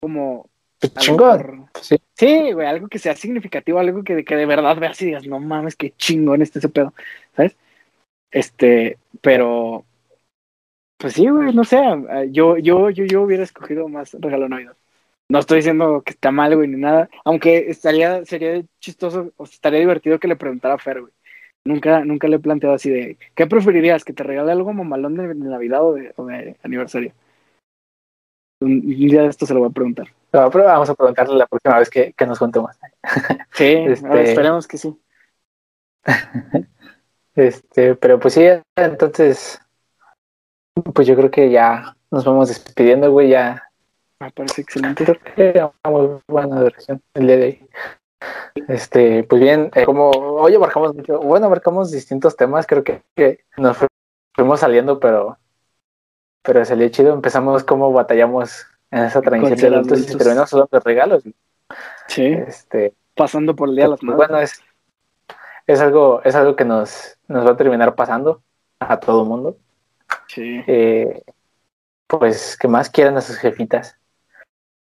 como. 0.00 0.48
Pues 0.78 0.94
chingón. 0.94 1.68
Sí. 1.80 1.96
sí, 2.14 2.52
güey, 2.52 2.66
algo 2.66 2.88
que 2.88 2.98
sea 2.98 3.14
significativo, 3.14 3.78
algo 3.78 4.02
que, 4.02 4.24
que 4.24 4.36
de 4.36 4.46
verdad 4.46 4.76
veas 4.76 5.00
y 5.02 5.06
digas, 5.06 5.26
no 5.26 5.38
mames, 5.38 5.76
qué 5.76 5.92
chingón 5.96 6.42
este 6.42 6.58
ese 6.58 6.68
pedo, 6.68 6.92
¿sabes? 7.36 7.56
Este, 8.30 8.98
pero. 9.20 9.84
Pues 10.98 11.14
sí, 11.14 11.28
güey, 11.28 11.52
no 11.52 11.64
sé. 11.64 11.80
Yo, 12.30 12.58
yo, 12.58 12.90
yo, 12.90 13.04
yo 13.04 13.22
hubiera 13.22 13.42
escogido 13.42 13.88
más 13.88 14.14
regalo 14.20 14.48
Navidad. 14.48 14.76
No 15.32 15.38
estoy 15.38 15.56
diciendo 15.60 16.02
que 16.04 16.10
está 16.12 16.30
mal, 16.30 16.54
güey, 16.54 16.68
ni 16.68 16.76
nada. 16.76 17.08
Aunque 17.24 17.70
estaría, 17.70 18.22
sería 18.26 18.62
chistoso, 18.80 19.32
o 19.38 19.44
estaría 19.44 19.80
divertido 19.80 20.18
que 20.18 20.28
le 20.28 20.36
preguntara 20.36 20.74
a 20.74 20.78
Fer, 20.78 21.00
güey. 21.00 21.12
Nunca, 21.64 22.04
nunca 22.04 22.28
le 22.28 22.36
he 22.36 22.38
planteado 22.38 22.74
así 22.74 22.90
de, 22.90 23.16
¿qué 23.34 23.46
preferirías? 23.46 24.04
¿Que 24.04 24.12
te 24.12 24.24
regale 24.24 24.52
algo 24.52 24.74
mamalón 24.74 25.16
de, 25.16 25.34
Navidad 25.34 25.82
o 25.86 25.94
de, 25.94 26.56
aniversario? 26.62 27.14
Un 28.60 28.82
día 28.82 29.22
de 29.22 29.28
esto 29.28 29.46
se 29.46 29.54
lo 29.54 29.60
voy 29.60 29.70
a 29.70 29.72
preguntar. 29.72 30.08
pero 30.30 30.64
vamos 30.64 30.90
a 30.90 30.94
preguntarle 30.94 31.38
la 31.38 31.46
próxima 31.46 31.78
vez 31.78 31.88
que, 31.88 32.26
nos 32.26 32.38
contemos. 32.38 32.76
Sí, 33.52 33.64
este, 33.64 34.22
esperemos 34.24 34.68
que 34.68 34.76
sí. 34.76 35.00
Este, 37.34 37.94
pero 37.94 38.20
pues 38.20 38.34
sí, 38.34 38.44
entonces, 38.76 39.58
pues 40.92 41.08
yo 41.08 41.16
creo 41.16 41.30
que 41.30 41.50
ya 41.50 41.96
nos 42.10 42.26
vamos 42.26 42.48
despidiendo, 42.48 43.10
güey, 43.10 43.30
ya 43.30 43.71
me 44.22 44.30
parece 44.30 44.62
excelente. 44.62 45.04
Creo 45.04 45.18
que 45.18 45.70
muy 45.90 46.20
buena 46.28 46.60
duración 46.60 47.02
el 47.14 47.26
día 47.26 47.36
de 47.36 47.44
hoy. 47.44 47.68
Este, 48.68 49.24
pues 49.24 49.42
bien, 49.42 49.70
eh, 49.74 49.84
como 49.84 50.10
hoy 50.10 50.54
abarcamos 50.54 50.94
mucho, 50.94 51.18
bueno, 51.18 51.46
abarcamos 51.46 51.90
distintos 51.90 52.36
temas, 52.36 52.66
creo 52.66 52.84
que, 52.84 53.02
nos 53.56 53.78
fuimos 54.34 54.60
saliendo, 54.60 55.00
pero 55.00 55.38
pero 56.42 56.64
salió 56.64 56.88
chido. 56.88 57.14
Empezamos 57.14 57.64
como 57.64 57.92
batallamos 57.92 58.66
en 58.90 59.04
esa 59.04 59.22
transición 59.22 59.72
de 59.72 59.76
adultos, 59.76 60.00
y 60.02 60.16
terminamos 60.16 60.50
solo 60.50 60.68
de 60.70 60.80
regalos. 60.80 61.24
Sí. 62.06 62.26
Este, 62.26 62.94
pasando 63.14 63.56
por 63.56 63.68
el 63.68 63.76
día 63.76 63.84
de 63.84 63.90
las 63.90 64.00
pues, 64.00 64.16
Bueno, 64.16 64.38
es, 64.38 64.62
es 65.66 65.80
algo, 65.80 66.20
es 66.24 66.34
algo 66.34 66.54
que 66.54 66.64
nos, 66.64 67.18
nos 67.26 67.46
va 67.46 67.52
a 67.52 67.56
terminar 67.56 67.94
pasando 67.94 68.42
a 68.78 69.00
todo 69.00 69.22
el 69.22 69.28
mundo. 69.28 69.56
Sí. 70.28 70.62
Eh, 70.66 71.22
pues 72.06 72.56
que 72.56 72.68
más 72.68 72.90
quieran 72.90 73.16
a 73.16 73.20
sus 73.20 73.36
jefitas. 73.36 73.96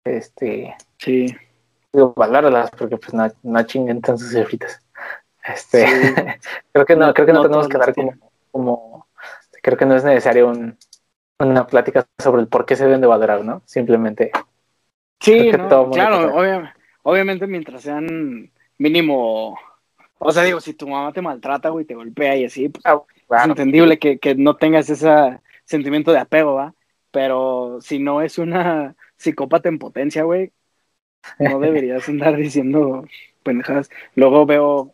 Este. 0.04 0.76
Sí. 0.98 1.28
Digo, 1.94 2.14
valorarlas 2.16 2.72
porque 2.72 2.98
pues 2.98 3.14
no, 3.14 3.28
no 3.44 3.64
chinguen 3.64 4.02
tan 4.02 4.18
sus 4.18 4.32
jefitas. 4.32 4.82
Este, 5.44 5.86
creo 6.72 6.86
que 6.86 6.96
no, 6.96 7.14
creo 7.14 7.26
que 7.26 7.34
no, 7.34 7.42
tenemos 7.44 7.68
que 7.68 7.78
dar 7.78 7.94
como, 7.94 8.14
como, 8.52 9.08
creo 9.62 9.78
que 9.78 9.86
no 9.86 9.96
es 9.96 10.04
necesario 10.04 10.48
un, 10.48 10.78
una 11.40 11.68
plática 11.68 12.08
sobre 12.20 12.42
el 12.42 12.48
por 12.48 12.66
qué 12.66 12.76
se 12.76 12.86
deben 12.86 13.02
de 13.02 13.08
valorar, 13.08 13.44
¿no? 13.44 13.62
Simplemente. 13.66 14.32
Sí, 15.20 15.52
claro, 15.92 16.34
obviamente 17.04 17.48
mientras 17.48 17.84
sean 17.84 18.52
mínimo, 18.78 19.58
o 20.18 20.32
sea, 20.32 20.44
digo, 20.44 20.60
si 20.60 20.74
tu 20.74 20.88
mamá 20.88 21.12
te 21.12 21.22
maltrata, 21.22 21.70
güey, 21.70 21.86
te 21.86 21.96
golpea 21.96 22.36
y 22.38 22.46
así, 22.46 22.70
pues, 22.70 22.84
ah, 22.86 23.04
es 23.30 23.46
entendible 23.46 24.00
que, 24.00 24.18
que 24.18 24.36
no 24.36 24.56
tengas 24.56 24.90
ese 24.90 25.40
sentimiento 25.66 26.12
de 26.12 26.20
apego, 26.20 26.56
¿va? 26.56 26.74
Pero 27.12 27.80
si 27.82 28.00
no 28.00 28.22
es 28.22 28.38
una 28.38 28.96
psicópata 29.22 29.70
en 29.70 29.80
potencia, 29.80 30.24
güey. 30.24 30.52
No 31.40 31.60
deberías 31.60 32.08
andar 32.10 32.36
diciendo 32.36 33.06
pendejadas. 33.44 33.90
Luego 34.16 34.46
veo, 34.46 34.94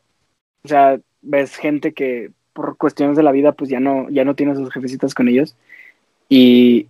o 0.63 0.67
sea, 0.67 0.99
ves 1.21 1.55
gente 1.55 1.93
que 1.93 2.32
por 2.53 2.78
cuestiones 2.78 3.15
de 3.17 3.23
la 3.23 3.32
vida, 3.32 3.51
pues 3.51 3.69
ya 3.69 3.80
no, 3.80 4.09
ya 4.09 4.25
no 4.25 4.36
tiene 4.36 4.55
sus 4.55 4.71
jefecitas 4.71 5.13
con 5.13 5.28
ellos. 5.28 5.55
Y, 6.30 6.88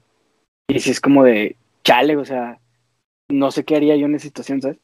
y 0.68 0.80
si 0.80 0.92
es 0.92 1.02
como 1.02 1.24
de 1.24 1.56
chale, 1.84 2.18
o 2.18 2.26
sea, 2.26 2.60
no 3.30 3.52
sé 3.52 3.64
qué 3.66 3.76
haría 3.76 3.96
yo 3.96 4.06
en 4.06 4.16
esa 4.16 4.24
situación, 4.24 4.62
¿sabes? 4.62 4.78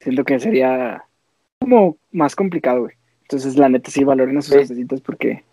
Siento 0.00 0.24
que 0.24 0.38
sería 0.38 1.04
como 1.60 1.98
más 2.12 2.36
complicado, 2.36 2.82
güey. 2.82 2.94
Entonces, 3.22 3.56
la 3.56 3.68
neta, 3.68 3.90
sí 3.90 4.04
valoren 4.04 4.38
a 4.38 4.42
sus 4.42 4.54
jefecitas 4.54 5.00
porque, 5.00 5.44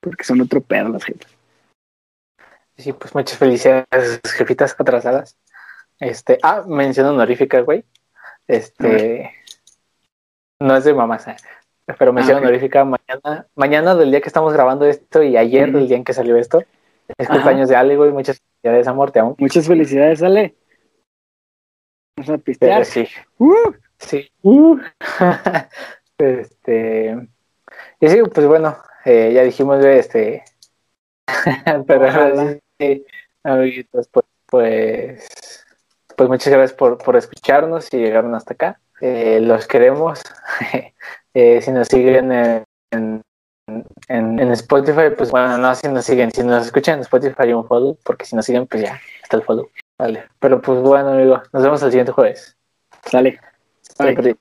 porque 0.00 0.24
son 0.24 0.40
otro 0.40 0.60
pedo 0.60 0.88
las 0.88 1.04
jefas. 1.04 1.36
Sí, 2.76 2.92
pues 2.92 3.14
muchas 3.14 3.38
felicidades, 3.38 4.20
jefitas 4.36 4.74
atrasadas. 4.78 5.36
Este, 6.04 6.38
ah, 6.42 6.64
mención 6.66 7.06
honorífica, 7.06 7.60
güey. 7.60 7.84
Este, 8.46 9.32
no 10.60 10.76
es 10.76 10.84
de 10.84 10.92
mamás, 10.92 11.26
eh, 11.28 11.36
pero 11.98 12.12
mención 12.12 12.36
ah, 12.36 12.40
honorífica 12.40 12.84
mañana, 12.84 13.46
mañana 13.54 13.94
del 13.94 14.10
día 14.10 14.20
que 14.20 14.28
estamos 14.28 14.52
grabando 14.52 14.84
esto 14.84 15.22
y 15.22 15.36
ayer 15.36 15.72
del 15.72 15.88
día 15.88 15.96
en 15.96 16.04
que 16.04 16.12
salió 16.12 16.36
esto. 16.36 16.62
Es 17.18 17.28
cumpleaños 17.28 17.68
de 17.68 17.76
Ale, 17.76 17.96
güey. 17.96 18.12
Muchas 18.12 18.40
felicidades, 18.40 18.86
amor, 18.86 19.10
te 19.12 19.20
amo. 19.20 19.34
Muchas 19.38 19.66
felicidades, 19.66 20.22
Ale. 20.22 20.54
Vamos 22.16 22.30
a 22.30 22.38
pistear. 22.38 22.84
sí. 22.84 23.08
Uh, 23.38 23.72
Sí. 23.98 24.30
Uh. 24.42 24.78
este. 26.18 27.28
Y 28.00 28.08
sí, 28.08 28.18
pues 28.32 28.46
bueno, 28.46 28.76
eh, 29.04 29.32
ya 29.34 29.42
dijimos, 29.42 29.84
este. 29.84 30.44
Pero 31.86 32.60
sí, 32.78 33.06
amiguitos, 33.42 34.08
pues, 34.08 34.26
pues, 34.46 35.63
pues, 36.16 36.28
muchas 36.28 36.52
gracias 36.52 36.76
por, 36.76 36.98
por 36.98 37.16
escucharnos 37.16 37.92
y 37.92 37.98
llegaron 37.98 38.34
hasta 38.34 38.54
acá. 38.54 38.80
Eh, 39.00 39.40
los 39.40 39.66
queremos. 39.66 40.22
eh, 41.34 41.60
si 41.60 41.70
nos 41.70 41.88
siguen 41.88 42.32
en, 42.32 42.64
en, 42.90 43.22
en, 44.08 44.52
Spotify, 44.52 45.10
pues 45.16 45.30
bueno, 45.30 45.58
no 45.58 45.74
si 45.74 45.88
nos 45.88 46.04
siguen, 46.04 46.30
si 46.30 46.42
nos 46.42 46.66
escuchan 46.66 46.96
en 46.96 47.00
Spotify 47.02 47.52
un 47.52 47.66
follow, 47.66 47.98
porque 48.04 48.24
si 48.24 48.36
nos 48.36 48.46
siguen, 48.46 48.66
pues 48.66 48.82
ya 48.82 49.00
está 49.22 49.36
el 49.36 49.42
follow. 49.42 49.68
Vale. 49.98 50.24
Pero 50.38 50.60
pues 50.60 50.80
bueno, 50.80 51.10
amigo, 51.10 51.42
nos 51.52 51.62
vemos 51.62 51.82
el 51.82 51.90
siguiente 51.90 52.12
jueves. 52.12 52.56
Sale. 53.04 53.38
Bye. 53.98 54.36